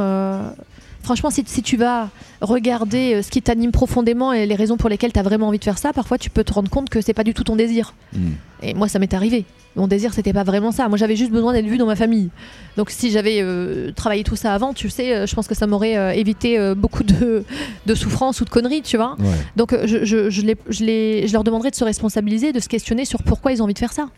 Franchement, 1.04 1.30
si, 1.32 1.44
si 1.48 1.62
tu 1.64 1.78
vas 1.78 2.10
regarder 2.42 3.16
euh, 3.16 3.22
ce 3.22 3.30
qui 3.32 3.42
t'anime 3.42 3.72
profondément 3.72 4.34
et 4.34 4.46
les 4.46 4.56
raisons 4.56 4.78
pour 4.78 4.90
lesquelles 4.90 5.12
tu 5.14 5.20
as 5.20 5.24
vraiment 5.24 5.48
envie 5.48 5.58
de 5.60 5.64
faire 5.64 5.78
ça, 5.78 5.94
parfois 5.94 6.18
tu 6.18 6.30
peux 6.30 6.44
te 6.44 6.54
rendre 6.54 6.70
compte 6.70 6.90
que 6.90 7.02
c'est 7.02 7.14
pas 7.14 7.24
du 7.24 7.34
tout 7.34 7.44
ton 7.44 7.56
désir. 7.56 7.94
Hmm. 8.14 8.32
Et 8.64 8.74
moi, 8.76 8.88
ça 8.88 9.00
m'est 9.00 9.14
arrivé. 9.14 9.46
Mon 9.76 9.88
désir, 9.88 10.14
c'était 10.14 10.34
pas 10.34 10.44
vraiment 10.44 10.72
ça. 10.72 10.88
Moi, 10.90 10.98
j'avais 10.98 11.16
juste 11.16 11.32
besoin 11.32 11.54
d'être 11.54 11.66
vue 11.66 11.78
dans 11.78 11.86
ma 11.86 11.96
famille. 11.96 12.30
Donc, 12.78 12.90
si 12.92 13.10
j'avais 13.10 13.40
euh, 13.42 13.92
travaillé 13.94 14.24
tout 14.24 14.36
ça 14.36 14.54
avant, 14.54 14.74
tu 14.74 14.90
sais, 14.90 15.16
euh, 15.16 15.26
je 15.26 15.34
pense 15.34 15.48
que 15.48 15.56
ça 15.56 15.66
m'aurait 15.66 15.98
euh, 15.98 16.12
évité 16.12 16.60
euh, 16.60 16.76
beaucoup 16.76 17.04
de, 17.04 17.44
de 17.86 17.96
souffrances 17.96 18.42
ou 18.42 18.46
de 18.46 18.50
conneries, 18.50 18.82
tu 18.84 18.98
vois. 18.98 19.16
Ouais. 19.20 19.26
Donc 19.56 19.76
je, 19.86 20.04
je, 20.06 20.30
je, 20.30 20.42
les- 20.42 20.58
je 20.70 20.84
les- 20.84 21.28
je 21.28 21.34
leur 21.34 21.44
demanderai 21.44 21.72
de 21.72 21.76
se 21.76 21.84
responsabiliser, 21.86 22.52
de 22.52 22.60
se 22.60 22.68
questionner 22.70 23.06
sur 23.06 23.24
pourquoi 23.24 23.54
ils 23.54 23.62
ont 23.62 23.66
envie 23.66 23.74
de 23.74 23.80
faire 23.80 23.94
ça. 23.94 24.10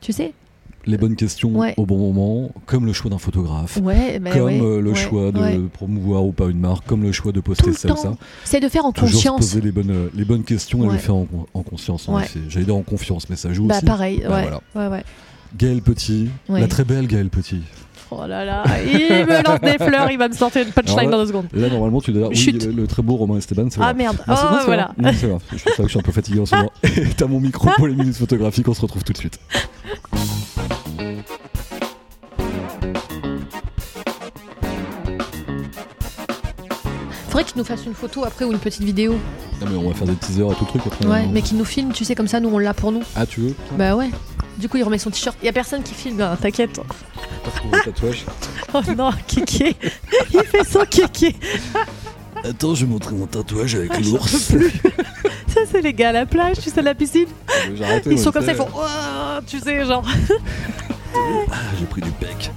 Tu 0.00 0.12
sais? 0.12 0.32
Les 0.88 0.96
bonnes 0.96 1.16
questions 1.16 1.50
Ouais. 1.50 1.74
au 1.76 1.84
bon 1.86 1.98
moment, 1.98 2.50
comme 2.66 2.86
le 2.86 2.92
choix 2.92 3.10
d'un 3.10 3.18
photographe. 3.18 3.76
Ouais, 3.82 4.18
ben 4.18 4.32
Comme 4.32 4.42
ouais, 4.44 4.60
euh, 4.60 4.80
le 4.80 4.94
choix 4.94 5.30
de 5.32 5.66
promouvoir 5.68 6.24
ou 6.24 6.32
pas 6.32 6.46
une 6.46 6.58
marque, 6.60 6.86
comme 6.86 7.02
le 7.02 7.12
choix 7.12 7.30
de 7.30 7.40
poster 7.40 7.72
ça 7.74 7.92
ou 7.92 7.96
ça. 7.96 8.14
C'est 8.44 8.60
de 8.60 8.68
faire 8.68 8.84
en 8.86 8.92
Toujours 8.92 9.08
se 9.10 9.14
conscience. 9.28 9.40
poser 9.40 9.60
les 9.60 9.70
bonnes, 9.70 9.90
euh, 9.90 10.08
les 10.14 10.24
bonnes 10.24 10.44
questions 10.44 10.88
et 10.88 10.92
le 10.92 10.98
faire 10.98 11.14
en, 11.16 11.26
en 11.54 11.62
conscience. 11.62 12.08
En 12.08 12.18
effet. 12.18 12.40
J'allais 12.48 12.64
dire 12.64 12.76
en 12.76 12.82
confiance, 12.82 13.28
mais 13.28 13.36
ça 13.36 13.52
joue 13.52 13.66
Bah 13.66 13.76
aussi. 13.76 13.84
pareil, 13.84 14.22
Bah, 14.28 14.60
voilà. 14.74 15.02
Gaël 15.56 15.80
Petit, 15.82 16.28
la 16.48 16.66
très 16.68 16.84
belle 16.84 17.06
Gaël 17.06 17.28
Petit. 17.28 17.60
Oh 18.10 18.22
là 18.26 18.42
là, 18.46 18.64
il 18.90 19.26
me 19.26 19.44
lance 19.46 19.60
des 19.60 19.76
fleurs, 19.84 20.10
il 20.10 20.16
va 20.16 20.28
me 20.28 20.32
sortir 20.34 20.62
une 20.66 20.72
punchline 20.72 21.10
là- 21.10 21.10
dans 21.10 21.18
deux 21.22 21.26
secondes. 21.28 21.46
Et 21.54 21.60
là, 21.60 21.68
normalement, 21.68 22.00
tu 22.00 22.10
dois 22.10 22.22
dire, 22.22 22.30
oui, 22.30 22.36
Chut. 22.36 22.64
le, 22.74 22.86
très 22.86 23.02
beau 23.02 23.16
Romain 23.16 23.36
Esteban, 23.36 23.68
Ah 23.76 23.80
vrai. 23.92 23.94
merde, 23.94 24.16
Non, 24.26 24.34
oh 24.34 24.54
non, 24.54 24.58
voilà. 24.64 24.92
vrai. 24.96 25.12
Non, 25.12 25.18
c'est 25.20 25.26
vrai. 25.26 25.38
Je 25.52 25.58
je 25.82 25.88
suis 25.88 25.98
un 25.98 26.02
peu 26.02 26.12
fatigué 26.12 26.40
en 26.40 26.46
ce 26.46 26.56
moment. 26.56 26.72
Et 26.84 27.04
t'as 27.16 27.26
mon 27.26 27.38
micro 27.38 27.68
pour 27.76 27.86
les 27.86 27.94
minutes 27.94 28.16
photographiques, 28.16 28.66
on 28.66 28.72
se 28.72 28.80
retrouve 28.80 29.04
tout 29.04 29.12
de 29.12 29.18
suite. 29.18 29.38
Faudrait 37.38 37.52
tu 37.52 37.58
nous 37.58 37.64
fasses 37.64 37.86
une 37.86 37.94
photo 37.94 38.24
après 38.24 38.44
ou 38.44 38.50
une 38.50 38.58
petite 38.58 38.82
vidéo. 38.82 39.12
Non, 39.60 39.68
mais 39.70 39.76
on 39.76 39.88
va 39.88 39.94
faire 39.94 40.08
des 40.08 40.16
teasers 40.16 40.50
et 40.50 40.54
tout 40.56 40.64
le 40.64 40.80
truc 40.80 40.82
après. 40.86 41.06
Ouais, 41.06 41.18
hein. 41.18 41.30
mais 41.32 41.40
qui 41.40 41.54
nous 41.54 41.64
filme, 41.64 41.92
tu 41.92 42.04
sais, 42.04 42.16
comme 42.16 42.26
ça, 42.26 42.40
nous 42.40 42.48
on 42.48 42.58
l'a 42.58 42.74
pour 42.74 42.90
nous. 42.90 43.04
Ah, 43.14 43.26
tu 43.26 43.38
veux 43.42 43.54
Bah 43.78 43.94
ouais. 43.94 44.10
Du 44.56 44.68
coup, 44.68 44.76
il 44.76 44.82
remet 44.82 44.98
son 44.98 45.10
t-shirt. 45.10 45.38
Il 45.40 45.46
y 45.46 45.48
a 45.48 45.52
personne 45.52 45.84
qui 45.84 45.94
filme, 45.94 46.20
hein, 46.20 46.36
t'inquiète. 46.40 46.80
Tatouage. 47.84 48.24
Oh 48.74 48.80
non, 48.96 49.12
kéké. 49.28 49.76
Il 50.34 50.40
fait 50.40 50.64
son 50.68 50.80
kéké. 50.80 51.36
Attends, 52.42 52.74
je 52.74 52.84
vais 52.84 52.90
montrer 52.90 53.14
mon 53.14 53.26
tatouage 53.26 53.76
avec 53.76 53.92
Ah, 53.94 54.00
l'ours. 54.00 54.30
Ça, 55.46 55.60
c'est 55.70 55.80
les 55.80 55.94
gars 55.94 56.08
à 56.08 56.12
la 56.12 56.26
plage, 56.26 56.56
tu 56.56 56.70
sais, 56.70 56.80
à 56.80 56.82
la 56.82 56.94
piscine. 56.96 57.28
Arrêté, 57.82 58.10
Ils 58.10 58.18
sont 58.18 58.32
comme 58.32 58.44
ça, 58.44 58.50
ils 58.50 58.56
font. 58.56 58.68
Ouah 58.76 59.40
Tu 59.46 59.60
sais, 59.60 59.84
genre. 59.84 60.04
Ah, 61.14 61.54
j'ai 61.78 61.86
pris 61.86 62.00
du 62.02 62.10
pec. 62.10 62.50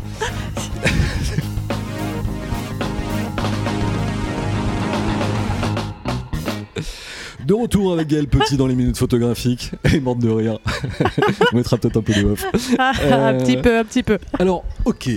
De 7.52 7.56
retour 7.56 7.92
avec 7.92 8.08
Gaël 8.08 8.28
Petit 8.30 8.56
dans 8.56 8.66
les 8.66 8.76
minutes 8.76 8.96
photographiques. 8.98 9.72
Elle 9.84 9.96
est 9.96 10.00
morte 10.00 10.20
de 10.20 10.30
rire. 10.30 10.58
On 11.52 11.58
mettra 11.58 11.78
peut-être 11.78 11.98
un 11.98 12.02
peu 12.02 12.14
de 12.14 12.24
off. 12.24 12.46
un 12.80 12.94
Euh, 13.02 13.40
petit 13.42 13.58
peu, 13.58 13.78
un 13.78 13.84
petit 13.84 14.04
peu. 14.04 14.20
Alors, 14.40 14.64
ok, 14.86 15.10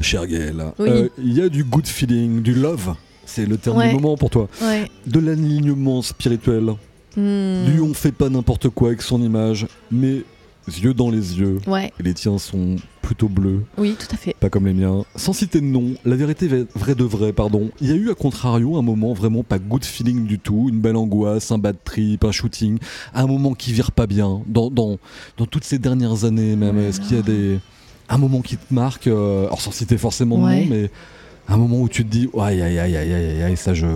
cher 0.00 0.24
Gaël. 0.28 0.62
Oui. 0.78 0.88
euh, 0.88 1.08
Il 1.18 1.32
y 1.36 1.42
a 1.42 1.48
du 1.48 1.64
good 1.64 1.88
feeling, 1.88 2.40
du 2.40 2.54
love. 2.54 2.94
C'est 3.26 3.46
le 3.46 3.56
terme 3.56 3.78
Ouais. 3.78 3.88
du 3.88 3.96
moment 3.96 4.16
pour 4.16 4.30
toi. 4.30 4.48
Ouais. 4.62 4.88
De 5.08 5.18
l'alignement 5.18 6.02
spirituel. 6.02 6.66
Hmm. 7.16 7.64
Du 7.66 7.80
on 7.80 7.94
fait 7.94 8.12
pas 8.12 8.28
n'importe 8.28 8.68
quoi 8.68 8.90
avec 8.90 9.02
son 9.02 9.20
image, 9.20 9.66
mais 9.90 10.22
yeux 10.66 10.94
dans 10.94 11.10
les 11.10 11.38
yeux. 11.38 11.58
Ouais, 11.66 11.92
Et 11.98 12.02
les 12.02 12.14
tiens 12.14 12.38
sont 12.38 12.76
plutôt 13.02 13.28
bleus. 13.28 13.64
oui, 13.78 13.96
tout 13.98 14.06
à 14.14 14.16
fait. 14.16 14.34
pas 14.38 14.48
comme 14.48 14.66
les 14.66 14.72
miens. 14.72 15.04
Sans 15.16 15.32
citer 15.32 15.60
de 15.60 15.66
nom, 15.66 15.94
la 16.04 16.14
vérité 16.16 16.48
vraie 16.74 16.94
de 16.94 17.04
vrai, 17.04 17.32
pardon. 17.32 17.70
Il 17.80 17.88
y 17.88 17.92
a 17.92 17.96
eu 17.96 18.10
à 18.10 18.14
contrario 18.14 18.76
un 18.76 18.82
moment 18.82 19.12
vraiment 19.12 19.42
pas 19.42 19.58
good 19.58 19.84
feeling 19.84 20.24
du 20.26 20.38
tout, 20.38 20.68
une 20.70 20.80
belle 20.80 20.96
angoisse, 20.96 21.50
un 21.50 21.58
bad 21.58 21.76
trip, 21.84 22.24
un 22.24 22.32
shooting, 22.32 22.78
un 23.14 23.26
moment 23.26 23.54
qui 23.54 23.72
vire 23.72 23.90
pas 23.92 24.06
bien. 24.06 24.40
Dans, 24.46 24.70
dans, 24.70 24.98
dans 25.36 25.46
toutes 25.46 25.64
ces 25.64 25.78
dernières 25.78 26.24
années 26.24 26.54
même, 26.56 26.76
Ouais, 26.76 26.84
est-ce 26.84 27.00
qu'il 27.00 27.16
y 27.16 27.18
a 27.18 27.22
des 27.22 27.58
un 28.08 28.18
moment 28.18 28.40
qui 28.42 28.56
te 28.56 28.72
marque, 28.74 29.06
euh, 29.06 29.46
alors 29.46 29.60
sans 29.62 29.72
citer 29.72 29.96
forcément 29.96 30.38
de 30.38 30.44
Ouais. 30.44 30.60
nom, 30.64 30.66
mais 30.70 30.90
un 31.48 31.56
moment 31.56 31.80
où 31.80 31.88
tu 31.88 32.04
te 32.04 32.10
dis, 32.10 32.28
aïe 32.38 32.62
aïe 32.62 32.78
aïe 32.78 32.96
aïe 32.96 33.12
aïe 33.12 33.42
aïe, 33.42 33.56
ça 33.56 33.74
je, 33.74 33.86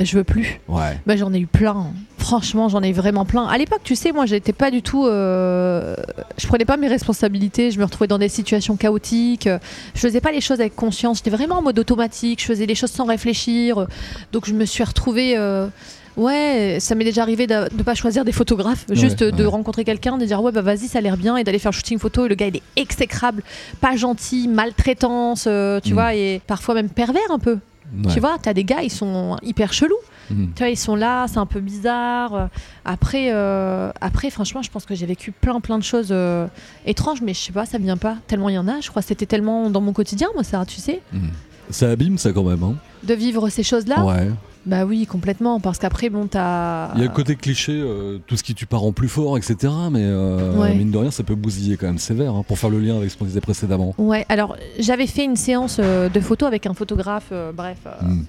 Je 0.00 0.16
veux 0.16 0.24
plus. 0.24 0.60
ouais. 0.68 0.98
Bah, 1.06 1.16
j'en 1.16 1.32
ai 1.34 1.38
eu 1.40 1.46
plein. 1.46 1.88
Franchement, 2.18 2.68
j'en 2.68 2.82
ai 2.82 2.92
vraiment 2.92 3.24
plein. 3.24 3.44
À 3.46 3.56
l'époque, 3.58 3.82
tu 3.84 3.94
sais, 3.94 4.12
moi, 4.12 4.26
j'étais 4.26 4.52
pas 4.52 4.70
du 4.70 4.82
tout. 4.82 5.06
euh, 5.06 5.94
Je 6.38 6.46
prenais 6.46 6.64
pas 6.64 6.76
mes 6.76 6.88
responsabilités. 6.88 7.70
Je 7.70 7.78
me 7.78 7.84
retrouvais 7.84 8.08
dans 8.08 8.18
des 8.18 8.28
situations 8.28 8.76
chaotiques. 8.76 9.48
Je 9.94 10.00
faisais 10.00 10.20
pas 10.20 10.32
les 10.32 10.40
choses 10.40 10.60
avec 10.60 10.74
conscience. 10.74 11.18
J'étais 11.18 11.30
vraiment 11.30 11.58
en 11.58 11.62
mode 11.62 11.78
automatique. 11.78 12.40
Je 12.40 12.46
faisais 12.46 12.66
les 12.66 12.74
choses 12.74 12.90
sans 12.90 13.04
réfléchir. 13.04 13.86
Donc, 14.32 14.46
je 14.46 14.54
me 14.54 14.64
suis 14.64 14.82
retrouvée. 14.84 15.36
euh, 15.36 15.68
Ouais, 16.16 16.78
ça 16.80 16.94
m'est 16.94 17.04
déjà 17.04 17.22
arrivé 17.22 17.46
de 17.46 17.54
ne 17.76 17.82
pas 17.82 17.94
choisir 17.94 18.24
des 18.24 18.32
photographes, 18.32 18.86
juste 18.90 19.20
Ouais, 19.20 19.32
de 19.32 19.42
ouais. 19.44 19.50
rencontrer 19.50 19.84
quelqu'un, 19.84 20.16
de 20.16 20.24
dire 20.24 20.42
ouais 20.42 20.52
bah 20.52 20.62
vas-y 20.62 20.88
ça 20.88 20.98
a 20.98 21.00
l'air 21.02 21.16
bien 21.16 21.36
et 21.36 21.44
d'aller 21.44 21.58
faire 21.58 21.72
shooting 21.72 21.98
photo 21.98 22.24
et 22.24 22.28
le 22.28 22.34
gars 22.34 22.46
il 22.46 22.56
est 22.56 22.62
exécrable, 22.76 23.42
pas 23.80 23.96
gentil, 23.96 24.48
maltraitance, 24.48 25.44
euh, 25.46 25.78
tu 25.80 25.90
Mm. 25.90 25.94
vois 25.94 26.14
et 26.14 26.40
parfois 26.46 26.74
même 26.74 26.88
pervers 26.88 27.30
un 27.30 27.38
peu. 27.38 27.58
Ouais. 28.04 28.12
Tu 28.12 28.20
vois, 28.20 28.36
t'as 28.40 28.52
des 28.54 28.64
gars 28.64 28.82
ils 28.82 28.90
sont 28.90 29.36
hyper 29.42 29.72
chelous. 29.72 29.94
Mhm. 30.28 30.50
Tu 30.56 30.58
vois, 30.62 30.70
ils 30.70 30.76
sont 30.76 30.96
là, 30.96 31.26
c'est 31.28 31.38
un 31.38 31.46
peu 31.46 31.60
bizarre. 31.60 32.34
Euh, 32.34 32.46
Après, 32.84 33.28
euh, 33.32 33.92
après, 34.00 34.28
franchement, 34.30 34.60
je 34.62 34.70
pense 34.72 34.84
que 34.84 34.94
j'ai 34.96 35.06
vécu 35.06 35.30
plein, 35.30 35.60
plein 35.60 35.78
de 35.78 35.84
choses 35.84 36.08
euh, 36.10 36.48
étranges, 36.84 37.20
mais 37.22 37.32
je 37.32 37.38
sais 37.38 37.52
pas, 37.52 37.64
ça 37.64 37.78
vient 37.78 37.96
pas. 37.96 38.16
Tellement 38.26 38.48
il 38.48 38.54
y 38.56 38.58
en 38.58 38.66
a, 38.66 38.80
je 38.80 38.88
crois 38.90 39.02
c'était 39.02 39.26
tellement 39.26 39.70
dans 39.70 39.80
mon 39.80 39.92
quotidien, 39.92 40.26
moi, 40.34 40.42
ça, 40.42 40.64
tu 40.66 40.80
sais, 40.80 41.00
Mhm. 41.12 41.30
Ça 41.70 41.90
abîme 41.90 42.16
ça 42.18 42.32
quand 42.32 42.42
même. 42.44 42.62
Hein. 42.62 42.74
de 43.04 43.14
vivre 43.14 43.48
ces 43.50 43.62
choses-là. 43.62 44.04
Ouais. 44.04 44.30
Bah 44.66 44.84
oui, 44.84 45.06
complètement, 45.06 45.60
parce 45.60 45.78
qu'après, 45.78 46.10
bon, 46.10 46.26
t'as. 46.26 46.92
Il 46.94 46.98
y 46.98 47.04
a 47.04 47.06
le 47.06 47.14
côté 47.14 47.36
cliché, 47.36 47.72
euh, 47.72 48.18
tout 48.26 48.36
ce 48.36 48.42
qui 48.42 48.52
tue 48.54 48.66
pas 48.66 48.76
rend 48.76 48.92
plus 48.92 49.08
fort, 49.08 49.38
etc. 49.38 49.72
Mais 49.92 50.00
euh, 50.02 50.56
Ouais. 50.56 50.74
mine 50.74 50.90
de 50.90 50.98
rien, 50.98 51.12
ça 51.12 51.22
peut 51.22 51.36
bousiller 51.36 51.76
quand 51.76 51.86
même 51.86 51.98
sévère 51.98 52.34
hein, 52.34 52.44
pour 52.46 52.58
faire 52.58 52.70
le 52.70 52.80
lien 52.80 52.96
avec 52.96 53.10
ce 53.10 53.16
qu'on 53.16 53.26
disait 53.26 53.40
précédemment. 53.40 53.94
Ouais, 53.96 54.26
alors 54.28 54.56
j'avais 54.80 55.06
fait 55.06 55.24
une 55.24 55.36
séance 55.36 55.76
euh, 55.78 56.08
de 56.08 56.20
photos 56.20 56.48
avec 56.48 56.66
un 56.66 56.74
photographe, 56.74 57.32
bref. 57.54 57.78
Hmm. 58.02 58.22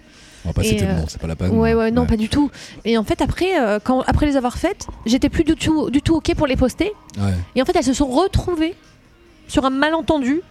On 0.46 0.50
va 0.50 0.54
pas 0.54 0.64
citer 0.64 0.86
c'est 1.08 1.20
pas 1.20 1.28
la 1.28 1.36
peine. 1.36 1.52
Ouais, 1.58 1.74
ouais, 1.74 1.90
non, 1.90 2.06
pas 2.06 2.18
du 2.18 2.30
tout. 2.30 2.52
Et 2.86 2.98
en 2.98 3.04
fait, 3.04 3.22
après, 3.22 3.48
quand, 3.84 4.02
après 4.06 4.28
les 4.28 4.38
avoir 4.38 4.58
faites, 4.58 4.88
j'étais 5.06 5.30
plus 5.30 5.44
du 5.44 5.56
tout, 5.56 5.90
du 5.90 6.02
tout 6.02 6.16
OK 6.16 6.34
pour 6.36 6.46
les 6.48 6.56
poster. 6.56 6.94
Ouais. 7.18 7.34
Et 7.56 7.62
en 7.62 7.66
fait, 7.66 7.76
elles 7.76 7.84
se 7.84 7.94
sont 7.94 8.08
retrouvées 8.08 8.76
sur 9.48 9.66
un 9.66 9.72
malentendu 9.72 10.42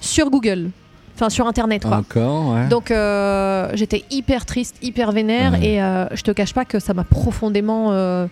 sur 0.00 0.30
Google. 0.30 0.70
Enfin, 1.14 1.30
sur 1.30 1.46
Internet, 1.46 1.84
quoi. 1.84 1.98
Encore, 1.98 2.54
ouais. 2.54 2.66
Donc 2.68 2.90
euh, 2.90 3.70
j'étais 3.74 4.04
hyper 4.10 4.44
triste, 4.46 4.76
hyper 4.82 5.12
vénère 5.12 5.52
Ouais. 5.52 5.64
et 5.74 5.82
euh, 5.82 6.06
je 6.12 6.22
te 6.22 6.30
cache 6.32 6.52
pas 6.52 6.64
que 6.64 6.78
ça 6.80 6.92
m'a 6.94 7.04
profondément 7.04 7.92
euh, 7.92 8.26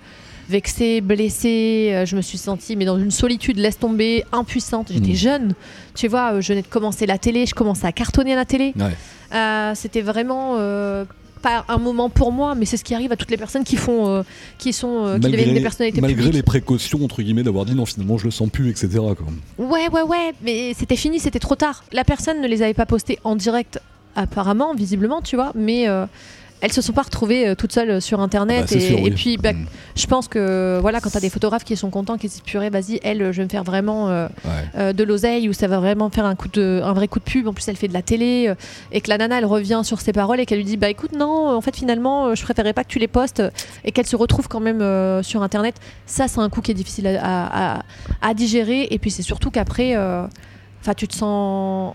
vexée, 0.48 1.00
blessée. 1.00 1.90
Euh, 1.92 2.06
Je 2.06 2.16
me 2.16 2.20
suis 2.22 2.38
sentie 2.38 2.74
mais 2.74 2.84
dans 2.84 2.98
une 2.98 3.12
solitude, 3.12 3.56
laisse 3.58 3.78
tomber, 3.78 4.24
impuissante. 4.32 4.88
J'étais 4.92 5.12
Mm. 5.12 5.16
jeune, 5.16 5.54
tu 5.94 6.08
vois, 6.08 6.32
euh, 6.34 6.40
je 6.40 6.48
venais 6.48 6.62
de 6.62 6.66
commencer 6.66 7.06
la 7.06 7.18
télé, 7.18 7.46
je 7.46 7.54
commençais 7.54 7.86
à 7.86 7.92
cartonner 7.92 8.32
à 8.32 8.36
la 8.36 8.44
télé. 8.44 8.74
Ouais. 8.76 9.74
C'était 9.76 10.02
vraiment 10.02 10.56
pas 11.42 11.64
un 11.68 11.78
moment 11.78 12.08
pour 12.08 12.32
moi, 12.32 12.54
mais 12.54 12.64
c'est 12.64 12.76
ce 12.76 12.84
qui 12.84 12.94
arrive 12.94 13.12
à 13.12 13.16
toutes 13.16 13.30
les 13.30 13.36
personnes 13.36 13.64
qui 13.64 13.76
font, 13.76 14.08
euh, 14.08 14.22
qui 14.58 14.72
sont, 14.72 15.04
euh, 15.04 15.18
qui 15.18 15.30
deviennent 15.30 15.54
des 15.54 15.60
personnalités 15.60 16.00
malgré 16.00 16.16
publiques. 16.16 16.34
les 16.34 16.42
précautions, 16.42 17.04
entre 17.04 17.20
guillemets, 17.22 17.42
d'avoir 17.42 17.64
dit 17.64 17.74
non, 17.74 17.84
finalement, 17.84 18.16
je 18.16 18.24
le 18.24 18.30
sens 18.30 18.48
plus, 18.48 18.70
etc. 18.70 18.88
Quoi. 18.90 19.16
Ouais, 19.58 19.88
ouais, 19.90 20.02
ouais, 20.02 20.32
mais 20.42 20.72
c'était 20.78 20.96
fini, 20.96 21.18
c'était 21.18 21.40
trop 21.40 21.56
tard. 21.56 21.84
La 21.92 22.04
personne 22.04 22.40
ne 22.40 22.46
les 22.46 22.62
avait 22.62 22.74
pas 22.74 22.86
postés 22.86 23.18
en 23.24 23.36
direct, 23.36 23.80
apparemment, 24.16 24.74
visiblement, 24.74 25.20
tu 25.20 25.36
vois, 25.36 25.52
mais 25.54 25.88
euh, 25.88 26.06
elles 26.62 26.72
se 26.72 26.80
sont 26.80 26.94
pas 26.94 27.02
retrouvées 27.02 27.48
euh, 27.48 27.54
toutes 27.54 27.72
seules 27.72 28.00
sur 28.00 28.20
Internet. 28.20 28.68
Bah, 28.70 28.76
et, 28.76 28.80
sûr, 28.80 28.98
oui. 29.02 29.08
et 29.08 29.10
puis, 29.10 29.36
bah, 29.36 29.52
Hmm. 29.52 29.66
je 29.94 30.06
pense 30.06 30.28
que, 30.28 30.78
voilà, 30.80 31.00
quand 31.00 31.10
t'as 31.10 31.20
des 31.20 31.28
photographes 31.28 31.64
qui 31.64 31.76
sont 31.76 31.90
contents, 31.90 32.16
qui 32.16 32.28
se 32.28 32.34
disent, 32.36 32.42
purée, 32.42 32.70
vas-y, 32.70 32.98
elle, 33.02 33.18
je 33.32 33.36
vais 33.38 33.44
me 33.44 33.48
faire 33.50 33.64
vraiment 33.64 34.08
euh, 34.08 34.28
Ouais. 34.46 34.50
euh, 34.78 34.92
de 34.94 35.04
l'oseille, 35.04 35.48
ou 35.48 35.52
ça 35.52 35.66
va 35.66 35.78
vraiment 35.80 36.08
faire 36.08 36.24
un, 36.24 36.34
coup 36.34 36.48
de, 36.48 36.80
un 36.82 36.94
vrai 36.94 37.08
coup 37.08 37.18
de 37.18 37.24
pub. 37.24 37.46
En 37.48 37.52
plus, 37.52 37.68
elle 37.68 37.76
fait 37.76 37.88
de 37.88 37.92
la 37.92 38.00
télé, 38.02 38.46
euh, 38.48 38.54
et 38.92 39.00
que 39.02 39.10
la 39.10 39.18
nana, 39.18 39.36
elle 39.38 39.44
revient 39.44 39.82
sur 39.84 40.00
ses 40.00 40.12
paroles 40.14 40.40
et 40.40 40.46
qu'elle 40.46 40.58
lui 40.58 40.64
dit, 40.64 40.76
bah 40.78 40.88
écoute, 40.88 41.12
non, 41.12 41.48
en 41.54 41.60
fait, 41.60 41.76
finalement, 41.76 42.28
euh, 42.28 42.34
je 42.34 42.42
préférais 42.42 42.72
pas 42.72 42.84
que 42.84 42.88
tu 42.88 42.98
les 43.00 43.08
postes, 43.08 43.42
et 43.84 43.92
qu'elle 43.92 44.06
se 44.06 44.16
retrouve 44.16 44.48
quand 44.48 44.60
même 44.60 44.80
euh, 44.80 45.22
sur 45.22 45.42
Internet. 45.42 45.74
Ça, 46.06 46.28
c'est 46.28 46.40
un 46.40 46.48
coup 46.48 46.60
qui 46.62 46.70
est 46.70 46.74
difficile 46.74 47.06
à, 47.08 47.20
à- 47.22 47.74
à- 47.78 47.82
à 48.22 48.34
digérer. 48.34 48.86
Et 48.90 48.98
puis, 48.98 49.10
c'est 49.10 49.22
surtout 49.22 49.50
qu'après. 49.50 49.96
euh, 49.96 50.24
Enfin, 50.80 50.94
tu 50.94 51.06
te 51.06 51.14
sens. 51.14 51.94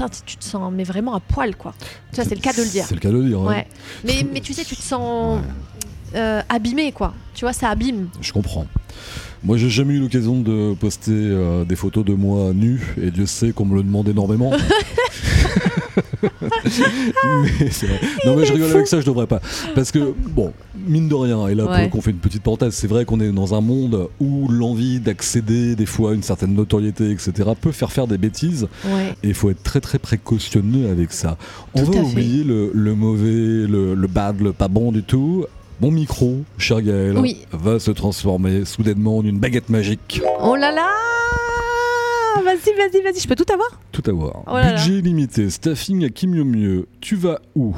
Putain, 0.00 0.22
tu 0.24 0.36
te 0.38 0.44
sens 0.44 0.72
mais 0.72 0.84
vraiment 0.84 1.14
à 1.14 1.20
poil, 1.20 1.54
quoi. 1.56 1.74
Tu 2.10 2.16
vois, 2.16 2.24
c'est 2.24 2.34
le 2.34 2.40
cas 2.40 2.54
de 2.54 2.62
le 2.62 2.68
dire. 2.68 2.86
C'est 2.88 2.94
le 2.94 3.00
cas 3.00 3.10
de 3.10 3.18
le 3.18 3.24
dire, 3.28 3.40
ouais. 3.42 3.48
Ouais. 3.48 3.66
Mais, 4.04 4.26
mais 4.32 4.40
tu 4.40 4.54
sais, 4.54 4.64
tu 4.64 4.74
te 4.74 4.80
sens 4.80 5.42
euh, 6.14 6.40
abîmé, 6.48 6.90
quoi. 6.92 7.12
Tu 7.34 7.44
vois, 7.44 7.52
ça 7.52 7.68
abîme. 7.68 8.08
Je 8.22 8.32
comprends. 8.32 8.66
Moi, 9.44 9.58
j'ai 9.58 9.68
jamais 9.68 9.94
eu 9.94 10.00
l'occasion 10.00 10.40
de 10.40 10.74
poster 10.74 11.12
euh, 11.12 11.66
des 11.66 11.76
photos 11.76 12.02
de 12.02 12.14
moi 12.14 12.54
nu, 12.54 12.80
et 12.98 13.10
Dieu 13.10 13.26
sait 13.26 13.52
qu'on 13.52 13.66
me 13.66 13.76
le 13.76 13.82
demande 13.82 14.08
énormément. 14.08 14.52
mais 16.62 17.70
c'est 17.70 17.86
vrai. 17.86 18.00
Non, 18.26 18.36
mais 18.36 18.44
je 18.46 18.52
rigole 18.52 18.70
avec 18.70 18.86
ça, 18.86 19.00
je 19.00 19.06
devrais 19.06 19.26
pas. 19.26 19.40
Parce 19.74 19.90
que, 19.90 20.12
bon, 20.30 20.52
mine 20.86 21.08
de 21.08 21.14
rien, 21.14 21.46
et 21.48 21.54
là, 21.54 21.64
pour 21.64 21.72
Ouais. 21.72 21.84
le 21.84 21.88
coup, 21.88 21.98
on 21.98 22.02
fait 22.02 22.10
une 22.10 22.18
petite 22.18 22.42
parenthèse, 22.42 22.74
c'est 22.74 22.86
vrai 22.86 23.04
qu'on 23.04 23.20
est 23.20 23.30
dans 23.30 23.54
un 23.54 23.60
monde 23.60 24.08
où 24.20 24.48
l'envie 24.48 25.00
d'accéder, 25.00 25.76
des 25.76 25.86
fois, 25.86 26.10
à 26.12 26.14
une 26.14 26.22
certaine 26.22 26.54
notoriété, 26.54 27.10
etc., 27.10 27.32
peut 27.60 27.72
faire 27.72 27.92
faire 27.92 28.06
des 28.06 28.18
bêtises. 28.18 28.68
Ouais. 28.84 29.14
Et 29.22 29.28
il 29.28 29.34
faut 29.34 29.50
être 29.50 29.62
très 29.62 29.80
très 29.80 29.98
précautionneux 29.98 30.90
avec 30.90 31.12
ça. 31.12 31.36
On 31.74 31.84
Tout 31.84 31.92
va 31.92 32.00
oublier 32.00 32.44
le, 32.44 32.70
le 32.74 32.94
mauvais, 32.94 33.66
le, 33.68 33.94
le 33.94 34.06
bad, 34.08 34.40
le 34.40 34.52
pas 34.52 34.68
bon 34.68 34.92
du 34.92 35.02
tout. 35.02 35.44
Mon 35.80 35.90
micro, 35.90 36.42
cher 36.58 36.82
Gaël, 36.82 37.16
Oui. 37.18 37.38
va 37.52 37.78
se 37.78 37.90
transformer 37.90 38.66
soudainement 38.66 39.18
en 39.18 39.24
une 39.24 39.38
baguette 39.38 39.70
magique. 39.70 40.20
Oh 40.42 40.54
là 40.54 40.70
là 40.72 40.88
Vas-y, 42.36 42.74
vas-y, 42.76 43.02
vas-y, 43.02 43.20
je 43.20 43.28
peux 43.28 43.34
tout 43.36 43.52
avoir 43.52 43.68
Tout 43.92 44.02
à 44.06 44.12
voir. 44.12 44.42
Oh 44.46 44.52
là 44.54 44.72
là. 44.72 44.74
Budget 44.74 45.00
limité, 45.00 45.50
staffing 45.50 46.04
à 46.04 46.08
qui 46.08 46.26
mieux 46.26 46.44
mieux. 46.44 46.86
Tu 47.00 47.16
vas 47.16 47.40
où 47.54 47.74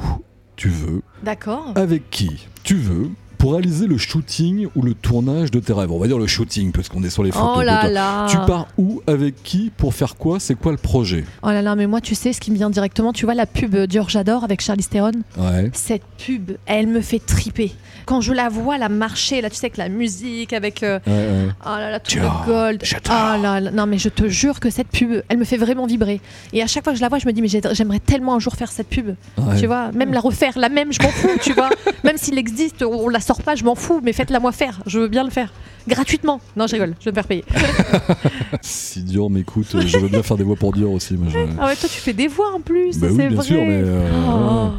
tu 0.55 0.69
veux, 0.69 1.01
D'accord. 1.23 1.73
avec 1.75 2.09
qui 2.09 2.47
tu 2.63 2.75
veux, 2.75 3.09
pour 3.43 3.51
réaliser 3.55 3.87
le 3.87 3.97
shooting 3.97 4.67
ou 4.73 4.81
le 4.83 4.93
tournage 4.93 5.51
de 5.51 5.59
tes 5.59 5.73
rêves. 5.73 5.91
On 5.91 5.99
va 5.99 6.07
dire 6.07 6.17
le 6.17 6.27
shooting, 6.27 6.71
parce 6.71 6.87
qu'on 6.87 7.03
est 7.03 7.09
sur 7.09 7.23
les 7.23 7.31
photos. 7.33 7.57
Oh 7.57 7.61
là 7.61 7.89
là 7.89 8.25
Tu 8.29 8.37
pars 8.47 8.67
où, 8.77 9.01
avec 9.05 9.43
qui, 9.43 9.69
pour 9.75 9.93
faire 9.93 10.15
quoi 10.15 10.39
C'est 10.39 10.55
quoi 10.55 10.71
le 10.71 10.77
projet? 10.77 11.25
Oh 11.41 11.47
là 11.49 11.61
là, 11.61 11.75
mais 11.75 11.85
moi, 11.85 11.99
tu 11.99 12.15
sais, 12.15 12.31
ce 12.31 12.39
qui 12.39 12.51
me 12.51 12.55
vient 12.55 12.69
directement, 12.69 13.11
tu 13.11 13.25
vois 13.25 13.33
la 13.33 13.45
pub 13.45 13.75
Dior 13.75 14.07
J'adore 14.07 14.45
avec 14.45 14.61
Charlize 14.61 14.87
Theron? 14.87 15.11
Ouais. 15.37 15.69
Cette 15.73 16.03
pub, 16.25 16.51
elle 16.67 16.87
me 16.87 17.01
fait 17.01 17.19
triper. 17.19 17.73
Quand 18.05 18.21
je 18.21 18.31
la 18.31 18.47
vois, 18.47 18.77
la 18.77 18.87
marcher, 18.87 19.41
là, 19.41 19.49
tu 19.49 19.57
sais, 19.57 19.65
avec 19.65 19.75
la 19.75 19.89
musique, 19.89 20.53
avec. 20.53 20.81
euh, 20.81 20.99
Ouais, 21.05 21.11
ouais. 21.13 21.47
Oh 21.65 21.69
là 21.77 21.91
là, 21.91 21.99
tout 21.99 22.11
Dior, 22.19 22.45
le 22.47 22.53
gold. 22.53 22.81
j'adore. 22.85 23.13
Oh 23.35 23.41
là 23.41 23.59
là, 23.59 23.71
non 23.71 23.87
mais 23.87 23.97
je 23.97 24.07
te 24.07 24.29
jure 24.29 24.61
que 24.61 24.69
cette 24.69 24.87
pub, 24.87 25.21
elle 25.27 25.37
me 25.37 25.43
fait 25.43 25.57
vraiment 25.57 25.85
vibrer. 25.85 26.21
Et 26.53 26.61
à 26.63 26.67
chaque 26.67 26.85
fois 26.85 26.93
que 26.93 26.97
je 26.97 27.03
la 27.03 27.09
vois, 27.09 27.19
je 27.19 27.27
me 27.27 27.33
dis 27.33 27.41
mais 27.41 27.49
j'ai- 27.49 27.59
j'aimerais 27.73 27.99
tellement 27.99 28.35
un 28.35 28.39
jour 28.39 28.55
faire 28.55 28.71
cette 28.71 28.87
pub. 28.87 29.15
Tu 29.59 29.65
vois, 29.67 29.91
même 29.91 30.13
la 30.13 30.21
refaire, 30.21 30.57
la 30.57 30.69
même, 30.69 30.93
je 30.93 31.01
m'en 31.03 31.09
fous, 31.09 31.27
tu 31.41 31.51
vois. 31.51 31.69
Même 32.05 32.17
s'il 32.17 32.37
existe, 32.37 32.83
on 32.83 33.07
la 33.09 33.19
sort 33.21 33.32
pas, 33.41 33.55
je 33.55 33.63
m'en 33.63 33.75
fous, 33.75 34.01
mais 34.03 34.13
faites-la 34.13 34.39
moi 34.39 34.51
faire. 34.51 34.79
Je 34.85 34.99
veux 34.99 35.07
bien 35.07 35.23
le 35.23 35.29
faire. 35.29 35.51
Gratuitement. 35.87 36.39
Non, 36.55 36.67
je 36.67 36.73
rigole, 36.73 36.93
je 36.99 37.05
vais 37.05 37.11
me 37.11 37.15
faire 37.15 37.27
payer. 37.27 37.43
Si 38.61 39.01
Dior 39.01 39.29
m'écoute, 39.29 39.67
je 39.85 39.97
veux 39.97 40.07
bien 40.07 40.23
faire 40.23 40.37
des 40.37 40.43
voix 40.43 40.55
pour 40.55 40.71
Dior 40.73 40.91
aussi. 40.91 41.15
moi, 41.15 41.27
je- 41.29 41.37
Ah 41.59 41.65
ouais, 41.67 41.75
toi 41.75 41.89
tu 41.89 41.99
fais 41.99 42.13
des 42.13 42.27
voix 42.27 42.53
en 42.55 42.61
plus, 42.61 42.97
Bah 42.99 43.07
oui, 43.09 43.15
c'est 43.17 43.27
bien 43.27 43.37
vrai. 43.37 43.45
sûr, 43.45 43.59
mais, 43.61 43.81
euh, 43.83 44.69
Oh, 44.69 44.71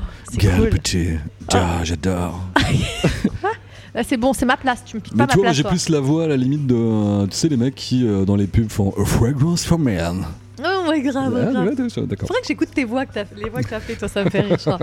cool. 0.57 0.71
Petit, 0.71 1.09
Dior, 1.51 1.85
j'adore. 1.85 2.41
Là, 3.95 4.03
c'est 4.09 4.17
bon, 4.17 4.33
c'est 4.33 4.47
ma 4.47 4.57
place, 4.57 4.83
tu 4.85 4.97
me 4.97 5.01
piques 5.03 5.13
Mais 5.15 5.27
pas 5.27 5.33
tu 5.33 5.39
ma 5.39 5.43
vois, 5.43 5.45
place. 5.53 5.57
j'ai 5.57 5.65
plus 5.65 5.89
la 5.91 6.01
voix 6.01 6.25
à 6.25 6.29
la 6.29 6.37
limite 6.37 6.67
de. 6.67 6.75
euh, 6.77 7.27
Tu 7.27 7.37
sais, 7.37 7.49
les 7.49 7.57
mecs 7.57 7.75
qui, 7.75 8.07
euh, 8.07 8.25
dans 8.25 8.37
les 8.37 8.47
pubs, 8.47 8.71
font 8.71 8.95
A 8.99 9.05
fragrance 9.05 9.65
for 9.65 9.79
men. 9.79 10.25
Oh 10.61 10.89
ouais, 10.89 11.03
grave, 11.03 11.33
Ouais, 11.35 11.41
grave. 11.53 11.67
ouais, 11.67 11.71
ouais, 11.83 11.89
C'est 11.89 12.01
vrai 12.01 12.41
que 12.41 12.47
j'écoute 12.47 12.69
tes 12.75 12.85
voix, 12.85 13.05
que 13.07 13.19
les 13.37 13.51
voix 13.51 13.61
que 13.63 13.69
t'as 13.69 13.81
fait, 13.81 13.97
toi 13.97 14.09
ça 14.09 14.25
me 14.25 14.31
fait 14.31 14.41
rire. 14.41 14.57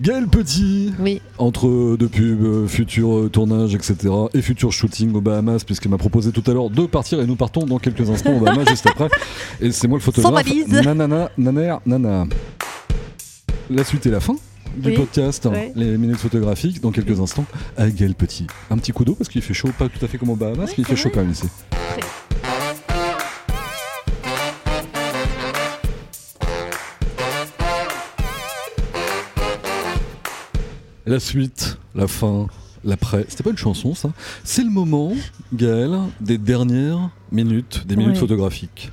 Gaël 0.00 0.26
Petit, 0.26 0.92
Oui, 0.98 1.20
entre 1.38 1.96
deux 1.96 2.08
pubs, 2.08 2.42
euh, 2.44 2.66
futurs 2.66 3.18
euh, 3.18 3.28
tournages, 3.28 3.74
etc. 3.74 3.96
et 4.32 4.40
futur 4.42 4.72
shooting 4.72 5.14
aux 5.14 5.20
Bahamas, 5.20 5.64
puisqu'il 5.64 5.90
m'a 5.90 5.98
proposé 5.98 6.32
tout 6.32 6.42
à 6.50 6.54
l'heure 6.54 6.70
de 6.70 6.86
partir 6.86 7.20
et 7.20 7.26
nous 7.26 7.36
partons 7.36 7.66
dans 7.66 7.78
quelques 7.78 8.08
instants 8.08 8.32
aux 8.34 8.40
Bahamas 8.40 8.64
juste 8.68 8.86
après. 8.86 9.08
Et 9.60 9.70
c'est 9.70 9.88
moi 9.88 9.98
le 9.98 10.02
photographe. 10.02 10.46
Nanana, 10.68 11.30
naner, 11.36 11.76
nana. 11.86 12.24
La 13.70 13.84
suite 13.84 14.06
et 14.06 14.10
la 14.10 14.20
fin 14.20 14.34
du 14.76 14.88
Oui. 14.88 14.94
podcast, 14.96 15.44
Ouais. 15.46 15.72
les 15.76 15.98
minutes 15.98 16.16
photographiques, 16.18 16.80
dans 16.80 16.90
quelques 16.90 17.20
instants, 17.20 17.44
avec 17.76 17.94
Gaël 17.94 18.14
Petit. 18.14 18.46
Un 18.70 18.78
petit 18.78 18.92
coup 18.92 19.04
d'eau 19.04 19.14
parce 19.14 19.28
qu'il 19.28 19.42
fait 19.42 19.54
chaud, 19.54 19.68
pas 19.78 19.88
tout 19.90 20.02
à 20.04 20.08
fait 20.08 20.16
comme 20.16 20.30
aux 20.30 20.36
Bahamas, 20.36 20.66
mais 20.68 20.74
il 20.78 20.84
fait 20.86 20.96
chaud 20.96 21.10
quand 21.12 21.20
même 21.20 21.30
ici. 21.32 21.46
La 31.06 31.18
suite, 31.20 31.78
la 31.94 32.06
fin, 32.06 32.46
l'après. 32.84 33.24
C'était 33.28 33.42
pas 33.42 33.50
une 33.50 33.56
chanson, 33.58 33.94
ça? 33.94 34.10
C'est 34.44 34.62
le 34.62 34.70
moment, 34.70 35.12
Gaël, 35.52 35.98
des 36.20 36.38
dernières 36.38 37.10
minutes, 37.32 37.82
des 37.86 37.96
minutes 37.96 38.14
Ouais. 38.14 38.20
photographiques. 38.20 38.90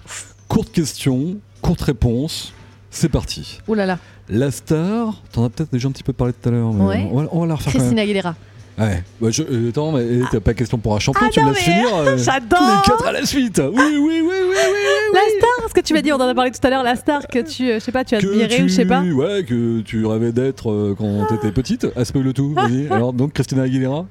Courte 0.47 0.71
question, 0.71 1.37
courte 1.61 1.81
réponse. 1.81 2.53
C'est 2.91 3.09
parti. 3.09 3.59
oh 3.67 3.75
là 3.75 3.85
là. 3.85 3.99
La 4.29 4.49
star, 4.49 5.21
t'en 5.31 5.43
as 5.45 5.49
peut-être 5.51 5.71
déjà 5.71 5.87
un 5.87 5.91
petit 5.91 6.01
peu 6.03 6.13
parlé 6.13 6.33
tout 6.33 6.49
à 6.49 6.51
l'heure, 6.51 6.71
Ouais. 6.71 7.07
on, 7.11 7.21
va, 7.21 7.27
on 7.31 7.41
va 7.41 7.45
la 7.47 7.55
refaire. 7.55 7.73
Christina 7.73 8.01
Aguilera. 8.01 8.35
Ouais. 8.79 9.03
Bah, 9.21 9.29
je- 9.29 9.43
euh, 9.43 9.69
attends, 9.69 9.91
mais 9.91 10.05
t'as 10.31 10.39
pas 10.39 10.53
question 10.55 10.77
pour 10.79 10.95
un 10.95 10.99
champion, 10.99 11.27
Ah 11.27 11.29
tu 11.31 11.39
me 11.41 11.49
laisses 11.49 11.67
mais 11.67 11.73
finir 11.73 11.87
euh, 11.95 12.17
j'adore. 12.17 12.59
les 12.61 12.89
quatre 12.89 13.05
à 13.05 13.11
la 13.11 13.25
suite. 13.25 13.59
Oui, 13.63 13.71
oui, 13.75 13.99
oui, 13.99 14.21
oui, 14.23 14.31
oui, 14.41 14.55
oui. 14.55 15.13
La 15.13 15.19
star, 15.37 15.48
que 15.81 15.85
tu 15.87 15.93
m'as 15.93 16.01
dit, 16.01 16.11
on 16.11 16.17
en 16.17 16.27
a 16.27 16.35
parlé 16.35 16.51
tout 16.51 16.59
à 16.65 16.69
l'heure, 16.69 16.83
la 16.83 16.95
star 16.95 17.27
que 17.27 17.39
tu, 17.39 17.69
euh, 17.69 17.73
je 17.75 17.79
sais 17.79 17.91
pas, 17.91 18.03
tu 18.03 18.17
tu, 18.17 18.27
ou 18.27 18.33
je 18.33 18.67
sais 18.67 18.85
pas. 18.85 19.01
Ouais, 19.01 19.43
que 19.43 19.81
tu 19.81 20.05
rêvais 20.05 20.31
d'être 20.31 20.71
euh, 20.71 20.95
quand 20.97 21.25
t'étais 21.27 21.51
petite. 21.51 21.87
Ah, 21.95 22.05
spoil 22.05 22.23
le 22.23 22.33
tout, 22.33 22.53
vas-y. 22.53 22.87
Alors, 22.91 23.13
donc, 23.13 23.33
Christina 23.33 23.63
Aguilera 23.63 24.05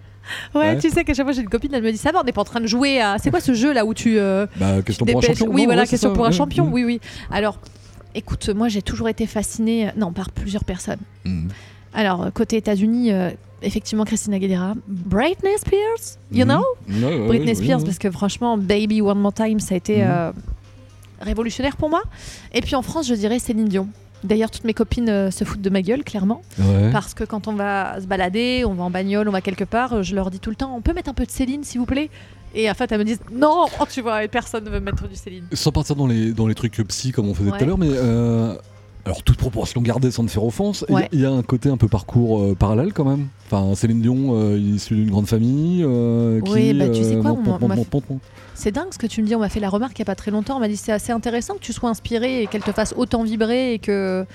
Ouais, 0.54 0.60
Ouais. 0.60 0.78
tu 0.78 0.90
sais 0.90 1.04
qu'à 1.04 1.14
chaque 1.14 1.24
fois 1.24 1.32
j'ai 1.32 1.40
une 1.40 1.48
copine, 1.48 1.70
elle 1.72 1.82
me 1.82 1.90
dit 1.90 1.96
ça 1.96 2.12
va, 2.12 2.20
on 2.20 2.24
n'est 2.24 2.32
pas 2.32 2.42
en 2.42 2.44
train 2.44 2.60
de 2.60 2.66
jouer 2.66 3.00
à. 3.00 3.16
C'est 3.18 3.30
quoi 3.30 3.40
ce 3.40 3.54
jeu 3.54 3.72
là 3.72 3.86
où 3.86 3.94
tu. 3.94 4.18
euh, 4.18 4.46
Bah, 4.56 4.82
question 4.82 5.06
tu 5.06 5.12
pour 5.12 5.20
un 5.22 5.26
champion. 5.26 5.46
Oui, 5.50 5.62
non, 5.62 5.66
voilà, 5.68 5.82
ouais, 5.82 5.88
question 5.88 6.10
ça, 6.10 6.14
pour 6.14 6.26
un 6.26 6.30
champion, 6.32 6.66
Mm. 6.66 6.72
oui, 6.74 6.84
oui. 6.84 7.00
Alors, 7.30 7.58
écoute, 8.14 8.48
moi 8.50 8.68
j'ai 8.68 8.82
toujours 8.82 9.08
été 9.08 9.24
fascinée, 9.26 9.88
euh, 9.88 9.90
non, 9.96 10.12
par 10.12 10.30
plusieurs 10.30 10.64
personnes. 10.64 10.98
Mm. 11.24 11.48
Alors, 11.94 12.30
côté 12.34 12.58
États-Unis, 12.58 13.10
euh, 13.12 13.30
effectivement, 13.62 14.04
Christina 14.04 14.36
Aguilera, 14.36 14.74
Britney 14.86 15.56
Spears, 15.58 16.18
you 16.30 16.44
Mhm. 16.44 16.50
know? 16.50 17.26
Britney 17.26 17.56
Spears, 17.56 17.82
parce 17.82 17.96
que 17.98 18.10
franchement, 18.10 18.58
Baby 18.58 19.00
One 19.00 19.18
More 19.18 19.32
Time, 19.32 19.60
ça 19.60 19.74
a 19.74 19.78
été. 19.78 20.04
Révolutionnaire 21.20 21.76
pour 21.76 21.90
moi. 21.90 22.02
Et 22.52 22.60
puis 22.60 22.74
en 22.74 22.82
France, 22.82 23.06
je 23.08 23.14
dirais 23.14 23.38
Céline 23.38 23.68
Dion. 23.68 23.88
D'ailleurs, 24.24 24.50
toutes 24.50 24.64
mes 24.64 24.74
copines 24.74 25.08
euh, 25.08 25.30
se 25.30 25.44
foutent 25.44 25.60
de 25.60 25.70
ma 25.70 25.80
gueule, 25.80 26.02
clairement. 26.02 26.42
Ouais. 26.58 26.90
Parce 26.90 27.14
que 27.14 27.24
quand 27.24 27.46
on 27.46 27.52
va 27.52 28.00
se 28.00 28.06
balader, 28.06 28.64
on 28.66 28.74
va 28.74 28.84
en 28.84 28.90
bagnole, 28.90 29.28
on 29.28 29.32
va 29.32 29.40
quelque 29.40 29.64
part, 29.64 29.92
euh, 29.92 30.02
je 30.02 30.14
leur 30.14 30.30
dis 30.30 30.40
tout 30.40 30.50
le 30.50 30.56
temps, 30.56 30.74
on 30.74 30.80
peut 30.80 30.92
mettre 30.92 31.08
un 31.08 31.14
peu 31.14 31.24
de 31.24 31.30
Céline, 31.30 31.62
s'il 31.62 31.78
vous 31.78 31.86
plaît? 31.86 32.10
Et 32.54 32.68
en 32.68 32.74
fait, 32.74 32.90
elles 32.90 32.98
me 32.98 33.04
disent, 33.04 33.20
non, 33.30 33.66
oh, 33.80 33.84
tu 33.88 34.00
vois, 34.00 34.26
personne 34.26 34.64
ne 34.64 34.70
veut 34.70 34.80
mettre 34.80 35.06
du 35.06 35.14
Céline. 35.14 35.44
Sans 35.52 35.70
partir 35.70 35.94
dans 35.94 36.06
les, 36.06 36.32
dans 36.32 36.46
les 36.46 36.54
trucs 36.54 36.82
psy 36.88 37.12
comme 37.12 37.28
on 37.28 37.34
faisait 37.34 37.50
tout 37.50 37.56
à 37.56 37.64
l'heure, 37.64 37.78
mais 37.78 37.90
euh, 37.90 38.56
alors 39.04 39.22
toute 39.22 39.36
proportion 39.38 39.80
gardée 39.80 40.10
sans 40.10 40.24
te 40.24 40.30
faire 40.30 40.44
offense, 40.44 40.84
il 40.88 40.92
y 40.92 40.94
a- 40.96 41.00
Ouais. 41.00 41.08
il 41.12 41.20
y, 41.20 41.24
a 41.24 41.30
un 41.30 41.42
côté 41.42 41.68
un 41.70 41.76
peu 41.76 41.88
parcours 41.88 42.40
euh, 42.40 42.54
parallèle 42.54 42.92
quand 42.92 43.04
même. 43.04 43.28
Enfin, 43.50 43.74
Céline 43.74 44.02
Dion, 44.02 44.30
euh, 44.34 44.58
issue 44.58 44.94
d'une 44.96 45.10
grande 45.10 45.26
famille. 45.26 45.82
euh, 45.84 46.40
qui, 46.42 46.50
Oui, 46.52 46.74
bah, 46.74 46.88
tu 46.90 47.02
sais 47.02 47.16
quoi, 47.16 47.32
monte, 47.34 47.60
monte. 47.60 48.20
C'est 48.54 48.72
dingue 48.72 48.88
ce 48.92 48.98
que 48.98 49.06
tu 49.06 49.22
me 49.22 49.26
dis, 49.26 49.34
on 49.34 49.38
m'a 49.38 49.48
fait 49.48 49.60
la 49.60 49.70
remarque 49.70 49.98
il 49.98 50.02
n'y 50.02 50.04
a 50.04 50.06
pas 50.06 50.14
très 50.16 50.30
longtemps, 50.30 50.56
on 50.56 50.60
m'a 50.60 50.68
dit, 50.68 50.76
c'est 50.76 50.92
assez 50.92 51.12
intéressant 51.12 51.54
que 51.54 51.60
tu 51.60 51.72
sois 51.72 51.88
inspirée 51.90 52.42
et 52.42 52.46
qu'elle 52.48 52.62
te 52.62 52.72
fasse 52.72 52.92
autant 52.96 53.22
vibrer 53.22 53.74
et 53.74 53.78
que... 53.78 54.26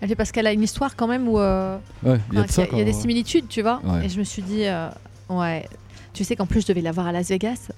Elle 0.00 0.08
fait 0.08 0.16
parce 0.16 0.32
qu'elle 0.32 0.46
a 0.48 0.52
une 0.52 0.62
histoire 0.62 0.96
quand 0.96 1.06
même 1.06 1.28
où... 1.28 1.38
euh, 1.38 1.76
Ouais, 2.02 2.18
il 2.32 2.38
y 2.38 2.40
a 2.40 2.44
Enfin, 2.44 2.62
y 2.72 2.80
y 2.80 2.84
des 2.84 2.90
quoi. 2.90 3.00
similitudes, 3.00 3.44
tu 3.48 3.62
vois. 3.62 3.80
Ouais. 3.84 4.06
Et 4.06 4.08
je 4.08 4.18
me 4.18 4.24
suis 4.24 4.42
dit, 4.42 4.64
euh, 4.66 4.88
ouais, 5.28 5.68
tu 6.12 6.24
sais 6.24 6.34
qu'en 6.36 6.46
plus 6.46 6.62
je 6.62 6.66
devais 6.66 6.80
la 6.80 6.90
voir 6.90 7.06
à 7.06 7.12
Las 7.12 7.28
Vegas. 7.28 7.68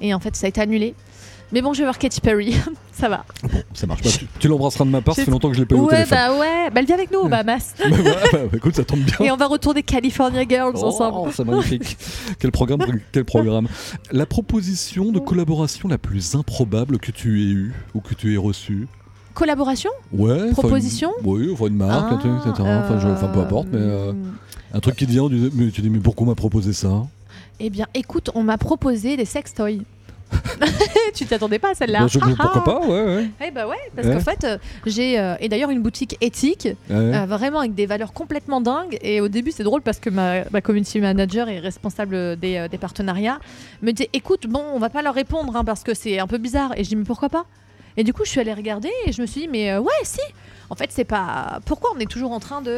Et 0.00 0.12
en 0.14 0.18
fait, 0.20 0.34
ça 0.34 0.46
a 0.46 0.48
été 0.48 0.60
annulé. 0.60 0.94
Mais 1.52 1.62
bon, 1.62 1.72
je 1.72 1.78
vais 1.78 1.84
voir 1.84 1.98
Katy 1.98 2.20
Perry. 2.20 2.54
ça 2.92 3.08
va. 3.08 3.24
Ça 3.72 3.86
marche 3.86 4.02
pas. 4.02 4.10
Tu, 4.10 4.26
tu 4.38 4.48
l'embrasseras 4.48 4.84
de 4.84 4.90
ma 4.90 5.00
part, 5.00 5.14
ça 5.14 5.24
fait 5.24 5.30
longtemps 5.30 5.48
que 5.48 5.54
je 5.54 5.60
l'ai 5.60 5.66
pas 5.66 5.74
eu 5.76 5.78
au 5.78 5.84
Ouais, 5.86 6.04
téléphone. 6.04 6.18
bah 6.18 6.38
ouais. 6.38 6.70
Bah, 6.70 6.80
elle 6.80 6.86
vient 6.86 6.94
avec 6.96 7.10
nous 7.10 7.20
aux 7.20 7.28
Bahamas. 7.28 7.74
Bah, 7.78 7.86
voilà, 7.90 8.20
bah, 8.32 8.56
écoute, 8.56 8.76
ça 8.76 8.84
tombe 8.84 9.00
bien. 9.00 9.16
Et 9.26 9.30
on 9.30 9.36
va 9.36 9.46
retourner 9.46 9.82
California 9.82 10.44
Girls 10.46 10.74
Oh, 10.76 10.84
ensemble. 10.86 11.30
c'est 11.34 11.44
magnifique. 11.44 11.96
quel 12.38 12.50
programme, 12.52 12.80
quel 13.12 13.24
programme. 13.24 13.66
La 14.12 14.26
proposition 14.26 15.10
de 15.10 15.18
collaboration 15.18 15.88
la 15.88 15.98
plus 15.98 16.34
improbable 16.34 16.98
que 16.98 17.10
tu 17.12 17.40
aies 17.42 17.52
eue 17.52 17.74
ou 17.94 18.00
que 18.00 18.14
tu 18.14 18.34
aies 18.34 18.38
reçue 18.38 18.86
Collaboration? 19.34 19.90
Ouais. 20.12 20.50
Proposition? 20.52 21.12
une- 21.22 21.26
Oui, 21.30 21.50
enfin 21.52 21.66
une 21.68 21.76
marque, 21.76 22.12
un 22.12 22.16
truc, 22.16 22.32
etc. 22.40 22.52
Enfin, 22.58 22.98
je- 22.98 23.08
enfin, 23.08 23.28
peu 23.28 23.38
importe, 23.40 23.68
mais 23.70 23.78
euh, 23.78 24.08
euh, 24.10 24.12
un 24.74 24.80
truc 24.80 24.96
qui 24.96 25.06
te 25.06 25.12
vient, 25.12 25.28
mais 25.54 25.70
tu 25.70 25.80
dis, 25.80 25.88
mais 25.90 26.00
pourquoi 26.00 26.26
on 26.26 26.30
m'a 26.30 26.34
proposé 26.34 26.72
ça? 26.72 27.06
Eh 27.60 27.70
bien, 27.70 27.86
écoute, 27.94 28.30
on 28.34 28.42
m'a 28.42 28.58
proposé 28.58 29.16
des 29.16 29.24
sextoys. 29.24 29.82
tu 31.14 31.24
t'y 31.26 31.34
attendais 31.34 31.58
pas 31.58 31.70
à 31.70 31.74
celle-là 31.74 32.00
Bah, 32.00 32.06
je- 32.08 32.18
Ah, 32.20 32.26
Pourquoi 32.28 32.52
ah. 32.54 32.60
pas, 32.60 32.80
ouais, 32.86 33.04
ouais. 33.16 33.30
Eh 33.46 33.50
bah 33.50 33.66
ouais, 33.66 33.76
parce 33.94 34.08
Ouais. 34.08 34.14
qu'en 34.14 34.20
fait, 34.20 34.44
euh, 34.44 34.58
j'ai 34.86 35.18
euh, 35.18 35.34
et 35.40 35.48
d'ailleurs 35.48 35.70
une 35.70 35.82
boutique 35.82 36.16
éthique, 36.20 36.64
ouais. 36.66 36.74
euh, 36.90 37.26
vraiment 37.26 37.60
avec 37.60 37.74
des 37.74 37.86
valeurs 37.86 38.12
complètement 38.12 38.60
dingues. 38.60 38.98
Et 39.02 39.20
au 39.20 39.28
début, 39.28 39.50
c'est 39.52 39.62
drôle 39.64 39.82
parce 39.82 39.98
que 40.00 40.10
ma, 40.10 40.44
ma 40.50 40.60
community 40.60 41.00
manager 41.00 41.48
et 41.48 41.58
responsable 41.60 42.36
des, 42.36 42.66
des 42.70 42.78
partenariats 42.78 43.38
me 43.82 43.92
dit, 43.92 44.08
écoute, 44.12 44.46
bon, 44.48 44.62
on 44.74 44.78
va 44.78 44.90
pas 44.90 45.02
leur 45.02 45.14
répondre 45.14 45.56
hein, 45.56 45.64
parce 45.64 45.82
que 45.82 45.94
c'est 45.94 46.18
un 46.18 46.26
peu 46.26 46.38
bizarre. 46.38 46.72
Et 46.76 46.84
je 46.84 46.88
dis, 46.90 46.96
mais 46.96 47.04
pourquoi 47.04 47.28
pas? 47.28 47.44
Et 47.96 48.04
du 48.04 48.12
coup, 48.12 48.24
je 48.24 48.30
suis 48.30 48.40
allée 48.40 48.54
regarder 48.54 48.90
et 49.06 49.12
je 49.12 49.20
me 49.22 49.26
suis 49.26 49.42
dit, 49.42 49.48
mais 49.48 49.76
ouais, 49.78 49.90
si. 50.04 50.20
En 50.70 50.74
fait, 50.74 50.90
c'est 50.90 51.04
pas. 51.04 51.60
Pourquoi 51.64 51.90
on 51.96 51.98
est 51.98 52.10
toujours 52.10 52.32
en 52.32 52.40
train 52.40 52.60
de 52.60 52.70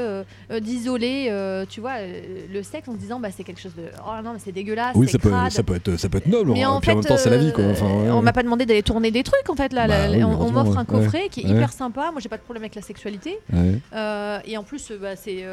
euh, 0.51 0.61
d'isoler, 0.61 1.27
euh, 1.31 1.65
tu 1.69 1.81
vois, 1.81 1.99
euh, 1.99 2.21
le 2.53 2.63
sexe 2.63 2.89
en 2.89 2.93
se 2.93 2.99
disant, 2.99 3.19
bah 3.19 3.31
c'est 3.37 3.43
quelque 3.45 3.61
chose 3.61 3.75
de. 3.75 3.85
Oh 4.07 4.23
non, 4.23 4.33
mais 4.33 4.39
c'est 4.39 4.53
dégueulasse. 4.53 4.95
Oui, 4.95 5.09
ça 5.09 5.19
peut, 5.19 5.31
crade. 5.31 5.51
ça, 5.51 5.63
peut 5.63 5.75
être, 5.75 5.97
ça 5.97 6.09
peut 6.09 6.19
être 6.19 6.27
noble. 6.27 6.53
Mais 6.53 6.63
hein. 6.63 6.71
en 6.71 6.81
Puis 6.81 6.91
en 6.91 6.95
fait, 6.95 6.97
même 6.97 7.05
temps, 7.05 7.17
c'est 7.23 7.31
la 7.31 7.39
vie. 7.39 7.53
Quoi. 7.53 7.65
Enfin, 7.71 7.87
ouais, 7.87 8.11
on 8.11 8.23
m'a 8.23 8.33
pas 8.33 8.43
demandé 8.45 8.65
d'aller 8.65 8.83
tourner 8.83 9.11
des 9.11 9.23
trucs 9.25 9.49
en 9.49 9.55
fait 9.57 9.73
là. 9.73 9.89
Bah 9.89 10.11
oui, 10.11 10.23
on- 10.23 10.51
m'offre 10.51 10.77
un 10.79 10.81
ouais. 10.81 10.87
coffret 10.87 11.29
qui 11.31 11.41
est 11.41 11.45
Ouais. 11.47 11.51
hyper 11.51 11.73
sympa. 11.73 12.11
Moi, 12.13 12.21
j'ai 12.21 12.29
pas 12.29 12.37
de 12.37 12.43
problème 12.43 12.63
avec 12.63 12.75
la 12.75 12.83
sexualité. 12.83 13.39
Et 13.53 14.57
en 14.57 14.63
plus, 14.63 14.93
bah, 14.93 15.17
c'est 15.17 15.45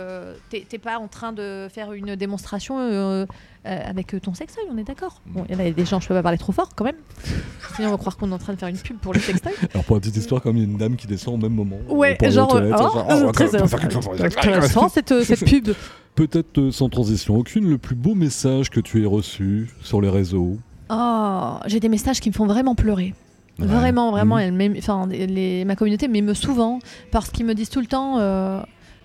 t'es 0.50 0.78
pas 0.78 1.00
en 1.00 1.08
train 1.08 1.34
de 1.34 1.68
faire 1.74 1.94
une 1.94 2.16
démonstration 2.16 3.26
avec 3.68 4.16
ton 4.22 4.34
sextoy, 4.34 4.64
on 4.74 4.78
est 4.78 4.84
d'accord. 4.84 5.22
Bon, 5.28 5.46
il 5.50 5.56
y 5.56 5.58
en 5.58 5.66
a 5.66 5.70
des 5.70 5.86
gens, 5.86 6.00
je 6.00 6.08
peux 6.08 6.14
pas 6.14 6.24
parler 6.24 6.38
trop 6.38 6.52
fort 6.52 6.70
quand 6.76 6.86
même. 6.86 6.96
Sinon, 7.76 7.90
on 7.90 7.92
va 7.92 7.98
croire 7.98 8.18
qu'on 8.18 8.30
est 8.32 8.34
en 8.34 8.38
train 8.38 8.54
de 8.54 8.60
faire 8.60 8.70
une 8.70 8.78
pub 8.78 8.98
pour 8.98 9.14
le 9.14 9.20
sextoy. 9.20 9.52
Alors, 9.74 9.84
pour 9.84 9.96
la 9.96 10.00
petite 10.00 10.18
histoire, 10.18 10.42
comme 10.42 10.56
il 10.58 10.64
y 10.64 10.66
a 10.66 10.70
une 10.70 10.78
dame 10.78 10.96
qui 10.96 11.08
descend 11.08 11.36
au 11.36 11.38
même 11.38 11.54
moment. 11.54 11.78
Ouais, 11.90 12.18
genre, 12.30 12.56
euh, 12.56 12.70
genre, 12.70 13.06
oh, 13.10 13.14
on 13.14 13.26
va 13.28 13.32
très 13.32 13.56
intéressant 13.56 14.90
cette, 14.90 15.12
euh, 15.12 15.24
cette 15.24 15.46
pub. 15.50 15.70
Peut-être 16.16 16.58
euh, 16.60 16.72
sans 16.72 16.90
transition 16.90 17.36
aucune, 17.38 17.70
le 17.70 17.78
plus 17.78 17.96
beau 17.96 18.16
message 18.16 18.70
que 18.70 18.80
tu 18.80 19.04
aies 19.04 19.06
reçu 19.08 19.70
sur 19.82 20.02
les 20.02 20.10
réseaux. 20.10 20.58
Oh, 20.90 21.54
j'ai 21.68 21.80
des 21.80 21.90
messages 21.90 22.20
qui 22.20 22.30
me 22.30 22.34
font 22.34 22.48
vraiment 22.48 22.74
pleurer. 22.76 23.14
Ouais. 23.60 23.66
Vraiment, 23.66 24.12
vraiment, 24.12 24.36
Mhm. 24.38 24.62
elle 24.62 24.78
enfin, 24.78 25.08
les- 25.08 25.66
ma 25.66 25.76
communauté 25.76 26.08
m'émeut 26.08 26.34
souvent 26.36 26.80
parce 27.12 27.30
qu'ils 27.32 27.46
me 27.46 27.54
disent 27.56 27.70
tout 27.70 27.82
le 27.82 27.88
temps 27.88 28.18
euh, 28.20 28.62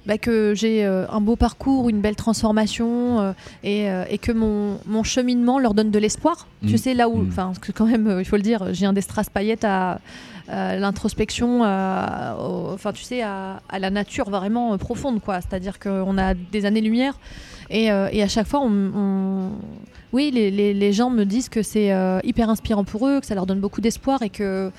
bah, 0.07 0.19
que 0.19 0.55
j'ai 0.55 0.85
euh, 0.85 1.07
un 1.11 1.21
beau 1.21 1.37
parcours, 1.37 1.89
une 1.89 2.01
belle 2.01 2.17
transformation 2.17 3.21
euh, 3.21 3.33
et, 3.63 3.89
euh, 3.91 4.05
et 4.11 4.19
que 4.19 4.33
mon, 4.33 4.79
mon 4.87 5.03
cheminement 5.05 5.59
leur 5.59 5.75
donne 5.75 5.91
de 5.91 5.99
l'espoir. 5.99 6.47
Tu 6.67 6.77
sais, 6.79 6.95
là 6.95 7.09
où, 7.09 7.19
Mhm. 7.19 7.29
enfin, 7.29 7.47
parce 7.47 7.59
que 7.61 7.73
quand 7.73 7.87
même, 7.87 8.17
il 8.19 8.25
faut 8.25 8.37
le 8.37 8.43
dire, 8.43 8.73
j'ai 8.73 8.87
un 8.87 8.93
des 8.93 9.01
strass 9.01 9.29
paillettes 9.31 9.65
à, 9.65 10.01
à 10.49 10.77
l'introspection, 10.77 11.63
enfin, 11.63 12.93
tu 12.93 13.03
sais, 13.03 13.23
à, 13.23 13.61
à 13.69 13.79
la 13.79 13.91
nature 13.91 14.29
vraiment 14.31 14.77
profonde, 14.79 15.21
quoi. 15.21 15.41
C'est-à-dire 15.41 15.79
qu'on 15.79 16.19
a 16.19 16.35
des 16.35 16.65
années-lumière 16.67 17.15
et, 17.71 17.85
et 17.87 18.23
à 18.23 18.29
chaque 18.29 18.47
fois, 18.47 18.61
on- 18.61 18.93
on, 18.95 19.51
oui, 20.13 20.31
les, 20.33 20.51
les- 20.51 20.75
les 20.75 20.93
gens 20.93 21.11
me 21.11 21.25
disent 21.25 21.49
que 21.49 21.63
c'est 21.63 21.91
hyper 22.25 22.51
inspirant 22.51 22.85
pour 22.85 23.07
eux, 23.09 23.21
que 23.21 23.27
ça 23.27 23.35
leur 23.35 23.47
donne 23.47 23.61
beaucoup 23.61 23.81
d'espoir 23.81 24.23
et 24.23 24.31
que 24.31 24.71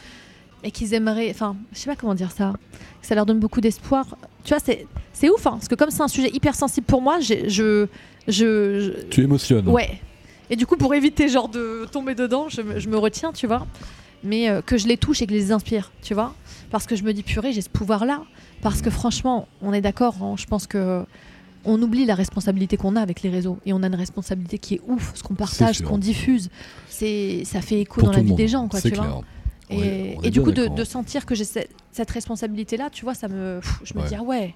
et 0.65 0.71
qu'ils 0.71 0.93
aimeraient, 0.93 1.29
enfin, 1.29 1.57
je 1.73 1.79
sais 1.79 1.89
pas 1.89 1.97
comment 1.97 2.13
dire 2.15 2.31
ça, 2.31 2.53
que 3.03 3.07
ça 3.07 3.15
leur 3.15 3.25
donne 3.25 3.39
beaucoup 3.39 3.61
d'espoir. 3.61 4.05
Tu 4.43 4.49
vois, 4.53 4.59
c'est 4.63 4.87
c'est 5.13 5.29
ouf, 5.29 5.45
hein, 5.45 5.51
parce 5.51 5.67
que 5.67 5.75
comme 5.75 5.91
c'est 5.91 6.01
un 6.01 6.07
sujet 6.07 6.29
hyper 6.33 6.55
sensible 6.55 6.87
pour 6.87 7.01
moi, 7.01 7.19
j'ai- 7.19 7.49
je, 7.49 7.85
je, 8.27 8.79
je- 8.79 9.05
Tu 9.09 9.21
émotionnes. 9.23 9.67
ouais. 9.69 9.99
Et 10.49 10.55
du 10.55 10.65
coup, 10.65 10.75
pour 10.77 10.93
éviter 10.95 11.27
genre 11.29 11.49
de 11.49 11.85
tomber 11.91 12.15
dedans, 12.15 12.47
je 12.49 12.61
me, 12.61 12.79
je 12.79 12.89
me 12.89 12.97
retiens, 12.97 13.31
tu 13.31 13.45
vois. 13.47 13.65
Mais 14.23 14.49
euh, 14.49 14.61
que 14.61 14.77
je 14.77 14.87
les 14.87 14.97
touche 14.97 15.21
et 15.21 15.27
que 15.27 15.33
je 15.33 15.37
les 15.37 15.51
inspire, 15.51 15.91
tu 16.01 16.13
vois. 16.13 16.33
Parce 16.71 16.85
que 16.85 16.95
je 16.95 17.03
me 17.03 17.13
dis, 17.13 17.23
purée, 17.23 17.51
j'ai 17.53 17.61
ce 17.61 17.69
pouvoir-là. 17.69 18.23
Parce 18.61 18.81
que 18.81 18.89
franchement, 18.89 19.47
on 19.61 19.73
est 19.73 19.81
d'accord, 19.81 20.15
hein, 20.21 20.35
je 20.37 20.45
pense 20.45 20.65
que 20.67 21.03
on 21.65 21.81
oublie 21.81 22.05
la 22.05 22.15
responsabilité 22.15 22.75
qu'on 22.77 22.95
a 22.97 23.01
avec 23.01 23.21
les 23.21 23.29
réseaux. 23.29 23.57
Et 23.65 23.73
on 23.73 23.83
a 23.83 23.87
une 23.87 23.95
responsabilité 23.95 24.57
qui 24.57 24.75
est 24.75 24.81
ouf, 24.87 25.11
ce 25.15 25.23
qu'on 25.23 25.33
partage, 25.35 25.77
ce 25.77 25.83
qu'on 25.83 25.97
diffuse. 25.97 26.49
C'est, 26.89 27.43
ça 27.45 27.61
fait 27.61 27.79
écho 27.81 27.99
Pour 28.01 28.09
dans 28.09 28.17
la 28.17 28.21
vie 28.21 28.29
monde. 28.29 28.37
des 28.37 28.47
gens, 28.49 28.67
quoi, 28.67 28.79
tu 28.81 28.89
vois. 28.95 29.21
Et, 29.81 30.17
Ouais, 30.23 30.29
du 30.29 30.41
coup, 30.41 30.51
de, 30.51 30.83
sentir 30.83 31.25
que 31.25 31.35
j'ai 31.35 31.43
cette, 31.45 31.69
cette 31.91 32.11
responsabilité-là, 32.11 32.89
tu 32.91 33.03
vois, 33.05 33.13
ça 33.13 33.27
me. 33.27 33.59
pff, 33.61 33.81
Je 33.83 33.93
me 33.95 34.01
Ouais. 34.01 34.07
dis, 34.09 34.15
ah 34.15 34.23
ouais. 34.23 34.53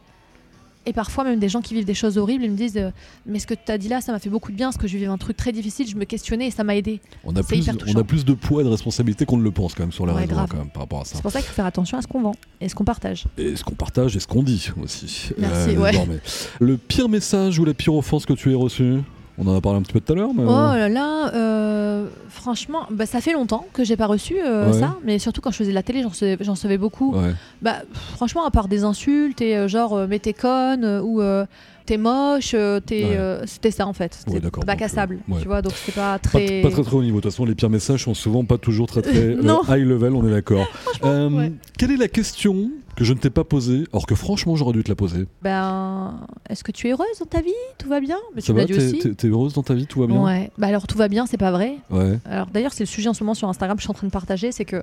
Et 0.90 0.94
parfois, 0.94 1.26
même 1.26 1.38
des 1.38 1.50
gens 1.50 1.60
qui 1.60 1.74
vivent 1.74 1.84
des 1.84 1.94
choses 1.94 2.18
horribles, 2.18 2.46
ils 2.46 2.52
me 2.52 2.56
disent, 2.56 2.78
euh, 2.78 2.92
mais 3.26 3.40
ce 3.40 3.48
que 3.48 3.54
tu 3.54 3.70
as 3.74 3.78
dit 3.78 3.90
là, 3.90 4.00
ça 4.00 4.14
m'a 4.14 4.20
fait 4.20 4.30
beaucoup 4.30 4.54
de 4.54 4.56
bien, 4.56 4.68
parce 4.68 4.78
que 4.78 4.88
je 4.88 4.94
vivais 4.96 5.08
un 5.10 5.18
truc 5.18 5.36
très 5.36 5.52
difficile, 5.52 5.86
je 5.86 5.98
me 5.98 6.06
questionnais 6.06 6.48
et 6.48 6.52
ça 6.52 6.64
m'a 6.64 6.78
aidé. 6.78 7.02
On 7.26 7.36
a, 7.36 7.44
plus, 7.44 7.70
on 7.94 8.00
a 8.00 8.04
plus 8.06 8.24
de 8.24 8.34
poids 8.34 8.62
et 8.62 8.64
de 8.64 8.70
responsabilité 8.70 9.26
qu'on 9.26 9.36
ne 9.36 9.44
le 9.44 9.52
pense 9.52 9.74
quand 9.74 9.84
même 9.84 9.92
sur 9.92 10.06
les 10.06 10.14
Ouais, 10.14 10.26
grave. 10.26 10.48
quand 10.50 10.58
même, 10.60 10.70
par 10.70 10.84
rapport 10.84 11.02
à 11.02 11.04
ça. 11.04 11.16
C'est 11.16 11.22
pour 11.22 11.32
ça 11.32 11.40
qu'il 11.40 11.50
faut 11.50 11.56
faire 11.56 11.66
attention 11.66 11.98
à 11.98 12.02
ce 12.02 12.08
qu'on 12.08 12.22
vend 12.22 12.36
et 12.62 12.70
ce 12.70 12.76
qu'on 12.76 12.86
partage. 12.86 13.26
Et 13.38 13.58
ce 13.58 13.66
qu'on 13.66 13.76
partage 13.76 14.16
et 14.16 14.22
ce 14.22 14.28
qu'on 14.28 14.44
dit 14.44 14.70
aussi. 14.82 15.32
euh, 15.32 15.36
Merci, 15.40 15.78
ouais. 15.78 15.92
désormais. 15.92 16.20
Le 16.62 16.78
pire 16.78 17.10
message 17.10 17.60
ou 17.60 17.66
la 17.66 17.74
pire 17.74 17.94
offense 17.94 18.26
que 18.26 18.32
tu 18.34 18.52
aies 18.52 18.56
reçu 18.56 19.00
On 19.40 19.46
en 19.48 19.56
a 19.56 19.62
parlé 19.62 19.78
un 19.78 19.82
petit 19.84 19.94
peu 19.94 20.00
tout 20.02 20.14
à 20.14 20.16
l'heure, 20.16 20.34
mais. 20.34 20.44
Oh 20.44 20.48
là 20.48 20.90
là, 20.90 21.32
euh, 21.36 22.08
franchement, 22.30 22.88
bah, 22.90 23.06
ça 23.06 23.22
fait 23.22 23.34
longtemps 23.34 23.66
que 23.72 23.84
j'ai 23.84 23.96
pas 23.96 24.08
reçu 24.08 24.36
euh, 24.44 24.72
Ouais. 24.72 24.80
ça, 24.80 24.96
mais 25.04 25.20
surtout 25.20 25.42
quand 25.42 25.52
je 25.52 25.58
faisais 25.58 25.70
de 25.70 25.76
la 25.76 25.84
télé, 25.84 26.02
j'en 26.02 26.54
recevais, 26.54 26.78
beaucoup. 26.80 27.14
Ouais. 27.16 27.34
Bah, 27.62 27.76
franchement, 28.16 28.46
à 28.46 28.52
part 28.52 28.68
des 28.68 28.84
insultes 28.84 29.40
et 29.42 29.56
euh, 29.56 29.68
genre, 29.68 29.94
euh, 29.94 30.08
mais 30.10 30.18
t'es 30.20 30.34
conne 30.34 30.84
euh, 30.84 31.02
ou 31.02 31.22
euh, 31.22 31.46
t'es 31.88 31.98
moche, 31.98 32.52
euh, 32.54 32.80
t'es, 32.80 33.04
Ouais. 33.06 33.18
euh, 33.18 33.44
c'était 33.48 33.72
ça 33.72 33.88
en 33.88 33.94
fait. 33.94 34.14
C'était 34.14 34.46
Ouais, 34.46 34.66
bac 34.66 34.82
à 34.84 34.88
sable, 34.88 35.18
ouais. 35.28 35.42
tu 35.42 35.48
vois, 35.48 35.64
donc 35.64 35.74
c'était 35.74 36.00
pas 36.00 36.20
très. 36.20 36.62
pas 36.62 36.70
très 36.70 36.84
très 36.84 36.96
haut 36.96 37.02
niveau. 37.02 37.18
De 37.18 37.22
toute 37.24 37.32
façon, 37.32 37.46
les 37.46 37.56
pires 37.56 37.70
messages 37.72 38.04
sont 38.04 38.14
souvent 38.14 38.46
pas 38.46 38.58
toujours 38.60 38.86
très 38.88 39.02
très 39.02 39.18
euh, 39.18 39.42
high 39.70 39.86
level, 39.88 40.14
on 40.14 40.28
est 40.28 40.32
d'accord. 40.32 40.68
Euh. 41.04 41.50
Quelle 41.78 41.92
est 41.92 41.98
la 41.98 42.08
question 42.08 42.72
que 42.96 43.04
je 43.04 43.14
ne 43.14 43.20
t'ai 43.20 43.30
pas 43.30 43.44
posée, 43.44 43.84
alors 43.94 44.08
que 44.08 44.16
franchement 44.16 44.56
j'aurais 44.56 44.74
dû 44.74 44.84
te 44.84 44.90
la 44.90 44.96
poser? 44.96 45.28
Ben, 45.44 46.20
est-ce 46.50 46.64
que 46.64 46.72
tu 46.72 46.88
es 46.88 46.92
heureuse 46.92 47.06
dans 47.20 47.26
ta 47.28 47.42
vie? 47.42 47.52
Tout 47.78 47.88
va 47.88 48.00
bien? 48.00 48.18
Mais 48.36 48.42
Ça 48.42 48.48
tu 48.48 48.54
va 48.54 48.60
l'as 48.62 48.66
dit 48.66 48.74
T'es 48.74 48.84
aussi. 48.84 49.00
t'es- 49.00 49.14
t'es 49.14 49.28
heureuse 49.28 49.54
dans 49.54 49.62
ta 49.64 49.76
vie? 49.76 49.86
Tout 49.86 50.00
va 50.02 50.08
bien? 50.08 50.22
Ouais. 50.24 50.52
Bah 50.58 50.68
alors 50.68 50.88
tout 50.88 50.98
va 50.98 51.08
bien, 51.08 51.26
c'est 51.28 51.38
pas 51.38 51.52
vrai. 51.52 51.78
Ouais. 51.92 52.18
Alors 52.26 52.48
d'ailleurs, 52.48 52.74
c'est 52.74 52.84
le 52.84 52.88
sujet 52.88 53.10
en 53.10 53.14
ce 53.14 53.24
moment 53.24 53.36
sur 53.36 53.48
Instagram, 53.48 53.78
je 53.78 53.84
suis 53.84 53.92
en 53.92 53.94
train 53.94 54.08
de 54.08 54.12
partager, 54.12 54.52
c'est 54.52 54.66
que 54.66 54.82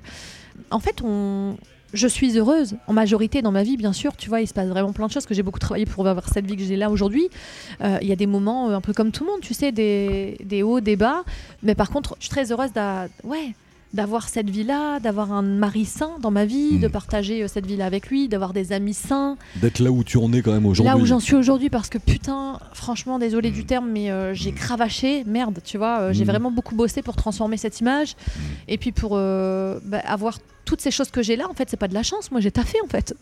en 0.70 0.78
fait, 0.78 1.02
on 1.04 1.56
je 1.94 2.08
suis 2.08 2.36
heureuse 2.36 2.76
en 2.86 2.92
majorité 2.92 3.40
dans 3.40 3.52
ma 3.52 3.62
vie, 3.62 3.76
bien 3.76 3.92
sûr. 3.92 4.16
Tu 4.16 4.28
vois, 4.28 4.40
il 4.40 4.46
se 4.46 4.52
passe 4.52 4.68
vraiment 4.68 4.92
plein 4.92 5.06
de 5.06 5.12
choses 5.12 5.26
que 5.26 5.34
j'ai 5.34 5.42
beaucoup 5.42 5.58
travaillé 5.58 5.86
pour 5.86 6.06
avoir 6.06 6.28
cette 6.28 6.46
vie 6.46 6.56
que 6.56 6.62
j'ai 6.62 6.76
là 6.76 6.90
aujourd'hui. 6.90 7.28
Euh, 7.80 7.98
Il 8.02 8.08
y 8.08 8.12
a 8.12 8.16
des 8.16 8.26
moments 8.26 8.68
euh, 8.68 8.76
un 8.76 8.80
peu 8.80 8.92
comme 8.92 9.12
tout 9.12 9.24
le 9.24 9.30
monde, 9.30 9.40
tu 9.40 9.54
sais, 9.54 9.72
des, 9.72 10.62
hauts, 10.62 10.80
des 10.80 10.96
bas. 10.96 11.24
Mais 11.62 11.74
par 11.74 11.90
contre, 11.90 12.16
je 12.18 12.24
suis 12.24 12.30
très 12.30 12.52
heureuse 12.52 12.70
ouais, 13.22 13.54
d'avoir 13.94 14.28
cette 14.28 14.50
vie-là, 14.50 14.98
d'avoir 15.00 15.32
un 15.32 15.40
mari 15.42 15.84
sain 15.84 16.10
dans 16.20 16.30
ma 16.32 16.44
vie, 16.44 16.72
Mm. 16.74 16.80
de 16.80 16.88
partager 16.88 17.42
euh, 17.42 17.48
cette 17.48 17.64
vie-là 17.64 17.86
avec 17.86 18.08
lui, 18.08 18.28
d'avoir 18.28 18.52
des 18.52 18.72
amis 18.72 18.92
sains. 18.92 19.36
D'être 19.56 19.78
là 19.78 19.90
où 19.92 20.02
tu 20.04 20.18
en 20.18 20.32
es 20.32 20.42
quand 20.42 20.52
même 20.52 20.66
aujourd'hui. 20.66 20.92
Là 20.92 21.00
où 21.00 21.06
j'en 21.06 21.20
suis 21.20 21.36
aujourd'hui, 21.36 21.70
parce 21.70 21.88
que 21.88 21.98
putain, 21.98 22.58
franchement, 22.72 23.18
désolé 23.18 23.50
Mm. 23.50 23.54
du 23.54 23.64
terme, 23.64 23.88
mais 23.90 24.10
euh, 24.10 24.34
j'ai 24.34 24.52
cravaché, 24.52 25.22
merde, 25.24 25.60
tu 25.64 25.78
vois, 25.78 26.00
euh, 26.00 26.12
j'ai 26.12 26.24
Mm. 26.24 26.28
vraiment 26.28 26.50
beaucoup 26.50 26.74
bossé 26.74 27.00
pour 27.02 27.14
transformer 27.16 27.56
cette 27.56 27.80
image. 27.80 28.16
Et 28.68 28.76
puis 28.78 28.90
pour 28.92 29.12
euh, 29.14 29.78
bah, 29.84 30.00
avoir 30.04 30.38
toutes 30.64 30.80
ces 30.80 30.90
choses 30.90 31.10
que 31.10 31.22
j'ai 31.22 31.36
là, 31.36 31.48
en 31.48 31.54
fait, 31.54 31.68
c'est 31.70 31.76
pas 31.76 31.88
de 31.88 31.94
la 31.94 32.02
chance, 32.02 32.30
moi 32.32 32.40
j'ai 32.40 32.50
taffé 32.50 32.78
en 32.84 32.88
fait, 32.88 33.14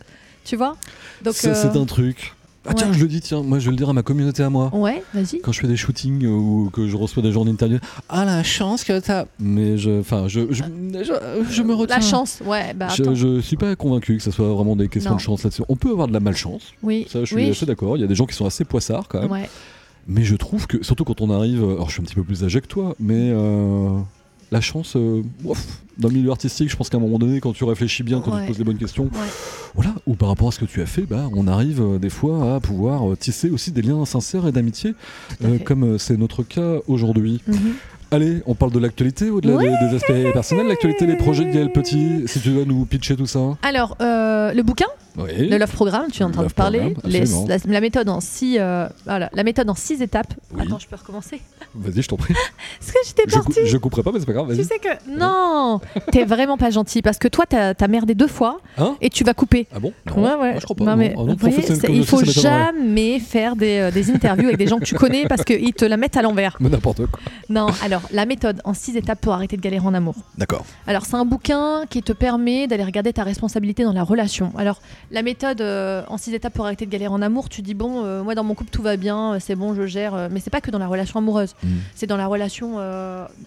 tu 0.45 0.57
vois. 0.57 0.77
Donc, 1.23 1.35
c'est 1.35 1.51
un 1.77 1.85
truc. 1.85 2.35
Ah 2.67 2.75
tiens, 2.75 2.89
ouais. 2.89 2.95
je 2.95 3.01
le 3.03 3.09
dis, 3.09 3.21
tiens, 3.21 3.43
moi 3.43 3.59
je 3.59 3.65
vais 3.65 3.71
le 3.73 3.77
dire 3.77 3.89
à 3.89 3.93
ma 3.93 4.03
communauté 4.03 4.43
à 4.43 4.51
moi. 4.51 4.71
Ouais, 4.73 5.03
vas-y. 5.15 5.41
Quand 5.41 5.51
je 5.53 5.61
fais 5.61 5.67
des 5.67 5.77
shootings 5.77 6.25
euh, 6.25 6.29
ou 6.29 6.71
que 6.73 6.87
je 6.87 6.97
reçois 6.97 7.23
des 7.23 7.33
gens 7.33 7.45
d'interview, 7.45 7.79
ah 8.09 8.25
la 8.25 8.43
chance 8.45 8.85
que 8.85 9.01
t'as. 9.01 9.25
Mais 9.41 9.77
je, 9.79 9.99
enfin, 10.01 10.29
je, 10.29 10.43
je, 10.53 10.63
je, 11.03 11.13
je 11.51 11.63
me 11.63 11.75
retiens. 11.75 11.97
La 11.97 12.03
chance, 12.03 12.41
ouais, 12.47 12.73
bah 12.75 12.89
Je, 12.97 13.15
je 13.15 13.41
suis 13.41 13.57
pas 13.57 13.75
convaincu 13.75 14.17
que 14.17 14.23
ce 14.23 14.31
soit 14.31 14.47
vraiment 14.53 14.77
des 14.77 14.89
questions 14.89 15.11
Non. 15.13 15.17
de 15.17 15.21
chance 15.23 15.43
là-dessus. 15.43 15.63
On 15.69 15.77
peut 15.77 15.91
avoir 15.91 16.07
de 16.09 16.13
la 16.13 16.21
malchance, 16.21 16.63
Oui, 16.83 17.07
ça 17.11 17.21
je 17.21 17.27
suis 17.27 17.37
oui, 17.37 17.51
assez 17.51 17.67
d'accord. 17.67 17.97
Il 17.97 18.01
y 18.01 18.05
a 18.05 18.09
des 18.09 18.15
gens 18.15 18.27
qui 18.27 18.35
sont 18.37 18.47
assez 18.47 18.65
poissards 18.65 19.09
quand 19.09 19.21
même. 19.23 19.31
Ouais. 19.31 19.51
Mais 20.07 20.23
je 20.25 20.35
trouve 20.37 20.67
que, 20.67 20.83
surtout 20.85 21.05
quand 21.05 21.21
on 21.21 21.31
arrive, 21.31 21.63
alors 21.65 21.89
je 21.89 21.95
suis 21.95 22.01
un 22.03 22.05
petit 22.05 22.15
peu 22.17 22.25
plus 22.25 22.45
âgé 22.45 22.61
que 22.61 22.67
toi, 22.67 22.95
mais 23.01 23.31
euh, 23.33 23.99
la 24.53 24.61
chance, 24.61 24.95
euh, 24.97 25.23
ouf, 25.45 25.81
dans 25.99 26.09
le 26.09 26.15
milieu 26.15 26.31
artistique, 26.31 26.71
je 26.71 26.77
pense 26.77 26.89
qu'à 26.91 26.99
un 26.99 27.01
moment 27.01 27.19
donné, 27.19 27.41
quand 27.41 27.53
tu 27.53 27.65
réfléchis 27.65 28.03
bien, 28.05 28.21
quand 28.21 28.31
tu 28.37 28.43
te 28.43 28.47
poses 28.49 28.59
les 28.59 28.65
bonnes 28.65 28.79
questions, 28.79 29.05
Ouais. 29.05 29.29
voilà, 29.75 29.95
ou 30.07 30.15
par 30.15 30.29
rapport 30.29 30.49
à 30.49 30.53
ce 30.53 30.59
que 30.61 30.65
tu 30.67 30.81
as 30.83 30.87
fait, 30.87 31.03
bah, 31.03 31.29
on 31.35 31.49
arrive 31.49 31.81
euh, 31.83 31.99
des 31.99 32.11
fois 32.11 32.55
à 32.57 32.61
pouvoir 32.61 33.11
euh, 33.11 33.17
tisser 33.17 33.51
aussi 33.51 33.73
des 33.73 33.83
liens 33.83 34.05
sincères 34.05 34.47
et 34.47 34.53
d'amitié, 34.53 34.95
comme 35.65 35.99
c'est 35.99 36.17
notre 36.17 36.43
cas 36.45 36.77
aujourd'hui. 36.87 37.41
Mhm. 37.49 37.57
Allez, 38.11 38.43
on 38.45 38.55
parle 38.55 38.73
de 38.73 38.79
l'actualité 38.79 39.31
au-delà 39.31 39.57
des, 39.57 39.69
des 39.89 39.97
aspects 39.97 40.33
personnels, 40.35 40.67
l'actualité 40.67 41.07
des 41.07 41.17
projets 41.17 41.47
de 41.47 41.51
Gaël 41.51 41.73
Petit, 41.73 42.25
si 42.27 42.41
tu 42.41 42.51
veux 42.51 42.65
nous 42.65 42.85
pitcher 42.85 43.17
tout 43.17 43.27
ça. 43.27 43.57
Alors, 43.63 43.97
euh, 44.03 44.53
le 44.53 44.63
bouquin, 44.63 44.85
Oui. 45.17 45.49
le 45.49 45.59
Love 45.59 45.73
Programme, 45.73 46.11
tu 46.11 46.23
es 46.23 46.25
en 46.25 46.31
train 46.31 46.45
de 46.45 46.53
parler, 46.53 46.95
les- 47.05 47.25
la, 47.47 47.57
la 47.67 47.81
méthode 47.81 48.09
en 48.09 48.21
six, 48.21 48.59
euh, 48.59 48.89
voilà, 49.05 49.29
la 49.33 49.43
méthode 49.45 49.69
en 49.69 49.75
six 49.75 50.01
étapes. 50.03 50.33
Oui. 50.55 50.63
Attends, 50.67 50.79
je 50.79 50.87
peux 50.89 50.97
recommencer. 50.97 51.41
Vas-y, 51.75 52.03
je 52.03 52.09
t'en 52.09 52.17
prie. 52.17 52.33
Est-ce 52.81 52.93
que 52.93 52.99
j'étais 53.07 53.23
Je, 53.29 53.35
partie 53.35 53.61
cou- 53.61 53.67
je 53.67 53.77
couperai 53.77 54.03
pas, 54.03 54.13
mais 54.13 54.21
c'est 54.21 54.27
pas 54.27 54.33
grave, 54.33 54.55
Tu 54.57 54.65
sais 54.65 54.79
que 54.79 54.89
non, 55.19 55.81
t'es 56.11 56.25
vraiment 56.25 56.57
pas 56.57 56.71
gentil 56.71 57.03
parce 57.03 57.19
que 57.19 57.29
toi 57.29 57.45
t'as 57.47 57.89
merdé 57.89 58.15
deux 58.15 58.27
fois 58.27 58.61
Hein 58.79 58.97
et 59.01 59.11
tu 59.11 59.23
vas 59.25 59.35
couper. 59.35 59.67
Ah 59.75 59.81
bon? 59.81 59.93
Non, 60.07 60.23
ouais 60.23 60.31
ouais. 60.31 60.37
moi, 60.53 60.59
je 60.61 60.65
crois 60.65 60.77
pas. 60.77 60.85
Non, 60.85 60.91
non. 60.93 60.97
mais 60.97 61.15
non, 61.15 61.35
voyez, 61.39 61.63
c'est- 61.63 61.89
il 61.91 62.07
faut 62.07 62.25
jamais 62.25 63.19
faire 63.21 63.57
des, 63.57 63.79
euh, 63.79 63.91
des 63.91 64.11
interviews 64.11 64.47
avec 64.47 64.59
des 64.59 64.67
gens 64.67 64.79
que 64.79 64.85
tu 64.85 64.95
connais 64.95 65.27
parce 65.27 65.45
qu'ils 65.45 65.73
te 65.75 65.85
la 65.85 65.97
mettent 65.97 66.17
à 66.17 66.23
l'envers. 66.23 66.57
Mais 66.61 66.69
n'importe 66.69 67.07
quoi. 67.07 67.21
Non, 67.49 67.67
alors 67.85 68.03
la 68.13 68.25
méthode 68.27 68.61
en 68.65 68.75
six 68.75 68.97
étapes 68.97 69.21
pour 69.21 69.33
arrêter 69.35 69.57
de 69.57 69.63
galérer 69.63 69.87
en 69.87 69.95
amour. 69.95 70.15
D'accord. 70.39 70.65
Alors 70.87 71.05
c'est 71.05 71.17
un 71.17 71.25
bouquin 71.25 71.85
qui 71.91 72.03
te 72.03 72.13
permet 72.13 72.67
d'aller 72.67 72.85
regarder 72.85 73.13
ta 73.13 73.25
responsabilité 73.25 73.85
dans 73.85 73.93
la 73.93 74.03
relation. 74.05 74.53
Alors 74.57 74.81
la 75.13 75.23
méthode 75.23 75.61
euh, 75.61 76.03
en 76.09 76.17
six 76.17 76.33
étapes 76.35 76.55
pour 76.55 76.65
arrêter 76.65 76.87
de 76.87 76.91
galérer 76.91 77.13
en 77.13 77.21
amour, 77.21 77.51
tu 77.51 77.61
dis 77.61 77.75
bon, 77.75 78.03
euh, 78.05 78.23
moi 78.23 78.35
dans 78.35 78.45
mon 78.45 78.55
couple 78.55 78.71
tout 78.71 78.83
va 78.83 78.97
bien, 78.97 79.35
euh, 79.35 79.39
c'est 79.41 79.55
bon, 79.55 79.75
je 79.75 79.87
gère. 79.87 80.29
mais 80.31 80.41
c'est 80.41 80.51
pas 80.51 80.63
que 80.63 80.71
dans 80.71 80.79
la 80.79 80.89
relation 80.89 81.19
amoureuse. 81.19 81.55
Mm. 81.63 81.69
c'est 81.95 82.07
dans 82.07 82.17
la 82.17 82.27
relation 82.27 82.79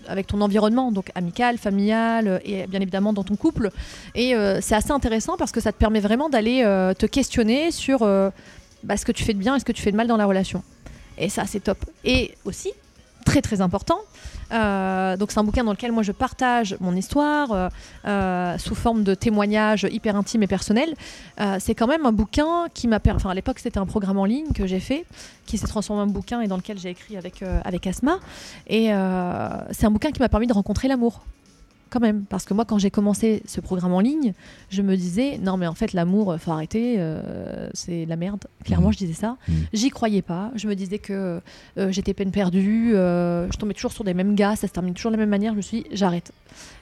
avec 0.08 0.28
ton 0.28 0.42
environnement, 0.42 0.92
donc 0.92 1.12
amical, 1.16 1.58
familial 1.58 2.40
et 2.46 2.68
bien 2.68 2.80
évidemment 2.80 3.14
dans 3.14 3.24
ton 3.24 3.36
couple. 3.36 3.72
Et 4.14 4.36
c'est 4.62 4.76
assez 4.76 4.92
intéressant 4.92 5.38
parce 5.38 5.52
que 5.52 5.60
ça 5.60 5.72
te 5.72 5.78
permet 5.78 6.00
vraiment 6.00 6.30
d'aller 6.30 6.62
te 6.98 7.06
questionner 7.08 7.72
sur 7.72 8.00
bah, 8.84 8.98
ce 8.98 9.06
que 9.06 9.12
tu 9.12 9.24
fais 9.24 9.34
de 9.34 9.40
bien 9.40 9.56
et 9.56 9.60
ce 9.60 9.66
que 9.66 9.72
tu 9.72 9.82
fais 9.82 9.92
de 9.92 9.98
mal 9.98 10.08
dans 10.08 10.18
la 10.18 10.26
relation. 10.26 10.64
Et 11.18 11.30
ça, 11.30 11.46
c'est 11.48 11.62
top. 11.62 11.78
Et 12.04 12.36
aussi, 12.46 12.72
très 13.26 13.42
très 13.42 13.62
important. 13.62 14.00
Euh, 14.52 15.18
donc 15.18 15.32
c'est 15.32 15.40
un 15.40 15.44
bouquin 15.44 15.64
dans 15.64 15.72
lequel 15.72 15.92
moi 15.92 16.04
je 16.04 16.12
partage 16.12 16.78
mon 16.80 16.96
histoire 16.96 17.52
euh, 17.52 17.70
euh, 18.06 18.58
sous 18.58 18.76
forme 18.76 19.04
de 19.04 19.16
témoignages 19.16 19.88
hyper 19.90 20.16
intimes 20.16 20.44
et 20.44 20.48
personnels. 20.48 20.94
C'est 21.60 21.76
quand 21.76 21.88
même 21.88 22.06
un 22.06 22.12
bouquin 22.12 22.68
qui 22.74 22.88
m'a 22.88 23.00
permis, 23.00 23.18
enfin 23.18 23.30
à 23.30 23.34
l'époque 23.34 23.60
c'était 23.60 23.78
un 23.78 23.86
programme 23.86 24.18
en 24.18 24.26
ligne 24.26 24.52
que 24.54 24.68
j'ai 24.68 24.80
fait, 24.80 25.06
qui 25.46 25.58
s'est 25.58 25.68
transformé 25.68 26.04
en 26.04 26.08
bouquin 26.08 26.42
et 26.42 26.48
dans 26.48 26.58
lequel 26.58 26.78
j'ai 26.78 26.90
écrit 26.90 27.18
avec, 27.18 27.44
avec 27.64 27.88
Asma. 27.88 28.20
Et 28.68 28.88
c'est 29.72 29.86
un 29.86 29.92
bouquin 29.92 30.12
qui 30.12 30.20
m'a 30.20 30.30
permis 30.30 30.48
de 30.48 30.54
rencontrer 30.54 30.88
l'amour. 30.88 31.22
Quand 31.90 32.00
même, 32.00 32.26
parce 32.28 32.46
que 32.46 32.54
moi, 32.54 32.66
quand 32.66 32.78
j'ai 32.78 32.90
commencé 32.92 33.42
ce 33.46 33.62
programme 33.62 33.94
en 33.94 34.00
ligne, 34.00 34.34
je 34.70 34.82
me 34.82 34.96
disais 34.98 35.38
non, 35.38 35.56
mais 35.56 35.68
en 35.68 35.76
fait, 35.76 35.94
l'amour, 35.94 36.32
euh, 36.32 36.38
faut 36.38 36.52
arrêter, 36.52 36.96
euh, 36.98 37.70
c'est 37.74 38.06
la 38.06 38.16
merde. 38.16 38.46
Clairement, 38.64 38.88
Mhm. 38.88 38.94
je 38.94 38.98
disais 38.98 39.14
ça. 39.14 39.38
Mhm. 39.48 39.56
J'y 39.74 39.90
croyais 39.92 40.22
pas. 40.22 40.52
Je 40.56 40.68
me 40.68 40.76
disais 40.76 40.98
que 41.00 41.40
euh, 41.78 41.92
j'étais 41.92 42.14
peine 42.14 42.32
perdue. 42.32 42.94
euh, 42.96 43.48
je 43.52 43.58
tombais 43.58 43.74
toujours 43.74 43.92
sur 43.94 44.04
des 44.04 44.14
mêmes 44.14 44.36
gars, 44.36 44.56
ça 44.56 44.68
se 44.68 44.74
termine 44.74 44.94
toujours 44.94 45.12
de 45.12 45.16
la 45.18 45.22
même 45.22 45.30
manière. 45.30 45.54
Je 45.54 45.58
me 45.58 45.62
suis 45.62 45.84
dit, 45.84 45.88
j'arrête. 45.92 46.32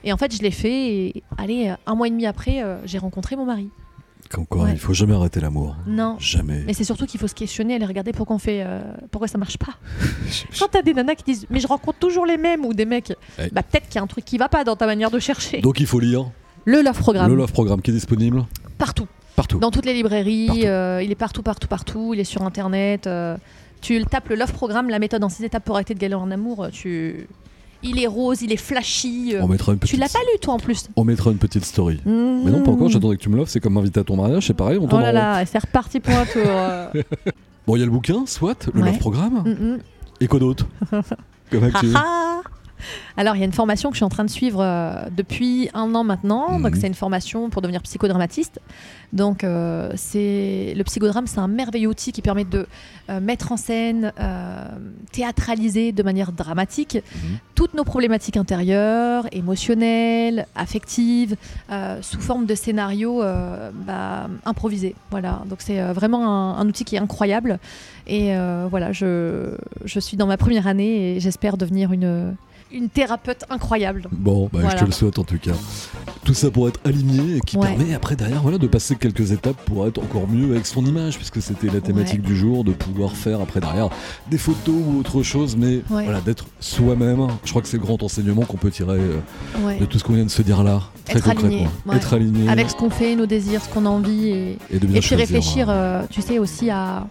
Et 0.04 0.12
en 0.12 0.16
fait, 0.16 0.34
je 0.34 0.42
l'ai 0.42 0.50
fait. 0.50 0.88
Et 0.88 1.22
allez, 1.38 1.72
un 1.86 1.94
mois 1.94 2.06
et 2.06 2.10
demi 2.10 2.26
après, 2.26 2.64
j'ai 2.86 2.98
rencontré 2.98 3.36
mon 3.36 3.44
mari. 3.44 3.68
Comme 4.30 4.46
quoi, 4.46 4.64
Ouais. 4.64 4.72
il 4.72 4.78
faut 4.78 4.94
jamais 4.94 5.14
arrêter 5.14 5.38
l'amour. 5.40 5.76
Non. 5.86 6.16
Jamais. 6.18 6.64
Mais 6.66 6.72
c'est 6.72 6.82
surtout 6.84 7.06
qu'il 7.06 7.20
faut 7.20 7.28
se 7.28 7.34
questionner, 7.34 7.74
aller 7.76 7.84
regarder 7.86 8.12
pourquoi 8.12 8.34
on 8.34 8.38
fait, 8.40 8.62
euh, 8.64 8.80
pourquoi 9.12 9.28
ça 9.28 9.38
marche 9.38 9.58
pas. 9.58 9.74
Quand 10.58 10.66
t'as 10.70 10.82
des 10.82 10.92
nanas 10.94 11.14
qui 11.14 11.24
disent, 11.24 11.46
mais 11.50 11.60
je 11.60 11.66
rencontre 11.68 11.98
toujours 11.98 12.26
les 12.26 12.36
mêmes, 12.38 12.64
ou 12.64 12.74
des 12.74 12.84
mecs, 12.86 13.12
bah 13.52 13.62
peut-être 13.62 13.86
qu'il 13.86 13.96
y 13.96 13.98
a 13.98 14.02
un 14.02 14.06
truc 14.08 14.24
qui 14.24 14.38
va 14.38 14.48
pas 14.48 14.64
dans 14.64 14.76
ta 14.76 14.86
manière 14.86 15.10
de 15.10 15.18
chercher. 15.20 15.60
Donc 15.60 15.78
il 15.78 15.86
faut 15.86 16.00
lire 16.00 16.30
le 16.64 16.80
Love 16.82 16.98
Programme, 16.98 17.28
le 17.28 17.36
Love 17.36 17.52
Programme 17.52 17.82
qui 17.82 17.90
est 17.90 17.94
disponible 17.94 18.44
partout, 18.78 19.06
partout. 19.36 19.58
dans 19.58 19.70
toutes 19.70 19.84
les 19.86 19.92
librairies, 19.94 20.66
euh, 20.66 21.02
il 21.02 21.12
est 21.12 21.16
partout, 21.16 21.42
partout, 21.42 21.68
partout, 21.68 22.12
il 22.14 22.20
est 22.20 22.24
sur 22.24 22.42
internet. 22.42 23.06
euh, 23.06 23.36
tu 23.82 24.02
tapes 24.06 24.30
le 24.30 24.36
Love 24.36 24.52
Programme, 24.54 24.88
la 24.88 24.98
méthode 24.98 25.22
en 25.22 25.28
6 25.28 25.44
étapes 25.44 25.64
pour 25.64 25.74
arrêter 25.76 25.94
de 25.94 25.98
galérer 26.00 26.20
en 26.20 26.30
amour, 26.30 26.68
tu... 26.72 27.28
il 27.84 28.02
est 28.02 28.06
rose, 28.06 28.42
il 28.42 28.52
est 28.52 28.56
flashy. 28.56 29.32
euh, 29.34 29.40
On 29.42 29.48
mettra 29.48 29.72
une 29.72 29.78
petite 29.78 29.94
tu 29.94 30.00
l'as 30.00 30.08
pas 30.08 30.18
lu 30.32 30.38
toi 30.40 30.54
en 30.54 30.58
plus? 30.58 30.88
On 30.96 31.04
mettra 31.04 31.30
une 31.30 31.38
petite 31.38 31.64
story. 31.64 32.00
Mais 32.06 32.12
non, 32.50 32.62
pas 32.62 32.70
encore, 32.72 32.88
j'attendais 32.88 33.16
que 33.16 33.22
tu 33.22 33.28
me 33.28 33.36
l'offres, 33.36 33.50
c'est 33.50 33.60
comme 33.60 33.76
invité 33.76 34.00
à 34.00 34.04
ton 34.04 34.16
mariage, 34.16 34.46
c'est 34.46 34.54
pareil, 34.54 34.78
on 34.80 34.88
Oh 34.90 34.98
là 35.00 35.12
là, 35.12 35.44
c'est 35.46 35.58
reparti 35.58 36.00
pour 36.00 36.14
un 36.14 36.24
tour. 36.26 36.42
euh. 36.46 36.88
Bon, 37.66 37.76
il 37.76 37.78
y 37.78 37.82
a 37.82 37.86
le 37.86 37.90
bouquin, 37.92 38.24
soit, 38.26 38.68
le 38.74 38.82
Ouais. 38.82 38.88
Love 38.90 38.98
Programme, 38.98 39.42
Mm, 39.44 39.50
mm. 39.74 39.78
et 40.20 40.26
quoi 40.26 40.38
d'autre? 40.38 40.66
Comme 41.50 41.64
actu 41.64 41.86
Alors, 43.16 43.36
il 43.36 43.40
y 43.40 43.42
a 43.42 43.46
une 43.46 43.52
formation 43.52 43.90
que 43.90 43.94
je 43.94 43.98
suis 43.98 44.04
en 44.04 44.08
train 44.08 44.24
de 44.24 44.30
suivre 44.30 44.60
euh, 44.60 45.04
depuis 45.16 45.68
un 45.74 45.94
an 45.94 46.04
maintenant. 46.04 46.58
Donc, 46.60 46.74
Mhm. 46.74 46.80
c'est 46.80 46.86
une 46.88 46.94
formation 46.94 47.48
pour 47.50 47.62
devenir 47.62 47.80
psychodramatiste. 47.82 48.60
Donc, 49.12 49.44
euh, 49.44 49.90
c'est 49.94 50.74
le 50.76 50.82
psychodrame, 50.84 51.26
c'est 51.26 51.38
un 51.38 51.46
merveilleux 51.48 51.88
outil 51.88 52.10
qui 52.12 52.20
permet 52.22 52.44
de 52.44 52.66
euh, 53.10 53.20
mettre 53.20 53.52
en 53.52 53.56
scène, 53.56 54.12
théâtraliser 55.12 55.92
de 55.92 56.02
manière 56.02 56.32
dramatique 56.32 56.96
Mhm. 57.14 57.38
toutes 57.54 57.74
nos 57.74 57.84
problématiques 57.84 58.36
intérieures, 58.36 59.26
émotionnelles, 59.32 60.46
affectives, 60.56 61.36
sous 62.00 62.20
forme 62.20 62.46
de 62.46 62.54
scénarios 62.54 63.22
bah, 63.86 64.28
improvisés. 64.44 64.94
Voilà. 65.10 65.42
Donc, 65.48 65.58
c'est 65.60 65.80
vraiment 65.92 66.26
un, 66.26 66.58
un 66.58 66.66
outil 66.68 66.84
qui 66.84 66.96
est 66.96 67.00
incroyable. 67.00 67.58
Et 68.06 68.34
voilà, 68.70 68.92
je, 68.92 69.54
je 69.84 70.00
suis 70.00 70.16
dans 70.16 70.26
ma 70.26 70.36
première 70.36 70.66
année 70.66 71.16
et 71.16 71.20
j'espère 71.20 71.56
devenir 71.56 71.92
une, 71.92 72.34
une 72.74 72.88
thérapeute 72.88 73.44
incroyable. 73.50 74.08
Bon, 74.12 74.50
bah, 74.52 74.60
je 74.70 74.76
te 74.76 74.84
le 74.84 74.90
souhaite 74.92 75.18
en 75.18 75.24
tout 75.24 75.38
cas. 75.38 75.52
Tout 76.24 76.34
ça 76.34 76.50
pour 76.50 76.68
être 76.68 76.80
aligné 76.84 77.36
et 77.36 77.40
qui 77.40 77.56
Ouais. 77.56 77.74
permet 77.74 77.94
après 77.94 78.16
derrière 78.16 78.42
voilà, 78.42 78.58
de 78.58 78.66
passer 78.66 78.96
quelques 78.96 79.30
étapes 79.32 79.56
pour 79.64 79.86
être 79.86 79.98
encore 79.98 80.28
mieux 80.28 80.52
avec 80.52 80.66
son 80.66 80.84
image, 80.84 81.16
puisque 81.16 81.40
c'était 81.40 81.68
la 81.68 81.80
thématique 81.80 82.22
du 82.22 82.34
jour, 82.36 82.64
de 82.64 82.72
pouvoir 82.72 83.12
faire 83.12 83.40
après 83.40 83.60
derrière 83.60 83.88
des 84.30 84.38
photos 84.38 84.74
ou 84.86 84.98
autre 84.98 85.22
chose, 85.22 85.56
mais 85.56 85.82
Ouais. 85.90 86.04
voilà, 86.04 86.20
d'être 86.20 86.46
soi-même. 86.60 87.28
Je 87.44 87.50
crois 87.50 87.62
que 87.62 87.68
c'est 87.68 87.76
le 87.76 87.82
grand 87.82 88.02
enseignement 88.02 88.42
qu'on 88.42 88.56
peut 88.56 88.70
tirer 88.70 88.98
euh, 88.98 89.78
de 89.78 89.84
tout 89.84 89.98
ce 89.98 90.04
qu'on 90.04 90.14
vient 90.14 90.24
de 90.24 90.30
se 90.30 90.42
dire 90.42 90.62
là, 90.64 90.82
très 91.04 91.18
Être 91.18 91.24
concrètement. 91.28 91.48
aligné. 91.48 91.68
Être 91.92 92.14
aligné 92.14 92.48
Avec 92.48 92.70
ce 92.70 92.74
qu'on 92.76 92.90
fait, 92.90 93.14
nos 93.14 93.26
désirs, 93.26 93.62
ce 93.62 93.68
qu'on 93.68 93.86
a 93.86 93.90
envie 93.90 94.28
et, 94.28 94.58
et 94.70 94.78
de 94.78 94.86
bien 94.86 94.96
et 94.96 95.00
puis 95.00 95.14
réfléchir, 95.14 95.66
euh, 95.68 96.02
tu 96.10 96.22
sais, 96.22 96.38
aussi 96.38 96.70
à 96.70 97.06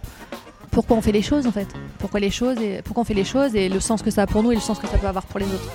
pourquoi 0.74 0.96
on 0.96 1.00
fait 1.00 1.12
les 1.12 1.22
choses 1.22 1.46
en 1.46 1.52
fait. 1.52 1.68
Pourquoi 1.98 2.20
les 2.20 2.30
choses 2.30 2.58
et 2.60 2.82
pourquoi 2.84 3.02
on 3.02 3.04
fait 3.04 3.14
les 3.14 3.24
choses 3.24 3.54
et 3.54 3.68
le 3.68 3.80
sens 3.80 4.02
que 4.02 4.10
ça 4.10 4.22
a 4.22 4.26
pour 4.26 4.42
nous 4.42 4.50
et 4.52 4.56
le 4.56 4.60
sens 4.60 4.78
que 4.78 4.88
ça 4.88 4.98
peut 4.98 5.06
avoir 5.06 5.24
pour 5.24 5.38
les 5.38 5.46
autres. 5.46 5.70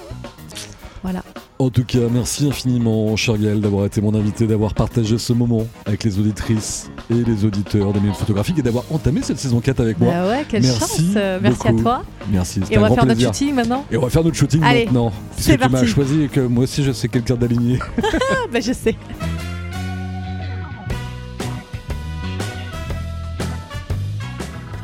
Voilà. 1.01 1.23
En 1.59 1.69
tout 1.69 1.85
cas, 1.85 1.99
merci 2.11 2.47
infiniment, 2.47 3.15
cher 3.15 3.37
Gaël, 3.37 3.61
d'avoir 3.61 3.85
été 3.85 4.01
mon 4.01 4.13
invité, 4.13 4.47
d'avoir 4.47 4.73
partagé 4.73 5.17
ce 5.17 5.31
moment 5.31 5.65
avec 5.85 6.03
les 6.03 6.19
auditrices 6.19 6.89
et 7.09 7.13
les 7.13 7.45
auditeurs 7.45 7.93
des 7.93 8.01
minutes 8.01 8.17
photographiques 8.17 8.59
et 8.59 8.61
d'avoir 8.61 8.83
entamé 8.91 9.21
cette 9.21 9.39
saison 9.39 9.61
4 9.61 9.79
avec 9.79 9.99
moi. 9.99 10.11
Bah 10.11 10.27
ouais, 10.29 10.45
quelle 10.47 10.63
Merci 10.63 11.13
chance. 11.13 11.39
merci 11.41 11.67
à 11.67 11.73
toi. 11.73 12.03
Merci, 12.29 12.61
Et 12.69 12.77
on 12.77 12.81
va 12.81 12.91
faire 12.91 13.05
notre 13.05 13.21
shooting 13.21 13.53
maintenant. 13.53 13.85
Et 13.91 13.97
on 13.97 14.01
va 14.01 14.09
faire 14.09 14.23
notre 14.23 14.37
shooting 14.37 14.61
Allez, 14.63 14.85
maintenant. 14.85 15.13
c'est 15.37 15.57
Puisque 15.57 15.69
tu 15.69 15.69
m'as 15.69 15.85
choisi 15.85 16.23
et 16.23 16.27
que 16.27 16.41
moi 16.41 16.63
aussi 16.65 16.83
je 16.83 16.91
sais 16.91 17.07
quelqu'un 17.07 17.35
d'aligné. 17.35 17.79
Ah, 18.03 18.35
bah 18.51 18.59
je 18.59 18.73
sais. 18.73 18.95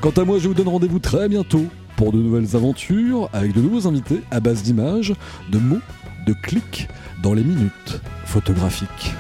Quant 0.05 0.21
à 0.21 0.23
moi, 0.23 0.37
je 0.37 0.47
vous 0.47 0.53
donne 0.53 0.67
rendez-vous 0.67 0.99
très 0.99 1.27
bientôt 1.27 1.65
pour 1.95 2.11
de 2.11 2.19
nouvelles 2.19 2.55
aventures 2.55 3.27
avec 3.33 3.53
de 3.53 3.59
nouveaux 3.59 3.87
invités 3.87 4.21
à 4.29 4.39
base 4.39 4.61
d'images, 4.61 5.15
de 5.51 5.57
mots, 5.57 5.81
de 6.27 6.33
clics 6.43 6.87
dans 7.23 7.33
les 7.33 7.43
minutes 7.43 8.01
photographiques. 8.23 9.15